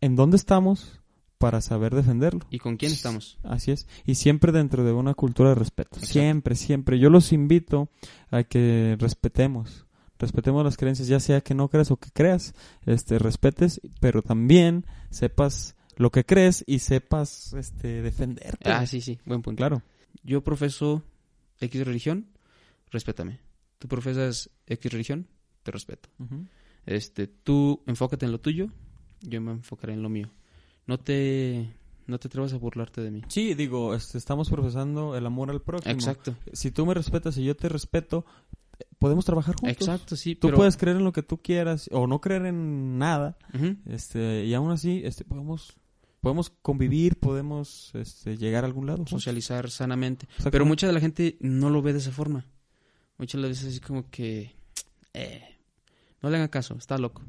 en 0.00 0.14
dónde 0.14 0.36
estamos 0.36 1.00
para 1.38 1.60
saber 1.60 1.96
defenderlo. 1.96 2.46
¿Y 2.48 2.60
con 2.60 2.76
quién 2.76 2.92
estamos? 2.92 3.40
Así 3.42 3.72
es. 3.72 3.88
Y 4.06 4.14
siempre 4.14 4.52
dentro 4.52 4.84
de 4.84 4.92
una 4.92 5.14
cultura 5.14 5.48
de 5.48 5.56
respeto. 5.56 5.96
Exacto. 5.96 6.12
Siempre, 6.12 6.54
siempre. 6.54 7.00
Yo 7.00 7.10
los 7.10 7.32
invito 7.32 7.88
a 8.30 8.44
que 8.44 8.96
respetemos. 9.00 9.86
Respetemos 10.20 10.64
las 10.64 10.76
creencias, 10.76 11.08
ya 11.08 11.18
sea 11.18 11.40
que 11.40 11.56
no 11.56 11.68
creas 11.68 11.90
o 11.90 11.96
que 11.96 12.10
creas. 12.12 12.54
Este, 12.86 13.18
respetes, 13.18 13.80
pero 13.98 14.22
también 14.22 14.86
sepas 15.10 15.74
lo 15.96 16.10
que 16.10 16.24
crees 16.24 16.64
y 16.66 16.78
sepas 16.80 17.52
este, 17.54 18.02
defenderte. 18.02 18.70
Ah, 18.70 18.86
sí, 18.86 19.00
sí, 19.00 19.18
buen 19.24 19.42
punto. 19.42 19.58
Claro. 19.58 19.82
Yo 20.22 20.42
profeso 20.42 21.02
X 21.60 21.86
religión, 21.86 22.26
respétame. 22.90 23.40
Tú 23.78 23.88
profesas 23.88 24.50
X 24.66 24.92
religión, 24.92 25.26
te 25.62 25.70
respeto. 25.70 26.08
Este, 26.86 27.26
tú 27.26 27.82
enfócate 27.86 28.26
en 28.26 28.32
lo 28.32 28.40
tuyo, 28.40 28.68
yo 29.20 29.40
me 29.40 29.52
enfocaré 29.52 29.92
en 29.94 30.02
lo 30.02 30.08
mío. 30.08 30.30
No 30.86 30.98
te, 30.98 31.70
no 32.06 32.18
te 32.18 32.28
atrevas 32.28 32.52
a 32.52 32.58
burlarte 32.58 33.00
de 33.00 33.10
mí. 33.10 33.22
Sí, 33.28 33.54
digo, 33.54 33.94
este, 33.94 34.18
estamos 34.18 34.50
profesando 34.50 35.16
el 35.16 35.24
amor 35.26 35.50
al 35.50 35.62
próximo. 35.62 35.92
Exacto, 35.94 36.34
Si 36.52 36.70
tú 36.70 36.84
me 36.86 36.94
respetas 36.94 37.36
y 37.38 37.44
yo 37.44 37.56
te 37.56 37.68
respeto, 37.70 38.26
podemos 38.98 39.24
trabajar 39.24 39.54
juntos. 39.58 39.76
exacto, 39.80 40.14
sí. 40.16 40.34
Tú 40.34 40.48
pero- 40.48 40.58
puedes 40.58 40.76
creer 40.76 40.98
en 40.98 41.04
lo 41.04 41.12
que 41.12 41.22
tú 41.22 41.38
quieras 41.38 41.88
o 41.92 42.06
no 42.06 42.20
creer 42.20 42.46
en 42.46 42.98
nada, 42.98 43.38
este, 43.86 44.44
y 44.44 44.52
aún 44.54 44.70
así, 44.70 45.00
este, 45.04 45.24
podemos, 45.24 45.76
podemos 46.24 46.50
convivir, 46.50 47.16
podemos, 47.20 47.90
este, 47.94 48.36
llegar 48.36 48.64
a 48.64 48.66
algún 48.66 48.86
lado. 48.86 49.06
socializar 49.06 49.70
sanamente. 49.70 50.26
Pero 50.50 50.66
mucha 50.66 50.86
de 50.88 50.92
la 50.92 51.00
gente 51.00 51.36
no 51.40 51.70
lo 51.70 51.82
ve 51.82 51.92
de 51.92 52.00
esa 52.00 52.10
forma. 52.10 52.46
Muchas 53.18 53.40
veces 53.40 53.66
así 53.68 53.78
como 53.80 54.10
que, 54.10 54.56
eh, 55.12 55.42
no 56.22 56.30
le 56.30 56.36
hagan 56.36 56.48
caso, 56.48 56.74
está 56.76 56.98
loco. 56.98 57.22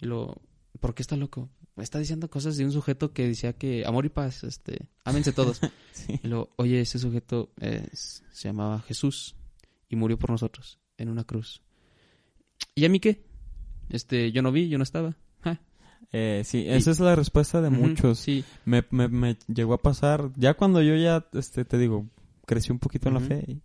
Y 0.00 0.06
lo, 0.06 0.40
¿por 0.78 0.94
qué 0.94 1.02
está 1.02 1.16
loco? 1.16 1.50
Está 1.76 1.98
diciendo 1.98 2.30
cosas 2.30 2.56
de 2.56 2.64
un 2.64 2.70
sujeto 2.70 3.12
que 3.12 3.26
decía 3.26 3.52
que 3.54 3.84
amor 3.84 4.06
y 4.06 4.08
paz, 4.10 4.44
este, 4.44 4.86
ámense 5.04 5.32
todos. 5.32 5.60
Sí. 5.92 6.20
Y 6.22 6.28
luego, 6.28 6.50
oye, 6.56 6.80
ese 6.80 6.98
sujeto 6.98 7.52
es- 7.60 8.22
se 8.32 8.48
llamaba 8.48 8.80
Jesús 8.80 9.34
y 9.88 9.96
murió 9.96 10.18
por 10.18 10.30
nosotros 10.30 10.78
en 10.98 11.08
una 11.08 11.24
cruz. 11.24 11.62
¿Y 12.74 12.84
a 12.84 12.88
mí 12.88 13.00
qué? 13.00 13.24
Este, 13.88 14.30
yo 14.32 14.42
no 14.42 14.50
vi, 14.52 14.68
yo 14.68 14.76
no 14.78 14.82
estaba. 14.84 15.16
Eh, 16.16 16.42
sí, 16.44 16.64
esa 16.68 16.92
es 16.92 17.00
la 17.00 17.16
respuesta 17.16 17.60
de 17.60 17.70
muchos. 17.70 18.20
Sí, 18.20 18.44
Me, 18.64 18.84
me, 18.90 19.08
me 19.08 19.36
llegó 19.52 19.74
a 19.74 19.82
pasar, 19.82 20.30
ya 20.36 20.54
cuando 20.54 20.80
yo 20.80 20.94
ya, 20.94 21.26
este, 21.32 21.64
te 21.64 21.76
digo, 21.76 22.06
crecí 22.46 22.70
un 22.70 22.78
poquito 22.78 23.08
en 23.08 23.14
la 23.14 23.20
fe, 23.20 23.44
y, 23.48 23.62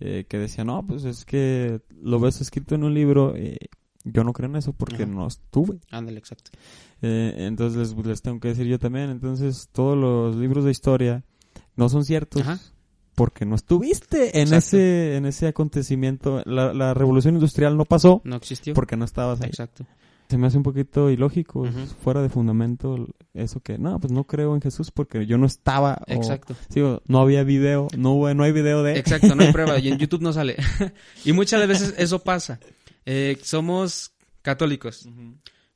eh, 0.00 0.26
que 0.28 0.36
decía, 0.38 0.64
no, 0.64 0.86
pues 0.86 1.04
es 1.04 1.24
que 1.24 1.80
lo 2.02 2.20
ves 2.20 2.40
escrito 2.42 2.74
en 2.74 2.84
un 2.84 2.92
libro, 2.92 3.34
eh, 3.36 3.56
yo 4.04 4.22
no 4.22 4.32
creo 4.34 4.50
en 4.50 4.56
eso 4.56 4.72
porque 4.74 5.04
Ajá. 5.04 5.12
no 5.12 5.26
estuve. 5.26 5.78
ándale, 5.90 6.18
exacto. 6.18 6.50
Eh, 7.00 7.34
entonces 7.38 7.94
les, 7.96 8.06
les 8.06 8.20
tengo 8.22 8.38
que 8.40 8.48
decir 8.48 8.66
yo 8.66 8.78
también, 8.78 9.08
entonces 9.10 9.68
todos 9.72 9.96
los 9.96 10.36
libros 10.36 10.64
de 10.64 10.70
historia 10.72 11.24
no 11.74 11.88
son 11.88 12.04
ciertos 12.04 12.42
Ajá. 12.42 12.60
porque 13.14 13.44
no 13.46 13.54
estuviste 13.54 14.36
en 14.40 14.48
Exacto. 14.48 14.56
ese 14.76 15.16
en 15.16 15.26
ese 15.26 15.46
acontecimiento. 15.48 16.42
La, 16.44 16.74
la 16.74 16.92
revolución 16.92 17.34
industrial 17.34 17.76
no 17.76 17.84
pasó 17.84 18.20
No 18.24 18.36
existió. 18.36 18.74
porque 18.74 18.96
no 18.96 19.04
estabas 19.04 19.40
ahí. 19.40 19.48
Exacto. 19.48 19.86
Se 20.28 20.36
me 20.36 20.46
hace 20.46 20.58
un 20.58 20.62
poquito 20.62 21.08
ilógico, 21.10 21.66
fuera 22.02 22.20
de 22.20 22.28
fundamento, 22.28 23.06
eso 23.32 23.60
que, 23.60 23.78
no, 23.78 23.98
pues 23.98 24.12
no 24.12 24.24
creo 24.24 24.54
en 24.54 24.60
Jesús 24.60 24.90
porque 24.90 25.24
yo 25.26 25.38
no 25.38 25.46
estaba. 25.46 26.02
o- 26.06 26.12
Exacto. 26.12 26.54
sí, 26.68 26.80
o 26.80 27.00
no 27.06 27.20
había 27.20 27.44
video, 27.44 27.88
no, 27.96 28.12
hubo- 28.14 28.34
no 28.34 28.42
hay 28.44 28.52
video 28.52 28.82
de... 28.82 28.98
Exacto, 28.98 29.34
no 29.34 29.42
hay 29.42 29.52
prueba 29.52 29.78
y 29.78 29.88
en 29.88 29.96
YouTube 29.98 30.20
no 30.20 30.32
sale. 30.34 30.56
y 31.24 31.32
muchas 31.32 31.66
veces 31.66 31.94
eso 31.96 32.18
pasa. 32.18 32.60
Eh, 33.06 33.38
somos 33.42 34.12
católicos, 34.42 35.08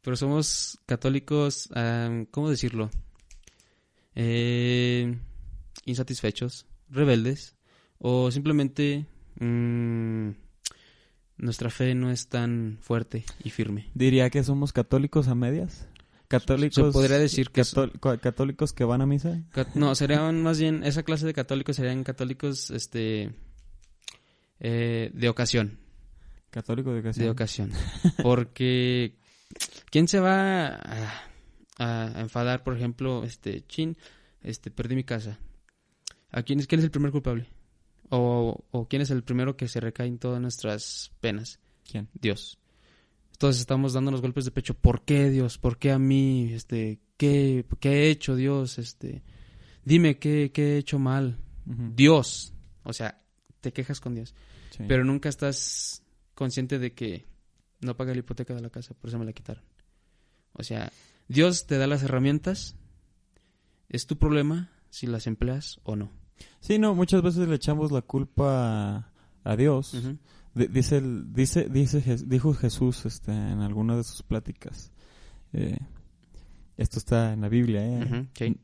pero 0.03 0.17
somos 0.17 0.79
católicos, 0.85 1.71
¿cómo 2.31 2.51
decirlo? 2.51 2.91
Eh, 4.15 5.17
insatisfechos, 5.87 6.67
rebeldes, 6.91 7.55
o 7.99 8.31
simplemente 8.31 9.07
mm, 9.41 10.29
nuestra 11.43 11.69
fe 11.69 11.95
no 11.95 12.11
es 12.11 12.29
tan 12.29 12.79
fuerte 12.81 13.25
y 13.45 13.51
firme. 13.51 13.91
Diría 13.95 14.31
que 14.31 14.43
somos 14.43 14.73
católicos 14.73 15.29
a 15.29 15.35
medias. 15.35 15.87
Católicos... 16.29 16.87
Se 16.87 16.93
podría 16.93 17.19
decir 17.19 17.51
que 17.51 17.61
cató- 17.61 17.93
ca- 18.01 18.17
católicos 18.17 18.73
que 18.73 18.85
van 18.85 19.03
a 19.03 19.07
misa. 19.07 19.43
No, 19.75 19.95
serían 19.95 20.43
más 20.43 20.59
bien, 20.59 20.83
esa 20.85 21.03
clase 21.03 21.27
de 21.27 21.35
católicos 21.35 21.77
serían 21.77 22.05
católicos, 22.05 22.71
este, 22.71 23.35
eh, 24.61 25.11
de 25.13 25.29
ocasión. 25.29 25.79
Católicos 26.51 26.95
de 26.95 27.01
ocasión. 27.01 27.25
De 27.27 27.31
ocasión. 27.31 27.73
Porque, 28.23 29.17
¿quién 29.91 30.09
se 30.09 30.21
va 30.21 30.69
a, 30.69 31.23
a 31.79 32.21
enfadar, 32.21 32.63
por 32.63 32.77
ejemplo, 32.77 33.25
este, 33.25 33.67
chin, 33.67 33.97
este, 34.43 34.71
perdí 34.71 34.95
mi 34.95 35.05
casa? 35.05 35.39
¿A 36.31 36.43
quién 36.43 36.61
es, 36.61 36.67
quién 36.67 36.79
es 36.79 36.85
el 36.85 36.91
primer 36.91 37.11
culpable? 37.11 37.47
O, 38.15 38.63
o 38.71 38.89
quién 38.89 39.01
es 39.01 39.11
el 39.11 39.25
primero 39.25 39.57
que 39.57 39.69
se 39.69 39.81
recae 39.81 40.07
en 40.07 40.19
todas 40.19 40.39
nuestras 40.39 41.13
penas? 41.21 41.61
¿Quién? 41.91 42.11
Dios. 42.13 42.59
Entonces 43.33 43.61
estamos 43.61 43.95
dándonos 43.95 44.21
golpes 44.21 44.45
de 44.45 44.51
pecho. 44.51 44.75
¿Por 44.75 45.03
qué 45.03 45.31
Dios? 45.31 45.57
¿Por 45.57 45.79
qué 45.79 45.93
a 45.93 45.99
mí? 45.99 46.53
Este, 46.53 47.01
¿qué, 47.17 47.65
qué 47.81 47.91
he 47.91 48.11
hecho 48.11 48.37
Dios? 48.37 48.79
Este, 48.79 49.23
dime 49.83 50.19
qué, 50.19 50.53
qué 50.53 50.75
he 50.75 50.77
hecho 50.77 50.99
mal. 50.99 51.39
Dios. 51.65 52.53
O 52.83 52.93
sea, 52.93 53.23
te 53.63 53.73
quejas 53.73 53.99
con 53.99 54.15
Dios. 54.15 54.35
Sí. 54.77 54.85
Pero 54.87 55.05
nunca 55.05 55.31
estás 55.31 56.03
consciente 56.35 56.79
de 56.79 56.93
que 56.93 57.25
no 57.81 57.97
pagué 57.97 58.13
la 58.13 58.21
hipoteca 58.21 58.55
de 58.55 58.61
la 58.61 58.69
casa, 58.69 58.93
por 58.93 59.09
eso 59.09 59.19
me 59.19 59.25
la 59.25 59.33
quitaron. 59.33 59.65
O 60.53 60.63
sea, 60.63 60.93
Dios 61.29 61.67
te 61.67 61.79
da 61.79 61.87
las 61.87 62.03
herramientas. 62.03 62.77
Es 63.89 64.07
tu 64.07 64.19
problema 64.19 64.71
si 64.91 65.07
las 65.07 65.27
empleas 65.27 65.81
o 65.83 65.97
no. 65.97 66.13
Sí, 66.61 66.79
no, 66.79 66.95
muchas 66.95 67.23
veces 67.23 67.49
le 67.49 67.57
echamos 67.57 67.91
la 67.91 68.03
culpa 68.03 69.11
a, 69.45 69.57
Dios. 69.57 70.01
Dice, 70.55 71.03
dice, 71.03 71.69
dice, 71.69 72.17
dijo 72.27 72.55
Jesús 72.55 73.05
este, 73.07 73.33
en 73.33 73.61
alguna 73.61 73.97
de 73.97 74.05
sus 74.05 74.23
pláticas. 74.23 74.93
eh, 75.53 75.79
esto 76.77 76.99
está 76.99 77.33
en 77.33 77.43
la 77.43 77.49
Biblia, 77.49 77.85
¿eh? 77.85 78.27
Sí. 78.35 78.57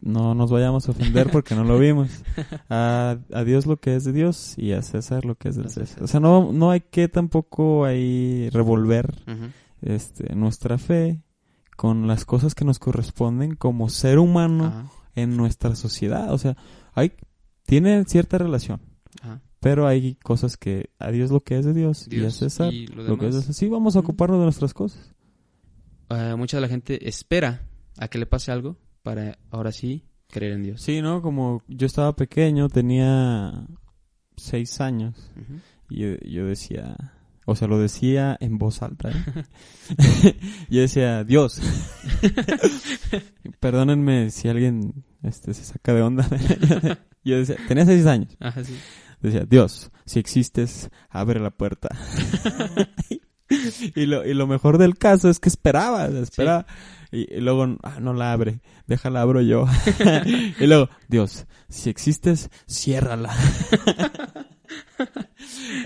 No 0.00 0.34
nos 0.34 0.50
vayamos 0.50 0.88
a 0.88 0.92
ofender 0.92 1.30
porque 1.30 1.54
no 1.54 1.64
lo 1.64 1.78
vimos. 1.80 2.10
A, 2.68 3.18
a 3.32 3.44
Dios 3.44 3.66
lo 3.66 3.78
que 3.78 3.96
es 3.96 4.04
de 4.04 4.12
Dios 4.12 4.54
y 4.56 4.72
a 4.72 4.82
César 4.82 5.24
lo 5.24 5.34
que 5.36 5.48
es 5.48 5.56
del 5.56 5.70
César. 5.70 6.02
O 6.02 6.06
sea, 6.06 6.20
no, 6.20 6.52
no 6.52 6.70
hay 6.70 6.80
que 6.80 7.08
tampoco 7.08 7.84
ahí 7.84 8.48
revolver 8.50 9.14
este, 9.82 10.34
nuestra 10.34 10.78
fe 10.78 11.22
con 11.76 12.06
las 12.06 12.24
cosas 12.24 12.54
que 12.54 12.64
nos 12.64 12.78
corresponden 12.78 13.54
como 13.54 13.88
ser 13.88 14.18
humano 14.18 14.90
en 15.14 15.36
nuestra 15.36 15.74
sociedad. 15.76 16.32
O 16.32 16.38
sea, 16.38 16.56
hay, 16.96 17.12
tiene 17.64 18.04
cierta 18.06 18.38
relación. 18.38 18.80
ajá. 19.22 19.40
Pero 19.60 19.88
hay 19.88 20.14
cosas 20.16 20.56
que 20.56 20.90
a 20.98 21.10
Dios 21.10 21.30
lo 21.30 21.42
que 21.42 21.58
es 21.58 21.64
de 21.64 21.72
Dios, 21.72 22.06
y 22.10 22.16
a 22.16 22.18
Dios 22.20 22.36
César 22.36 22.72
y 22.72 22.86
lo 22.86 23.02
lo, 23.02 23.18
que 23.18 23.28
es 23.28 23.34
de. 23.34 23.40
César. 23.40 23.54
Sí, 23.54 23.68
vamos 23.68 23.96
a 23.96 24.00
ocuparnos 24.00 24.38
de 24.38 24.44
nuestras 24.44 24.74
cosas. 24.74 25.14
Eh, 26.10 26.34
mucha 26.36 26.58
de 26.58 26.60
la 26.60 26.68
gente 26.68 27.08
espera 27.08 27.66
a 27.98 28.08
que 28.08 28.18
le 28.18 28.26
pase 28.26 28.52
algo 28.52 28.76
para 29.02 29.38
ahora 29.50 29.72
sí 29.72 30.04
creer 30.28 30.52
en 30.52 30.62
Dios. 30.62 30.82
Sí, 30.82 31.02
¿no? 31.02 31.22
Como 31.22 31.62
yo 31.68 31.86
estaba 31.86 32.14
pequeño, 32.14 32.68
tenía 32.68 33.66
seis 34.36 34.80
años, 34.80 35.32
y 35.88 36.00
yo, 36.00 36.16
yo 36.24 36.46
decía, 36.46 36.96
o 37.48 37.54
sea, 37.54 37.68
lo 37.68 37.78
decía 37.78 38.36
en 38.40 38.58
voz 38.58 38.82
alta. 38.82 39.10
¿eh? 39.10 39.44
yo 40.68 40.80
decía, 40.80 41.24
Dios. 41.24 41.60
Perdónenme 43.60 44.30
si 44.30 44.48
alguien 44.48 45.04
este, 45.26 45.54
se 45.54 45.64
saca 45.64 45.92
de 45.92 46.02
onda. 46.02 46.26
yo 47.24 47.38
decía, 47.38 47.56
tenía 47.68 47.84
seis 47.84 48.06
años. 48.06 48.36
Ajá, 48.40 48.64
sí. 48.64 48.76
Decía, 49.20 49.44
Dios, 49.48 49.90
si 50.04 50.18
existes, 50.20 50.90
abre 51.08 51.40
la 51.40 51.50
puerta. 51.50 51.88
y, 53.48 54.06
lo, 54.06 54.24
y 54.26 54.34
lo 54.34 54.46
mejor 54.46 54.78
del 54.78 54.96
caso 54.96 55.28
es 55.28 55.40
que 55.40 55.48
esperaba, 55.48 56.06
esperaba. 56.06 56.66
Y, 57.10 57.34
y 57.34 57.40
luego, 57.40 57.76
ah, 57.82 57.98
no 58.00 58.12
la 58.12 58.32
abre, 58.32 58.60
déjala 58.86 59.22
abro 59.22 59.40
yo. 59.40 59.66
y 60.60 60.66
luego, 60.66 60.88
Dios, 61.08 61.46
si 61.68 61.90
existes, 61.90 62.50
ciérrala. 62.68 63.34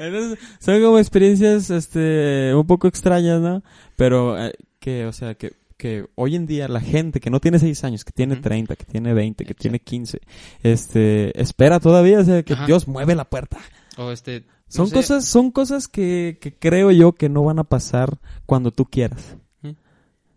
Entonces, 0.01 0.39
son 0.59 0.83
como 0.83 0.99
experiencias, 0.99 1.71
este, 1.71 2.55
un 2.55 2.67
poco 2.67 2.89
extrañas, 2.89 3.41
¿no? 3.41 3.63
Pero, 3.97 4.39
eh, 4.43 4.55
que, 4.79 5.07
o 5.07 5.13
sea, 5.13 5.35
que, 5.35 5.53
que 5.81 6.07
hoy 6.15 6.37
en 6.37 6.47
día 6.47 6.69
la 6.69 6.81
gente 6.81 7.19
que 7.21 7.31
no 7.31 7.41
tiene 7.41 7.59
seis 7.59 7.83
años, 7.85 8.05
que 8.05 8.13
tiene 8.13 8.35
Ujú. 8.35 8.43
30, 8.43 8.77
que 8.77 8.85
tiene 8.85 9.15
20, 9.15 9.45
que 9.45 9.53
Exacto. 9.53 9.63
tiene 9.63 9.79
15, 9.81 10.21
este, 10.63 11.41
espera 11.41 11.81
todavía, 11.81 12.21
o 12.21 12.25
sea, 12.25 12.43
que 12.43 12.53
Ajá. 12.53 12.67
Dios 12.67 12.87
mueve 12.87 13.15
la 13.15 13.25
puerta. 13.25 13.59
O 13.97 14.11
este. 14.13 14.41
no 14.43 14.47
Son 14.69 14.89
sé, 14.89 14.95
cosas, 14.95 15.25
son 15.25 15.51
cosas 15.51 15.89
que, 15.89 16.39
que 16.41 16.55
creo 16.55 16.91
yo 16.91 17.13
que 17.13 17.29
no 17.29 17.43
van 17.43 17.59
a 17.59 17.65
pasar 17.65 18.19
cuando 18.47 18.71
tú 18.71 18.85
quieras. 18.85 19.37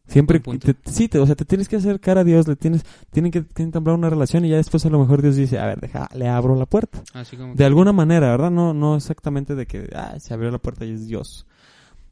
Siempre, 0.06 0.40
te- 0.42 0.76
sí, 0.92 1.08
te- 1.08 1.18
o 1.18 1.26
sea, 1.26 1.34
te 1.36 1.46
tienes 1.46 1.70
que 1.70 1.78
acercar 1.78 2.18
a 2.18 2.24
Dios, 2.26 2.46
le 2.48 2.58
tienes, 2.58 2.84
tienen 3.12 3.32
que, 3.32 3.46
que 3.48 3.64
entablar 3.64 3.96
una 3.96 4.10
relación 4.10 4.44
y 4.44 4.50
ya 4.50 4.58
después 4.58 4.86
a 4.86 4.90
lo 4.90 5.00
mejor 5.00 5.22
Dios 5.22 5.38
dice, 5.38 5.58
a 5.60 5.66
ver, 5.66 5.80
deja, 5.80 6.10
le 6.14 6.28
abro 6.28 6.56
la 6.58 6.66
puerta. 6.66 7.02
Así 7.14 7.38
como. 7.38 7.56
De 7.56 7.64
alguna 7.66 7.94
manera, 7.94 8.30
¿verdad? 8.32 8.52
No, 8.52 8.74
no 8.74 8.98
exactamente 8.98 9.56
de 9.56 9.66
que, 9.66 9.90
ah, 9.96 10.16
se 10.20 10.34
abrió 10.34 10.52
la 10.52 10.58
puerta 10.60 10.84
y 10.86 10.92
es 10.92 11.08
Dios. 11.08 11.48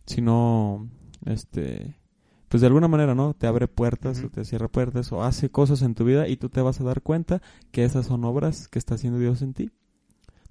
Sino, 0.06 0.90
este, 1.26 1.96
pues 2.52 2.60
de 2.60 2.68
alguna 2.68 2.90
manera, 2.90 3.16
¿no? 3.16 3.34
Te 3.34 3.48
abre 3.48 3.70
puertas 3.70 4.22
o 4.26 4.30
te 4.30 4.44
cierra 4.44 4.68
puertas 4.68 5.10
o 5.14 5.24
hace 5.24 5.50
cosas 5.50 5.82
en 5.84 5.96
tu 5.96 6.04
vida 6.04 6.28
y 6.28 6.36
tú 6.36 6.50
te 6.50 6.60
vas 6.60 6.82
a 6.82 6.84
dar 6.84 7.02
cuenta 7.02 7.42
que 7.72 7.86
esas 7.86 8.08
son 8.08 8.26
obras 8.26 8.68
que 8.68 8.78
está 8.78 8.96
haciendo 8.96 9.20
Dios 9.20 9.42
en 9.42 9.54
ti. 9.54 9.72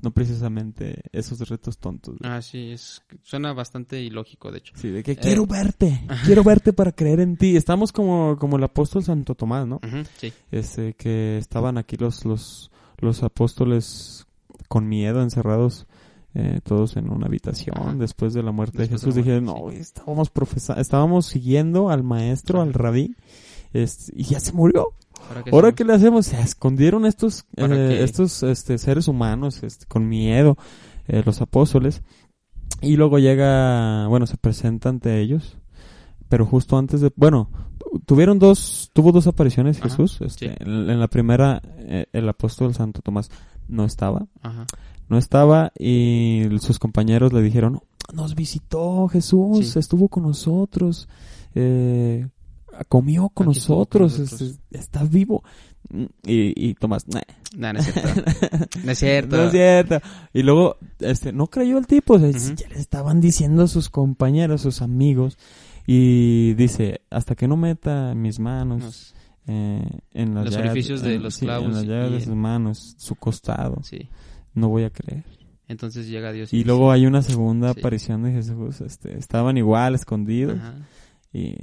No 0.00 0.12
precisamente 0.12 1.02
esos 1.12 1.46
retos 1.46 1.76
tontos. 1.76 2.16
güey. 2.18 2.32
Ah, 2.32 2.40
sí, 2.40 2.70
es, 2.70 3.02
suena 3.22 3.52
bastante 3.52 4.00
ilógico, 4.00 4.50
de 4.50 4.56
hecho. 4.60 4.72
Sí, 4.76 4.88
de 4.88 5.02
que 5.02 5.12
Eh, 5.12 5.16
quiero 5.16 5.44
verte, 5.44 6.00
quiero 6.24 6.42
verte 6.42 6.72
para 6.72 6.92
creer 6.92 7.20
en 7.20 7.36
ti. 7.36 7.54
Estamos 7.54 7.92
como, 7.92 8.38
como 8.38 8.56
el 8.56 8.64
apóstol 8.64 9.04
Santo 9.04 9.34
Tomás, 9.34 9.66
¿no? 9.66 9.78
Sí. 10.16 10.32
Este, 10.50 10.94
que 10.94 11.36
estaban 11.36 11.76
aquí 11.76 11.98
los, 11.98 12.24
los, 12.24 12.70
los 12.96 13.22
apóstoles 13.22 14.26
con 14.68 14.88
miedo, 14.88 15.20
encerrados, 15.20 15.86
eh, 16.34 16.60
todos 16.62 16.96
en 16.96 17.10
una 17.10 17.26
habitación 17.26 17.76
Ajá. 17.78 17.94
después 17.94 18.34
de 18.34 18.42
la 18.42 18.52
muerte 18.52 18.78
Después 18.78 19.00
de 19.02 19.06
de 19.06 19.10
Jesús. 19.12 19.14
Dijeron, 19.16 19.44
muerte, 19.44 19.62
no, 19.64 19.72
sí. 19.72 19.78
estábamos 19.80 20.30
profesa 20.30 20.74
estábamos 20.74 21.26
siguiendo 21.26 21.90
al 21.90 22.02
maestro, 22.04 22.60
al 22.62 22.72
rabí, 22.72 23.14
este, 23.72 24.12
y 24.16 24.24
ya 24.24 24.40
se 24.40 24.52
murió. 24.52 24.88
Ahora 25.28 25.42
que 25.44 25.50
Ahora 25.50 25.72
qué 25.72 25.84
le 25.84 25.92
hacemos, 25.94 26.26
se 26.26 26.40
escondieron 26.40 27.04
estos, 27.04 27.44
¿Para 27.54 27.76
eh, 27.76 28.02
estos 28.04 28.42
este, 28.42 28.78
seres 28.78 29.06
humanos 29.06 29.62
este, 29.62 29.86
con 29.86 30.08
miedo, 30.08 30.56
eh, 31.08 31.22
los 31.26 31.40
apóstoles, 31.40 32.02
y 32.80 32.96
luego 32.96 33.18
llega, 33.18 34.06
bueno, 34.06 34.26
se 34.26 34.36
presenta 34.38 34.88
ante 34.88 35.20
ellos, 35.20 35.58
pero 36.28 36.46
justo 36.46 36.78
antes 36.78 37.00
de, 37.02 37.12
bueno, 37.16 37.50
tu- 37.78 38.00
tuvieron 38.00 38.38
dos, 38.38 38.90
tuvo 38.94 39.12
dos 39.12 39.26
apariciones 39.26 39.78
Ajá, 39.78 39.90
Jesús, 39.90 40.20
este, 40.22 40.48
sí. 40.48 40.54
en, 40.58 40.88
en 40.88 40.98
la 41.00 41.08
primera 41.08 41.60
eh, 41.78 42.06
el 42.12 42.28
apóstol 42.28 42.72
Santo 42.74 43.02
Tomás 43.02 43.30
no 43.68 43.84
estaba, 43.84 44.26
Ajá. 44.40 44.64
No 45.10 45.18
estaba 45.18 45.72
y 45.78 46.44
sus 46.60 46.78
compañeros 46.78 47.32
le 47.34 47.42
dijeron, 47.42 47.80
nos 48.14 48.34
visitó 48.34 49.06
Jesús, 49.08 49.68
Sí. 49.72 49.78
estuvo 49.78 50.08
con 50.08 50.22
nosotros, 50.22 51.08
eh, 51.54 52.26
comió 52.88 53.28
con 53.28 53.28
Aquí 53.28 53.34
con 53.34 53.46
nosotros, 53.48 54.18
este, 54.18 54.52
está 54.70 55.04
vivo. 55.04 55.42
Y, 56.24 56.68
y 56.70 56.74
Tomás, 56.74 57.06
"Nah, 57.08 57.20
No, 57.56 57.72
no 57.72 57.78
es 57.80 57.86
cierto. 57.86 58.10
no 58.84 58.92
es 58.92 58.98
cierto. 58.98 59.36
no 59.36 59.42
es 59.44 59.50
cierto. 59.50 60.00
Y 60.32 60.42
luego, 60.42 60.76
este, 61.00 61.32
no 61.32 61.48
creyó 61.48 61.78
el 61.78 61.86
tipo, 61.86 62.14
o 62.14 62.18
sea, 62.20 62.30
ya 62.30 62.68
le 62.68 62.78
estaban 62.78 63.20
diciendo 63.20 63.64
a 63.64 63.68
sus 63.68 63.88
compañeros, 63.90 64.60
sus 64.60 64.82
amigos, 64.82 65.36
y 65.86 66.54
dice, 66.54 67.00
hasta 67.10 67.34
que 67.34 67.48
no 67.48 67.56
meta 67.56 68.14
mis 68.14 68.38
manos 68.38 68.82
Nos- 68.82 69.14
eh, 69.48 69.82
en 70.12 70.34
las 70.34 70.44
Los 70.44 70.54
llagas- 70.54 70.70
orificios 70.70 71.02
de 71.02 71.14
en- 71.16 71.22
los 71.24 71.34
sí, 71.34 71.44
clavos 71.46 71.66
en 71.76 71.88
las 71.88 72.10
y 72.10 72.12
de 72.14 72.20
sus 72.20 72.34
manos, 72.36 72.94
su 72.98 73.16
costado, 73.16 73.82
Sí. 73.82 74.08
No 74.54 74.68
voy 74.68 74.84
a 74.84 74.90
creer. 74.90 75.24
Entonces 75.68 76.08
llega 76.08 76.32
Dios 76.32 76.52
Y 76.52 76.58
dice, 76.58 76.66
luego 76.66 76.90
hay 76.90 77.06
una 77.06 77.22
segunda 77.22 77.72
Sí. 77.72 77.80
aparición 77.80 78.22
de 78.24 78.32
Jesús, 78.32 78.80
este, 78.80 79.16
estaban 79.16 79.56
igual, 79.56 79.94
escondidos, 79.94 80.58
Ajá. 80.58 80.74
y, 81.32 81.54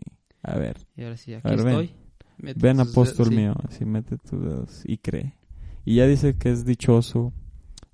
a 0.43 0.55
ver, 0.57 0.77
Y 0.95 1.03
ahora 1.03 1.17
sí, 1.17 1.33
aquí 1.33 1.47
ver, 1.49 1.57
ven. 1.63 1.67
estoy. 1.67 1.91
Ven 2.55 2.77
tus 2.77 2.89
apóstol 2.91 3.31
mío, 3.31 3.55
así 3.67 3.83
mete 3.83 4.17
tus 4.17 4.39
dedos 4.41 4.81
y 4.85 4.97
cree. 4.99 5.33
Y 5.83 5.95
ya 5.95 6.07
dice 6.07 6.37
que 6.37 6.51
es 6.51 6.65
dichoso 6.65 7.33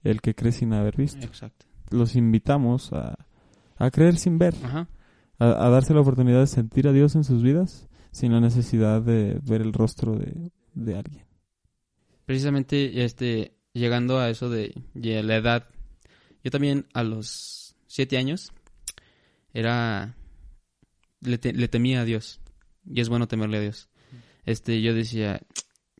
el 0.03 0.19
que 0.21 0.35
cree 0.35 0.51
sin 0.51 0.73
haber 0.73 0.97
visto. 0.97 1.25
Exacto. 1.25 1.65
Los 1.91 2.15
invitamos 2.15 2.91
a, 2.93 3.17
a 3.77 3.89
creer 3.91 4.17
sin 4.17 4.37
ver, 4.37 4.53
Ajá. 4.63 4.87
a, 5.39 5.45
a 5.65 5.69
darse 5.69 5.93
la 5.93 6.01
oportunidad 6.01 6.41
de 6.41 6.47
sentir 6.47 6.87
a 6.87 6.91
Dios 6.91 7.15
en 7.15 7.23
sus 7.23 7.41
vidas 7.41 7.87
sin 8.11 8.33
la 8.33 8.39
necesidad 8.41 9.01
de 9.01 9.39
ver 9.43 9.61
el 9.61 9.73
rostro 9.73 10.15
de, 10.17 10.51
de 10.75 10.95
alguien. 10.97 11.23
Precisamente, 12.25 13.03
este, 13.03 13.55
llegando 13.73 14.19
a 14.19 14.29
eso 14.29 14.49
de, 14.49 14.73
de 14.93 15.23
la 15.23 15.35
edad, 15.37 15.67
yo 16.43 16.51
también 16.51 16.85
a 16.93 17.03
los 17.03 17.75
siete 17.87 18.17
años 18.17 18.51
era, 19.53 20.15
le, 21.21 21.37
te- 21.37 21.53
le 21.53 21.67
temía 21.67 22.01
a 22.01 22.05
Dios. 22.05 22.39
Y 22.85 23.01
es 23.01 23.09
bueno 23.09 23.27
temerle 23.27 23.57
a 23.57 23.61
Dios. 23.61 23.87
Este, 24.45 24.81
yo 24.81 24.93
decía, 24.93 25.41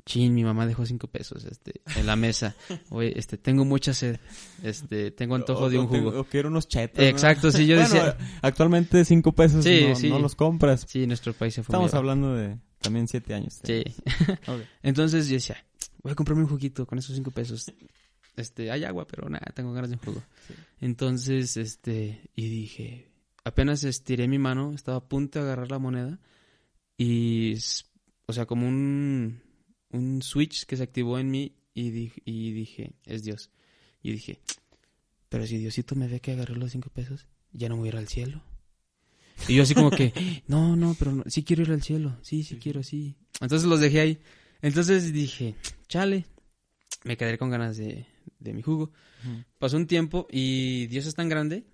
chin, 0.05 0.34
mi 0.34 0.43
mamá 0.43 0.65
dejó 0.67 0.86
cinco 0.86 1.07
pesos, 1.07 1.45
este, 1.45 1.82
en 1.95 2.05
la 2.05 2.15
mesa. 2.17 2.55
Oye, 2.89 3.17
este, 3.17 3.38
tengo 3.38 3.63
mucha 3.63 3.93
sed. 3.93 4.19
Este, 4.63 5.11
tengo 5.11 5.36
antojo 5.36 5.69
de 5.69 5.80
un 5.80 5.88
jugo. 5.88 6.26
Quiero 6.26 6.49
unos 6.49 6.67
chetos. 6.67 6.99
¿no? 6.99 7.05
Exacto, 7.05 7.51
sí, 7.51 7.65
yo 7.67 7.76
Bueno, 7.78 7.89
decía, 7.93 8.17
actualmente 8.41 9.05
cinco 9.05 9.32
pesos 9.32 9.63
Sí, 9.63 9.86
no, 9.88 9.95
sí. 9.95 10.09
no 10.09 10.19
los 10.19 10.36
compras. 10.36 10.86
sí, 10.89 11.07
nuestro 11.07 11.34
país 11.34 11.53
se 11.53 11.63
fue 11.63 11.74
Estamos 11.74 11.93
hablando 11.93 12.36
de 12.36 12.57
también 12.82 13.07
siete 13.07 13.34
años. 13.34 13.61
Sí. 13.63 13.84
Ok. 14.47 14.61
Entonces 14.84 15.28
yo 15.30 15.36
decía, 15.36 15.63
voy 16.03 16.11
a 16.11 16.15
comprarme 16.15 16.43
un 16.43 16.49
juguito 16.49 16.85
con 16.85 16.99
esos 16.99 17.15
cinco 17.15 17.31
pesos. 17.31 17.71
Este, 18.35 18.71
hay 18.71 18.83
agua, 18.83 19.07
pero 19.07 19.29
nada, 19.29 19.51
tengo 19.55 19.73
ganas 19.73 19.89
de 19.89 19.95
un 19.95 20.01
jugo. 20.01 20.23
Entonces, 20.81 21.55
este, 21.57 22.29
y 22.35 22.49
dije, 22.49 23.11
apenas 23.43 23.83
estiré 23.83 24.27
mi 24.27 24.39
mano, 24.39 24.73
estaba 24.73 24.97
a 24.97 25.07
punto 25.07 25.39
de 25.39 25.45
agarrar 25.45 25.71
la 25.71 25.79
moneda 25.79 26.19
y, 26.97 27.55
o 28.25 28.33
sea, 28.33 28.45
como 28.45 28.67
un, 28.67 29.41
un 29.89 30.21
switch 30.21 30.65
que 30.65 30.77
se 30.77 30.83
activó 30.83 31.19
en 31.19 31.31
mí 31.31 31.55
y 31.73 31.91
dije, 31.91 32.21
y 32.25 32.51
dije, 32.51 32.93
es 33.05 33.23
Dios. 33.23 33.49
Y 34.01 34.11
dije, 34.11 34.39
pero 35.29 35.47
si 35.47 35.57
Diosito 35.57 35.95
me 35.95 36.07
ve 36.07 36.19
que 36.19 36.31
agarré 36.31 36.55
los 36.55 36.71
cinco 36.71 36.89
pesos, 36.89 37.27
ya 37.51 37.69
no 37.69 37.77
voy 37.77 37.87
a 37.87 37.89
ir 37.89 37.97
al 37.97 38.07
cielo. 38.07 38.43
Y 39.47 39.55
yo 39.55 39.63
así 39.63 39.73
como 39.73 39.91
que, 39.91 40.13
no, 40.47 40.75
no, 40.75 40.95
pero 40.97 41.11
no, 41.11 41.23
sí 41.27 41.43
quiero 41.43 41.63
ir 41.63 41.71
al 41.71 41.81
cielo, 41.81 42.17
sí, 42.21 42.43
sí 42.43 42.57
quiero, 42.57 42.83
sí. 42.83 43.15
Entonces 43.41 43.67
los 43.67 43.79
dejé 43.79 43.99
ahí. 44.01 44.19
Entonces 44.64 45.11
dije, 45.11 45.55
chale, 45.88 46.26
me 47.03 47.18
quedaré 47.18 47.38
con 47.38 47.49
ganas 47.49 47.78
de, 47.78 48.07
de 48.39 48.53
mi 48.53 48.61
jugo. 48.61 48.91
Pasó 49.59 49.78
un 49.78 49.88
tiempo 49.88 50.26
y 50.32 50.88
Dios 50.88 51.05
es 51.05 51.16
tan 51.16 51.30
grande 51.30 51.66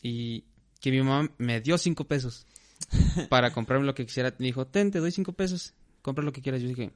y 0.00 0.44
que 0.80 0.92
mi 0.92 1.02
mamá 1.02 1.28
me 1.38 1.60
dio 1.60 1.76
cinco 1.76 2.04
pesos 2.04 2.46
para 3.28 3.50
comprarme 3.52 3.84
lo 3.84 3.94
que 3.94 4.06
quisiera. 4.06 4.34
Me 4.38 4.46
dijo, 4.46 4.66
ten, 4.66 4.92
te 4.92 5.00
doy 5.00 5.10
cinco 5.10 5.32
pesos, 5.32 5.74
compra 6.02 6.24
lo 6.24 6.32
que 6.32 6.40
quieras. 6.40 6.62
Yo 6.62 6.68
dije, 6.68 6.92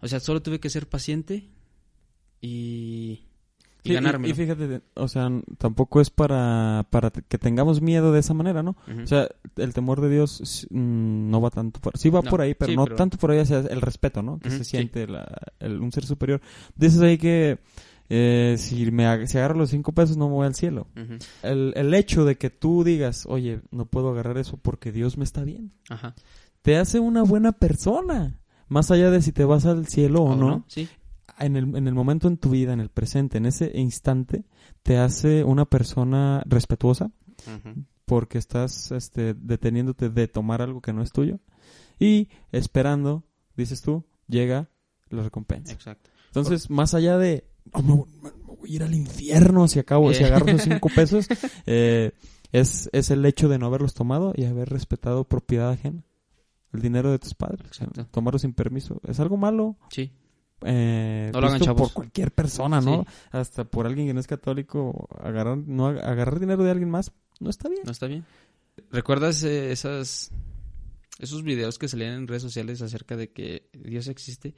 o 0.00 0.06
sea, 0.08 0.20
solo 0.20 0.42
tuve 0.42 0.60
que 0.60 0.70
ser 0.70 0.86
paciente 0.86 1.48
y, 2.42 3.24
y 3.84 3.88
Sí, 3.90 3.94
ganármelo. 3.94 4.32
Y, 4.32 4.36
fíjate, 4.36 4.80
o 4.94 5.08
sea, 5.08 5.30
tampoco 5.58 6.00
es 6.00 6.10
para, 6.10 6.86
para 6.90 7.10
que 7.10 7.38
tengamos 7.38 7.80
miedo 7.80 8.12
de 8.12 8.20
esa 8.20 8.34
manera, 8.34 8.62
¿no? 8.62 8.76
O 9.02 9.06
sea, 9.06 9.28
el 9.56 9.72
temor 9.72 10.00
de 10.00 10.10
Dios 10.10 10.66
mm, 10.70 11.30
no 11.30 11.40
va 11.40 11.50
tanto 11.50 11.80
por... 11.80 11.96
Sí 11.96 12.10
va 12.10 12.20
No, 12.22 12.30
por 12.30 12.40
ahí, 12.40 12.54
pero 12.54 12.70
sí, 12.70 12.76
no 12.76 12.84
pero- 12.84 12.96
tanto 12.96 13.16
por 13.18 13.30
ahí 13.30 13.38
hacia 13.38 13.58
el 13.60 13.80
respeto, 13.80 14.20
¿no? 14.22 14.38
Que 14.40 14.50
se 14.50 14.58
sí. 14.58 14.64
siente 14.64 15.06
la- 15.06 15.30
el- 15.60 15.80
un 15.80 15.92
ser 15.92 16.04
superior. 16.04 16.40
Dices 16.76 17.00
ahí 17.00 17.18
que 17.18 17.58
eh, 18.10 18.56
si 18.58 18.90
me 18.90 19.26
si 19.26 19.36
agarro 19.38 19.58
los 19.58 19.70
cinco 19.70 19.92
pesos 19.92 20.16
no 20.16 20.28
me 20.28 20.34
voy 20.34 20.46
al 20.46 20.54
cielo. 20.54 20.86
El, 21.42 21.72
el 21.76 21.92
hecho 21.94 22.24
de 22.24 22.36
que 22.36 22.50
tú 22.50 22.82
digas, 22.82 23.26
oye, 23.26 23.60
no 23.70 23.84
puedo 23.86 24.10
agarrar 24.10 24.38
eso 24.38 24.56
porque 24.56 24.92
Dios 24.92 25.18
me 25.18 25.24
está 25.24 25.44
viendo, 25.44 25.72
Ajá. 25.90 26.14
te 26.62 26.76
hace 26.78 27.00
una 27.00 27.22
buena 27.22 27.52
persona. 27.52 28.40
Más 28.70 28.90
allá 28.90 29.10
de 29.10 29.22
si 29.22 29.32
te 29.32 29.44
vas 29.44 29.64
al 29.66 29.86
cielo 29.86 30.22
o, 30.22 30.32
¿O 30.32 30.36
no, 30.36 30.64
Sí. 30.68 30.88
En 31.38 31.56
el, 31.56 31.76
en 31.76 31.86
el 31.88 31.94
momento 31.94 32.28
en 32.28 32.36
tu 32.36 32.50
vida, 32.50 32.72
en 32.72 32.80
el 32.80 32.88
presente, 32.90 33.38
en 33.38 33.46
ese 33.46 33.70
instante, 33.74 34.44
te 34.82 34.98
hace 34.98 35.44
una 35.44 35.64
persona 35.66 36.42
respetuosa 36.46 37.10
porque 38.04 38.38
estás 38.38 38.90
este, 38.92 39.34
deteniéndote 39.34 40.08
de 40.10 40.28
tomar 40.28 40.62
algo 40.62 40.80
que 40.80 40.92
no 40.92 41.02
es 41.02 41.12
tuyo 41.12 41.38
y 42.00 42.28
esperando, 42.52 43.24
dices 43.56 43.82
tú, 43.82 44.04
llega 44.26 44.70
la 45.10 45.22
recompensa. 45.22 45.72
Exacto. 45.72 46.10
Entonces, 46.26 46.70
más 46.70 46.94
allá 46.94 47.18
de, 47.18 47.44
"Oh, 47.72 47.82
me, 47.82 47.94
voy- 47.94 48.08
me 48.22 48.30
voy 48.56 48.72
a 48.72 48.74
ir 48.76 48.82
al 48.82 48.94
infierno 48.94 49.68
si 49.68 49.78
acabo, 49.78 50.12
si 50.12 50.22
Eh. 50.22 50.26
agarro 50.26 50.46
esos 50.46 50.62
cinco 50.82 50.88
pesos, 50.94 51.26
eh, 51.66 52.12
es, 52.52 52.88
es 52.92 53.10
el 53.10 53.24
hecho 53.26 53.48
de 53.48 53.58
no 53.58 53.66
haberlos 53.66 53.94
tomado 53.94 54.32
y 54.36 54.44
haber 54.44 54.68
respetado 54.70 55.24
propiedad 55.24 55.70
ajena. 55.70 56.04
El 56.72 56.82
dinero 56.82 57.10
de 57.10 57.18
tus 57.18 57.34
padres. 57.34 57.66
Exacto. 57.66 58.06
tomarlo 58.10 58.38
sin 58.38 58.52
permiso. 58.52 59.00
¿Es 59.06 59.20
algo 59.20 59.36
malo? 59.38 59.76
Sí. 59.90 60.12
Eh, 60.62 61.30
No 61.32 61.40
lo 61.40 61.46
hagan, 61.48 61.76
por 61.76 61.92
cualquier 61.92 62.32
persona, 62.32 62.80
¿no? 62.80 63.04
Sí. 63.04 63.10
Hasta 63.30 63.64
por 63.64 63.86
alguien 63.86 64.06
que 64.06 64.14
no 64.14 64.20
es 64.20 64.26
católico, 64.26 65.08
agarrar, 65.22 65.56
no, 65.58 65.90
ag- 65.90 66.02
agarrar 66.02 66.40
dinero 66.40 66.64
de 66.64 66.70
alguien 66.70 66.90
más 66.90 67.12
no 67.40 67.50
está 67.50 67.68
bien. 67.68 67.82
¿No 67.84 67.92
está 67.92 68.06
bien? 68.06 68.24
¿Recuerdas 68.90 69.42
eh, 69.44 69.70
esas 69.72 70.30
esos 71.18 71.42
videos 71.42 71.78
que 71.78 71.88
salían 71.88 72.14
en 72.14 72.28
redes 72.28 72.42
sociales 72.42 72.80
acerca 72.82 73.16
de 73.16 73.30
que 73.32 73.68
Dios 73.72 74.06
existe 74.08 74.54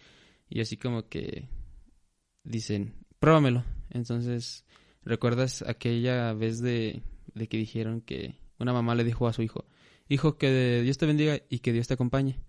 y 0.49 0.61
así 0.61 0.77
como 0.77 1.09
que 1.09 1.49
dicen, 2.45 2.95
pruébamelo? 3.19 3.65
Entonces, 3.91 4.65
¿recuerdas 5.05 5.63
aquella 5.67 6.33
vez 6.33 6.61
de, 6.61 7.03
de 7.35 7.49
que 7.49 7.57
dijeron 7.57 8.01
que 8.01 8.39
una 8.59 8.73
mamá 8.73 8.95
le 8.95 9.05
dijo 9.05 9.27
a 9.27 9.33
su 9.33 9.43
hijo, 9.43 9.65
hijo, 10.09 10.37
que 10.37 10.81
Dios 10.83 10.99
te 10.99 11.07
bendiga 11.07 11.39
y 11.49 11.61
que 11.61 11.73
Dios 11.73 11.89
te 11.89 11.95
acompañe? 11.95 12.41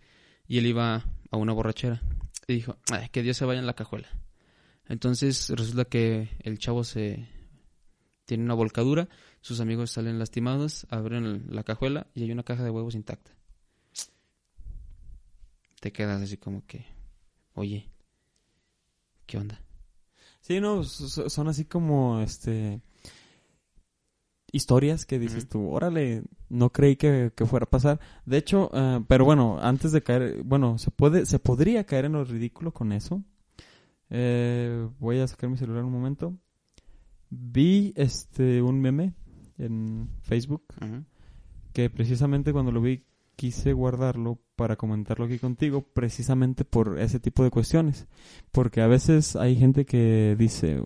Y 0.47 0.57
él 0.57 0.65
iba 0.65 1.05
a 1.31 1.37
una 1.37 1.53
borrachera 1.53 2.01
dijo, 2.53 2.77
"Ay, 2.91 3.09
que 3.09 3.21
Dios 3.23 3.37
se 3.37 3.45
vaya 3.45 3.59
en 3.59 3.67
la 3.67 3.73
cajuela. 3.75 4.07
Entonces 4.87 5.49
resulta 5.49 5.85
que 5.85 6.29
el 6.43 6.59
chavo 6.59 6.83
se 6.83 7.27
tiene 8.25 8.43
una 8.43 8.53
volcadura, 8.53 9.07
sus 9.41 9.59
amigos 9.59 9.91
salen 9.91 10.19
lastimados, 10.19 10.85
abren 10.89 11.45
la 11.49 11.63
cajuela 11.63 12.07
y 12.13 12.23
hay 12.23 12.31
una 12.31 12.43
caja 12.43 12.63
de 12.63 12.69
huevos 12.69 12.95
intacta. 12.95 13.31
Te 15.79 15.91
quedas 15.91 16.21
así 16.21 16.37
como 16.37 16.65
que, 16.67 16.85
oye, 17.53 17.89
¿qué 19.25 19.37
onda? 19.37 19.59
Sí, 20.41 20.59
no, 20.59 20.83
so- 20.83 21.07
so- 21.09 21.29
son 21.29 21.47
así 21.47 21.65
como, 21.65 22.21
este... 22.21 22.81
historias 24.51 25.05
que 25.05 25.19
dices 25.19 25.47
tú, 25.47 25.69
órale, 25.69 26.23
no 26.49 26.71
creí 26.71 26.95
que, 26.95 27.31
que 27.35 27.45
fuera 27.45 27.65
a 27.65 27.69
pasar. 27.69 27.99
De 28.25 28.37
hecho, 28.37 28.69
eh, 28.73 29.03
pero 29.07 29.25
bueno, 29.25 29.59
antes 29.61 29.91
de 29.91 30.01
caer, 30.03 30.43
bueno, 30.43 30.77
se 30.77 30.91
puede, 30.91 31.25
se 31.25 31.39
podría 31.39 31.85
caer 31.85 32.05
en 32.05 32.13
lo 32.13 32.23
ridículo 32.23 32.71
con 32.73 32.91
eso. 32.91 33.23
Eh, 34.09 34.87
voy 34.99 35.19
a 35.19 35.27
sacar 35.27 35.49
mi 35.49 35.57
celular 35.57 35.83
un 35.83 35.91
momento. 35.91 36.37
Vi 37.29 37.93
este 37.95 38.61
un 38.61 38.81
meme 38.81 39.13
en 39.57 40.09
Facebook 40.21 40.63
Ujú. 40.81 41.05
que 41.71 41.89
precisamente 41.89 42.51
cuando 42.51 42.73
lo 42.73 42.81
vi 42.81 43.05
quise 43.37 43.71
guardarlo 43.71 44.39
para 44.57 44.75
comentarlo 44.75 45.25
aquí 45.25 45.39
contigo 45.39 45.81
precisamente 45.81 46.65
por 46.65 46.99
ese 46.99 47.19
tipo 47.19 47.43
de 47.43 47.51
cuestiones 47.51 48.05
porque 48.51 48.81
a 48.81 48.87
veces 48.87 49.35
hay 49.37 49.55
gente 49.55 49.85
que 49.85 50.35
dice 50.37 50.83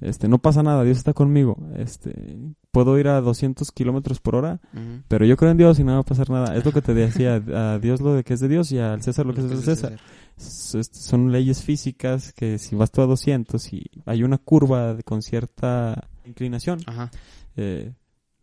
este 0.00 0.28
no 0.28 0.38
pasa 0.38 0.62
nada 0.62 0.82
Dios 0.84 0.98
está 0.98 1.12
conmigo 1.14 1.56
este 1.76 2.36
puedo 2.70 2.98
ir 2.98 3.08
a 3.08 3.20
200 3.20 3.70
kilómetros 3.72 4.20
por 4.20 4.34
hora 4.36 4.60
pero 5.08 5.24
yo 5.24 5.36
creo 5.36 5.50
en 5.50 5.56
Dios 5.56 5.78
y 5.78 5.84
no 5.84 5.94
va 5.94 6.00
a 6.00 6.02
pasar 6.02 6.28
nada 6.30 6.54
es 6.56 6.64
lo 6.64 6.72
que 6.72 6.82
te 6.82 6.92
decía 6.94 7.36
a 7.54 7.78
Dios 7.78 8.00
lo 8.00 8.14
de 8.14 8.22
que 8.24 8.34
es 8.34 8.40
de 8.40 8.48
Dios 8.48 8.70
y 8.72 8.78
al 8.78 9.02
César 9.02 9.24
lo 9.26 9.32
que 9.34 9.40
es 9.40 9.48
de 9.50 9.56
César 9.56 9.98
S- 10.36 10.78
est- 10.78 10.94
son 10.94 11.32
leyes 11.32 11.62
físicas 11.62 12.32
que 12.34 12.58
si 12.58 12.76
vas 12.76 12.90
tú 12.90 13.00
a 13.02 13.06
200 13.06 13.72
y 13.72 13.84
hay 14.04 14.22
una 14.22 14.38
curva 14.38 14.94
de- 14.94 15.02
con 15.02 15.22
cierta 15.22 16.08
inclinación 16.26 16.80
Ajá. 16.86 17.10
eh, 17.56 17.94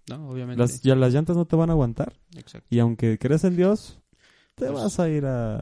No, 0.09 0.29
obviamente. 0.29 0.59
las, 0.59 0.81
ya 0.81 0.95
las 0.95 1.13
llantas 1.13 1.37
no 1.37 1.45
te 1.45 1.55
van 1.55 1.69
a 1.69 1.73
aguantar 1.73 2.13
Exacto. 2.35 2.67
y 2.71 2.79
aunque 2.79 3.17
creas 3.19 3.43
en 3.43 3.55
Dios, 3.55 3.99
te 4.55 4.65
Pues, 4.67 4.83
vas 4.83 4.99
a 4.99 5.07
ir 5.09 5.25
a, 5.25 5.59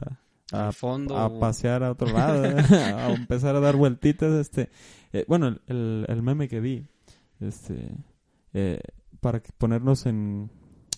a, 0.52 0.72
fondo. 0.72 1.38
pasear 1.38 1.82
a 1.84 1.90
otro 1.92 2.08
lado, 2.12 2.42
a 3.06 3.12
empezar 3.12 3.56
a 3.56 3.60
dar 3.60 3.76
vueltitas. 3.76 4.32
Este, 4.32 4.68
eh, 5.12 5.24
bueno, 5.28 5.56
el, 5.66 6.04
el, 6.08 6.22
meme 6.22 6.48
que 6.48 6.60
vi, 6.60 6.86
este, 7.40 7.94
eh, 8.54 8.80
para 9.20 9.42
ponernos 9.58 10.06
en, 10.06 10.50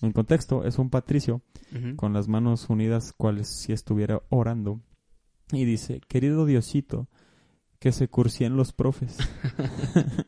en 0.02 0.12
contexto, 0.12 0.64
es 0.64 0.78
un 0.78 0.90
patricio 0.90 1.42
con 1.96 2.12
las 2.12 2.28
manos 2.28 2.70
unidas, 2.70 3.12
cuales 3.12 3.48
si 3.48 3.72
estuviera 3.72 4.22
orando, 4.30 4.80
y 5.52 5.64
dice, 5.64 6.00
querido 6.08 6.46
Diosito, 6.46 7.08
que 7.80 7.90
se 7.92 8.08
cursien 8.08 8.56
los 8.56 8.72
profes. 8.72 9.18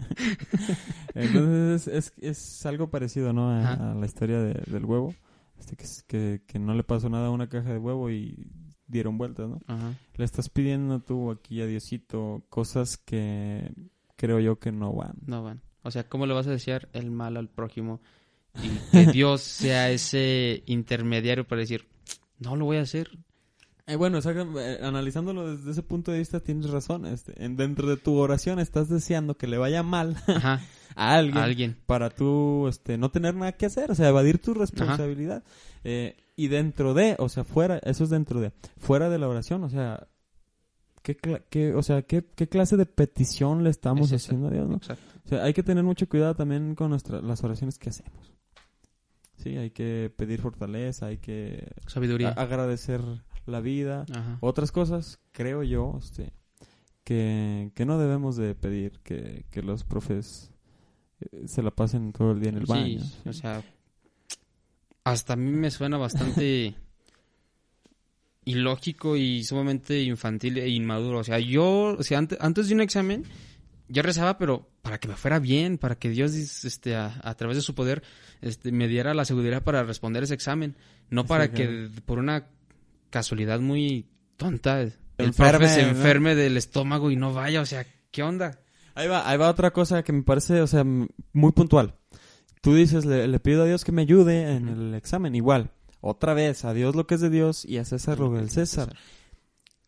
Entonces 1.14 1.89
es, 1.89 2.12
es, 2.12 2.12
es 2.18 2.66
algo 2.66 2.91
parecido, 2.91 3.32
¿no? 3.32 3.51
A, 3.51 3.95
la 3.95 4.07
historia 4.07 4.41
de- 4.41 4.62
del 4.70 4.84
huevo. 4.84 5.14
Este, 5.59 5.76
que, 5.76 5.84
que, 6.07 6.43
que 6.47 6.59
no 6.59 6.74
le 6.74 6.84
pasó 6.84 7.09
nada 7.09 7.28
a 7.28 7.30
una 7.30 7.49
caja 7.49 7.72
de 7.72 7.78
huevo 7.78 8.11
y 8.11 8.47
dieron 8.87 9.18
vueltas, 9.18 9.49
¿no? 9.49 9.61
Ajá. 9.66 9.95
Le 10.16 10.24
estás 10.24 10.49
pidiendo 10.49 11.01
tú 11.01 11.30
aquí 11.30 11.61
a 11.61 11.66
Diosito 11.66 12.45
cosas 12.49 12.97
que 12.97 13.70
creo 14.16 14.41
yo 14.41 14.59
que 14.59 14.72
no 14.72 14.93
van. 14.93 15.14
No 15.26 15.43
van. 15.43 15.61
O 15.82 15.91
sea, 15.91 16.09
¿cómo 16.09 16.26
le 16.26 16.34
vas 16.34 16.47
a 16.47 16.51
desear 16.51 16.89
el 16.93 17.11
mal 17.11 17.37
al 17.37 17.49
prójimo? 17.49 18.01
Y 18.62 18.68
que 18.93 19.12
Dios 19.12 19.43
sea 19.43 19.91
ese 19.91 20.62
intermediario 20.66 21.47
para 21.47 21.61
decir, 21.61 21.87
no 22.39 22.57
lo 22.57 22.64
voy 22.64 22.78
a 22.78 22.82
hacer. 22.82 23.11
Eh, 23.89 23.95
bueno, 23.95 24.20
saca- 24.20 24.47
eh, 24.59 24.80
analizándolo 24.82 25.55
desde 25.57 25.70
ese 25.70 25.82
punto 25.82 26.11
de 26.11 26.18
vista 26.18 26.41
tienes 26.41 26.70
razón. 26.70 27.07
Este, 27.07 27.45
en, 27.45 27.57
dentro 27.57 27.89
de 27.89 27.97
tu 27.97 28.16
oración 28.16 28.59
estás 28.59 28.89
deseando 28.89 29.37
que 29.37 29.47
le 29.47 29.59
vaya 29.59 29.82
mal 29.84 30.16
Ajá. 30.26 30.61
a 30.97 31.14
alguien, 31.14 31.39
A 31.39 31.45
alguien. 31.45 31.76
para 31.87 32.11
tú 32.11 32.66
este, 32.66 32.99
no 32.99 33.11
tener 33.12 33.37
nada 33.37 33.53
que 33.53 33.66
hacer, 33.66 33.91
o 33.91 33.95
sea, 33.95 34.09
evadir 34.09 34.39
tu 34.39 34.55
responsabilidad. 34.55 35.45
Eh, 35.84 36.16
y 36.37 36.49
dentro 36.49 36.93
de, 36.95 37.16
o 37.18 37.28
sea, 37.28 37.45
fuera, 37.45 37.78
eso 37.78 38.05
es 38.05 38.11
dentro 38.11 38.41
de, 38.41 38.53
fuera 38.76 39.09
de 39.09 39.18
la 39.18 39.28
oración, 39.28 39.64
o 39.64 39.70
sea, 39.70 40.07
¿qué, 41.03 41.16
qué- 41.51 41.74
o 41.74 41.82
sea, 41.82 42.03
¿qué, 42.03 42.24
qué 42.34 42.49
clase 42.49 42.76
de 42.76 42.84
petición 42.87 43.64
le 43.64 43.70
estamos 43.70 44.12
Es 44.12 44.24
haciendo 44.24 44.49
a 44.49 44.51
Dios? 44.51 44.68
¿no? 44.68 44.76
Exacto. 44.76 45.03
O 45.24 45.28
sea, 45.28 45.45
hay 45.45 45.55
que 45.55 45.62
tener 45.62 45.82
mucho 45.84 46.09
cuidado 46.09 46.34
también 46.34 46.74
con 46.74 46.91
nuestra, 46.91 47.20
las 47.22 47.43
oraciones 47.43 47.78
que 47.78 47.89
hacemos. 47.91 48.32
Sí, 49.37 49.57
hay 49.57 49.70
que 49.70 50.12
pedir 50.16 50.41
fortaleza, 50.41 51.07
hay 51.07 51.18
que 51.18 51.68
Sabiduría. 51.87 52.30
agradecer 52.30 53.01
la 53.47 53.61
vida, 53.61 54.05
Ajá. 54.12 54.39
otras 54.41 54.72
cosas, 54.72 55.18
creo 55.32 55.62
yo, 55.62 55.97
este, 55.99 56.32
que, 57.05 57.70
que 57.74 57.84
no 57.87 57.99
debemos 57.99 58.37
de 58.37 58.55
pedir 58.55 58.99
que, 59.05 59.45
que 59.51 59.62
los 59.62 59.84
profes 59.84 60.51
eh, 61.20 61.47
se 61.47 61.62
la 61.62 61.70
pasen 61.70 62.12
todo 62.12 62.32
el 62.32 62.41
día 62.41 62.49
en 62.51 62.57
el 62.57 62.66
Sí, 62.66 62.72
baño. 62.72 63.01
o 63.26 63.32
sea, 63.32 63.62
hasta 65.07 65.34
a 65.34 65.36
mí 65.36 65.52
me 65.52 65.70
suena 65.70 65.98
bastante 65.98 66.74
ilógico 68.44 69.16
y 69.16 69.44
sumamente 69.44 70.02
infantil 70.02 70.59
e 70.59 70.68
inmaduro. 70.68 71.20
O 71.20 71.24
sea, 71.24 71.38
yo, 71.38 71.94
o 71.96 72.02
sea, 72.02 72.18
antes, 72.18 72.36
antes 72.40 72.66
de 72.66 72.74
un 72.74 72.80
examen, 72.80 73.22
yo 73.88 74.02
rezaba, 74.02 74.36
pero 74.36 74.68
para 74.82 74.98
que 74.98 75.07
me 75.07 75.14
fuera 75.14 75.38
bien, 75.38 75.78
para 75.78 75.94
que 75.94 76.11
Dios, 76.11 76.34
este, 76.34 76.96
a, 76.96 77.20
a 77.22 77.34
través 77.36 77.57
de 77.57 77.62
su 77.62 77.76
poder, 77.76 78.02
este, 78.40 78.72
me 78.72 78.88
diera 78.88 79.14
la 79.14 79.24
seguridad 79.24 79.62
para 79.62 79.84
responder 79.84 80.24
ese 80.24 80.34
examen. 80.34 80.74
No 81.09 81.22
Sí, 81.22 81.28
para 81.28 81.48
claro. 81.52 81.70
que, 81.70 82.00
por 82.04 82.18
una 82.18 82.48
casualidad 83.11 83.61
muy 83.61 84.07
tonta, 84.36 84.80
el 84.82 84.92
Enferme, 85.18 85.59
profe 85.59 85.68
se 85.72 85.82
¿no? 85.82 85.88
enferme 85.90 86.34
del 86.34 86.57
estómago 86.57 87.12
y 87.12 87.16
no 87.16 87.32
vaya. 87.32 87.61
O 87.61 87.66
sea, 87.66 87.86
¿qué 88.11 88.24
onda? 88.24 88.59
Ahí 88.96 89.07
va, 89.07 89.30
ahí 89.30 89.38
va 89.38 89.50
otra 89.50 89.72
cosa 89.72 90.02
que 90.02 90.12
me 90.12 90.24
parece, 90.24 90.62
o 90.62 90.66
sea, 90.66 90.82
muy 90.84 91.52
puntual. 91.52 91.94
Tú 92.66 92.74
dices, 92.74 93.04
le, 93.04 93.28
le 93.28 93.38
pido 93.38 93.62
a 93.62 93.66
Dios 93.66 93.84
que 93.84 93.92
me 93.92 94.02
ayude 94.02 94.56
en 94.56 94.66
el 94.66 94.94
examen, 94.94 95.36
igual. 95.36 95.70
Otra 96.00 96.34
vez, 96.34 96.64
a 96.64 96.74
Dios 96.74 96.96
lo 96.96 97.06
que 97.06 97.14
es 97.14 97.20
de 97.20 97.30
Dios 97.30 97.64
y 97.64 97.78
a 97.78 97.84
César 97.84 98.18
lo 98.18 98.32
del 98.32 98.50
César. 98.50 98.92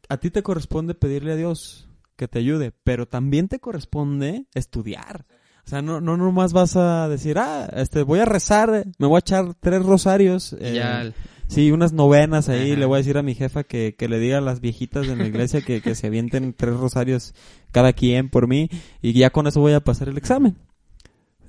A 0.08 0.18
ti 0.18 0.30
te 0.30 0.44
corresponde 0.44 0.94
pedirle 0.94 1.32
a 1.32 1.34
Dios 1.34 1.88
que 2.14 2.28
te 2.28 2.38
ayude, 2.38 2.70
pero 2.84 3.08
también 3.08 3.48
te 3.48 3.58
corresponde 3.58 4.46
estudiar. 4.54 5.26
O 5.66 5.68
sea, 5.68 5.82
no, 5.82 6.00
no 6.00 6.16
nomás 6.16 6.52
vas 6.52 6.76
a 6.76 7.08
decir, 7.08 7.40
ah, 7.40 7.68
este, 7.74 8.04
voy 8.04 8.20
a 8.20 8.26
rezar, 8.26 8.84
me 8.96 9.08
voy 9.08 9.16
a 9.16 9.26
echar 9.26 9.54
tres 9.58 9.82
rosarios. 9.82 10.52
Eh, 10.60 10.74
ya, 10.76 11.12
Sí, 11.48 11.72
unas 11.72 11.92
novenas 11.92 12.48
ahí. 12.48 12.70
Ajá. 12.70 12.78
Le 12.78 12.86
voy 12.86 12.94
a 12.94 12.98
decir 12.98 13.18
a 13.18 13.22
mi 13.24 13.34
jefa 13.34 13.64
que, 13.64 13.96
que 13.98 14.06
le 14.06 14.20
diga 14.20 14.38
a 14.38 14.40
las 14.40 14.60
viejitas 14.60 15.08
de 15.08 15.16
la 15.16 15.26
iglesia 15.26 15.62
que, 15.62 15.80
que 15.80 15.96
se 15.96 16.06
avienten 16.06 16.52
tres 16.52 16.76
rosarios 16.76 17.34
cada 17.72 17.92
quien 17.92 18.28
por 18.28 18.46
mí. 18.46 18.70
Y 19.02 19.14
ya 19.14 19.30
con 19.30 19.48
eso 19.48 19.60
voy 19.60 19.72
a 19.72 19.80
pasar 19.80 20.08
el 20.08 20.16
examen. 20.16 20.58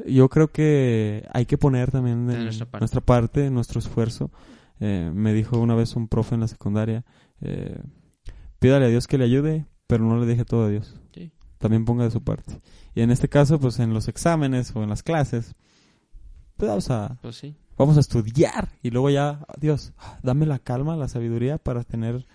Yo 0.06 0.30
creo 0.30 0.50
que 0.50 1.28
hay 1.34 1.46
que 1.46 1.58
poner 1.58 1.92
también 1.92 2.28
de 2.28 2.38
De 2.38 2.44
nuestra 2.44 2.66
parte. 2.66 2.82
nuestra 2.82 3.02
parte, 3.02 3.50
nuestro 3.50 3.80
esfuerzo. 3.80 4.32
Eh, 4.80 5.12
me 5.14 5.34
dijo 5.34 5.60
una 5.60 5.76
vez 5.76 5.96
un 5.96 6.08
profe 6.08 6.36
en 6.36 6.42
la 6.42 6.48
secundaria, 6.48 7.04
eh, 7.42 7.82
pídale 8.60 8.86
a 8.86 8.90
Dios 8.90 9.08
que 9.08 9.18
le 9.18 9.26
ayude, 9.26 9.66
pero 9.88 10.06
no 10.06 10.18
le 10.18 10.26
deje 10.26 10.46
todo 10.46 10.66
a 10.66 10.70
Dios. 10.70 10.96
Sí. 11.14 11.32
También 11.58 11.84
ponga 11.84 12.06
de 12.06 12.12
su 12.12 12.24
parte. 12.24 12.62
Y 12.96 13.02
en 13.02 13.12
este 13.12 13.28
caso, 13.28 13.60
pues 13.60 13.80
en 13.80 13.94
los 13.94 14.08
exámenes 14.08 14.74
o 14.76 14.84
en 14.84 14.90
las 14.90 15.04
clases, 15.04 15.56
pues 16.56 16.70
vamos 16.70 16.90
a, 16.92 17.18
pues 17.22 17.36
sí. 17.36 17.56
vamos 17.78 17.98
a 17.98 18.02
estudiar 18.02 18.70
y 18.82 18.90
luego 18.92 19.10
ya, 19.10 19.46
Dios, 19.60 19.94
dame 20.24 20.46
la 20.46 20.60
calma, 20.60 20.96
la 20.96 21.08
sabiduría 21.08 21.58
para 21.58 21.84
tener 21.84 22.26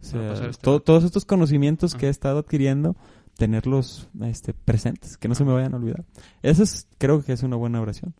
o 0.00 0.04
sea, 0.04 0.32
este 0.48 0.80
todos 0.80 1.04
estos 1.04 1.24
conocimientos 1.24 1.94
que 1.94 2.06
he 2.06 2.10
estado 2.10 2.40
adquiriendo, 2.40 2.96
tenerlos 3.36 4.08
este, 4.22 4.52
presentes, 4.54 5.16
que 5.16 5.28
no 5.28 5.34
se 5.34 5.44
me 5.44 5.52
vayan 5.52 5.74
a 5.74 5.76
olvidar. 5.76 6.04
Eso 6.42 6.62
es, 6.62 6.86
creo 6.98 7.22
que 7.24 7.32
es 7.32 7.42
una 7.42 7.56
buena 7.56 7.80
oración. 7.80 8.14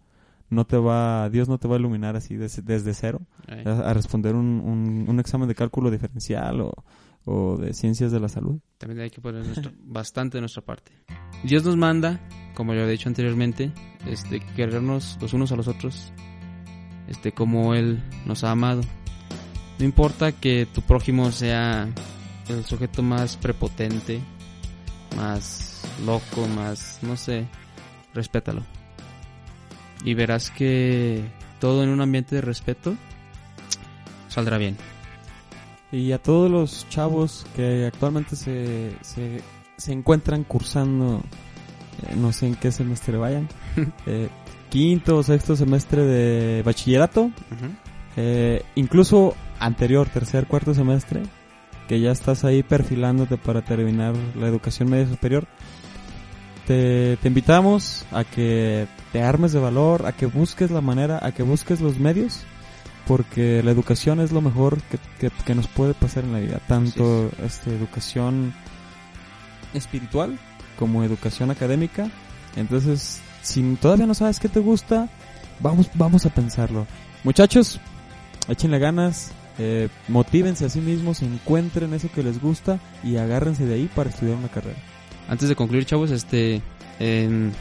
No 0.50 0.66
te 0.66 0.76
va, 0.76 1.30
Dios 1.30 1.48
no 1.48 1.58
te 1.58 1.66
va 1.68 1.76
a 1.76 1.78
iluminar 1.78 2.14
así 2.16 2.36
des- 2.36 2.62
desde 2.64 2.92
cero 2.92 3.22
a, 3.64 3.70
a 3.90 3.94
responder 3.94 4.34
un, 4.34 4.60
un, 4.60 5.06
un 5.08 5.20
examen 5.20 5.48
de 5.48 5.54
cálculo 5.54 5.90
diferencial 5.90 6.60
o, 6.60 6.72
o 7.24 7.56
de 7.56 7.72
ciencias 7.72 8.12
de 8.12 8.20
la 8.20 8.28
salud. 8.28 8.58
También 8.76 9.00
hay 9.00 9.10
que 9.10 9.20
poner 9.22 9.46
nuestra- 9.46 9.72
bastante 9.78 10.36
de 10.36 10.42
nuestra 10.42 10.62
parte. 10.62 10.92
Dios 11.42 11.64
nos 11.64 11.76
manda, 11.78 12.20
como 12.54 12.74
yo 12.74 12.80
he 12.82 12.90
dicho 12.90 13.08
anteriormente, 13.08 13.72
este, 14.06 14.40
querernos 14.54 15.16
los 15.22 15.32
unos 15.32 15.52
a 15.52 15.56
los 15.56 15.68
otros, 15.68 16.12
este, 17.08 17.32
como 17.32 17.74
Él 17.74 18.02
nos 18.26 18.44
ha 18.44 18.50
amado. 18.50 18.82
No 19.78 19.84
importa 19.86 20.32
que 20.32 20.66
tu 20.66 20.82
prójimo 20.82 21.32
sea 21.32 21.88
el 22.48 22.64
sujeto 22.64 23.02
más 23.02 23.38
prepotente, 23.38 24.20
más 25.16 25.82
loco, 26.04 26.46
más, 26.48 26.98
no 27.02 27.16
sé, 27.16 27.46
respétalo. 28.14 28.62
Y 30.04 30.14
verás 30.14 30.50
que 30.50 31.24
todo 31.60 31.82
en 31.82 31.90
un 31.90 32.00
ambiente 32.00 32.36
de 32.36 32.40
respeto 32.40 32.96
saldrá 34.28 34.58
bien. 34.58 34.76
Y 35.92 36.12
a 36.12 36.18
todos 36.18 36.50
los 36.50 36.88
chavos 36.88 37.46
que 37.54 37.86
actualmente 37.86 38.34
se, 38.34 38.96
se, 39.02 39.42
se 39.76 39.92
encuentran 39.92 40.44
cursando, 40.44 41.22
eh, 42.02 42.16
no 42.16 42.32
sé 42.32 42.46
en 42.46 42.54
qué 42.54 42.72
semestre 42.72 43.18
vayan, 43.18 43.48
eh, 44.06 44.28
quinto 44.70 45.18
o 45.18 45.22
sexto 45.22 45.54
semestre 45.54 46.02
de 46.02 46.62
bachillerato, 46.62 47.30
eh, 48.16 48.62
incluso 48.74 49.36
anterior, 49.58 50.08
tercer, 50.08 50.46
cuarto 50.46 50.72
semestre, 50.72 51.22
que 51.92 52.00
ya 52.00 52.10
estás 52.10 52.42
ahí 52.44 52.62
perfilándote 52.62 53.36
para 53.36 53.60
terminar 53.60 54.14
la 54.34 54.46
educación 54.46 54.88
media 54.88 55.06
superior, 55.06 55.46
te, 56.66 57.18
te 57.20 57.28
invitamos 57.28 58.06
a 58.12 58.24
que 58.24 58.86
te 59.12 59.22
armes 59.22 59.52
de 59.52 59.60
valor, 59.60 60.06
a 60.06 60.12
que 60.12 60.24
busques 60.24 60.70
la 60.70 60.80
manera, 60.80 61.18
a 61.20 61.32
que 61.32 61.42
busques 61.42 61.82
los 61.82 61.98
medios, 61.98 62.44
porque 63.06 63.62
la 63.62 63.72
educación 63.72 64.20
es 64.20 64.32
lo 64.32 64.40
mejor 64.40 64.80
que, 64.84 64.96
que- 65.20 65.30
que 65.44 65.54
nos 65.54 65.66
puede 65.66 65.92
pasar 65.92 66.24
en 66.24 66.32
la 66.32 66.38
vida, 66.38 66.60
tanto 66.66 67.30
este, 67.44 67.76
educación 67.76 68.54
espiritual 69.74 70.38
como 70.78 71.04
educación 71.04 71.50
académica. 71.50 72.08
Entonces, 72.56 73.20
si 73.42 73.60
todavía 73.82 74.06
no 74.06 74.14
sabes 74.14 74.40
qué 74.40 74.48
te 74.48 74.60
gusta, 74.60 75.10
vamos, 75.60 75.90
vamos 75.92 76.24
a 76.24 76.30
pensarlo. 76.30 76.86
Muchachos, 77.22 77.78
échenle 78.48 78.78
ganas, 78.78 79.32
eh, 79.58 79.88
motívense 80.08 80.64
a 80.64 80.68
sí 80.68 80.80
mismos, 80.80 81.22
encuentren 81.22 81.94
eso 81.94 82.10
que 82.14 82.22
les 82.22 82.40
gusta 82.40 82.78
y 83.04 83.16
agárrense 83.16 83.66
de 83.66 83.74
ahí 83.74 83.90
para 83.94 84.10
estudiar 84.10 84.36
una 84.36 84.48
carrera. 84.48 84.78
Antes 85.28 85.48
de 85.48 85.56
concluir, 85.56 85.84
chavos, 85.84 86.10
este... 86.10 86.62
em, 86.98 87.52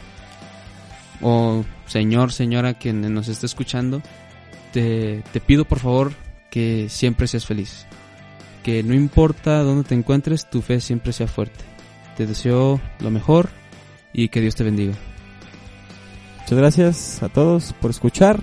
o 1.20 1.64
señor, 1.86 2.32
señora 2.32 2.74
que 2.74 2.92
nos 2.92 3.28
esté 3.28 3.46
escuchando, 3.46 4.02
te, 4.72 5.22
te 5.32 5.40
pido 5.40 5.64
por 5.64 5.78
favor 5.78 6.12
que 6.50 6.88
siempre 6.88 7.26
seas 7.28 7.46
feliz. 7.46 7.86
Que 8.62 8.82
no 8.82 8.94
importa 8.94 9.62
dónde 9.62 9.84
te 9.84 9.94
encuentres, 9.94 10.48
tu 10.50 10.62
fe 10.62 10.80
siempre 10.80 11.12
sea 11.12 11.26
fuerte. 11.26 11.64
Te 12.16 12.26
deseo 12.26 12.80
lo 13.00 13.10
mejor 13.10 13.48
y 14.12 14.28
que 14.28 14.40
Dios 14.40 14.54
te 14.54 14.64
bendiga. 14.64 14.94
Muchas 16.40 16.58
gracias 16.58 17.22
a 17.22 17.28
todos 17.28 17.72
por 17.80 17.90
escuchar. 17.90 18.40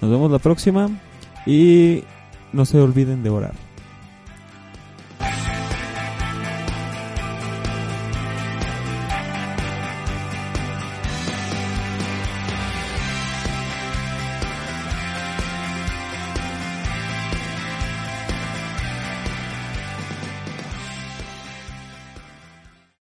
Nos 0.00 0.10
vemos 0.10 0.30
la 0.30 0.38
próxima 0.38 0.88
y 1.46 2.02
no 2.52 2.64
se 2.64 2.80
olviden 2.80 3.22
de 3.22 3.30
orar. 3.30 3.54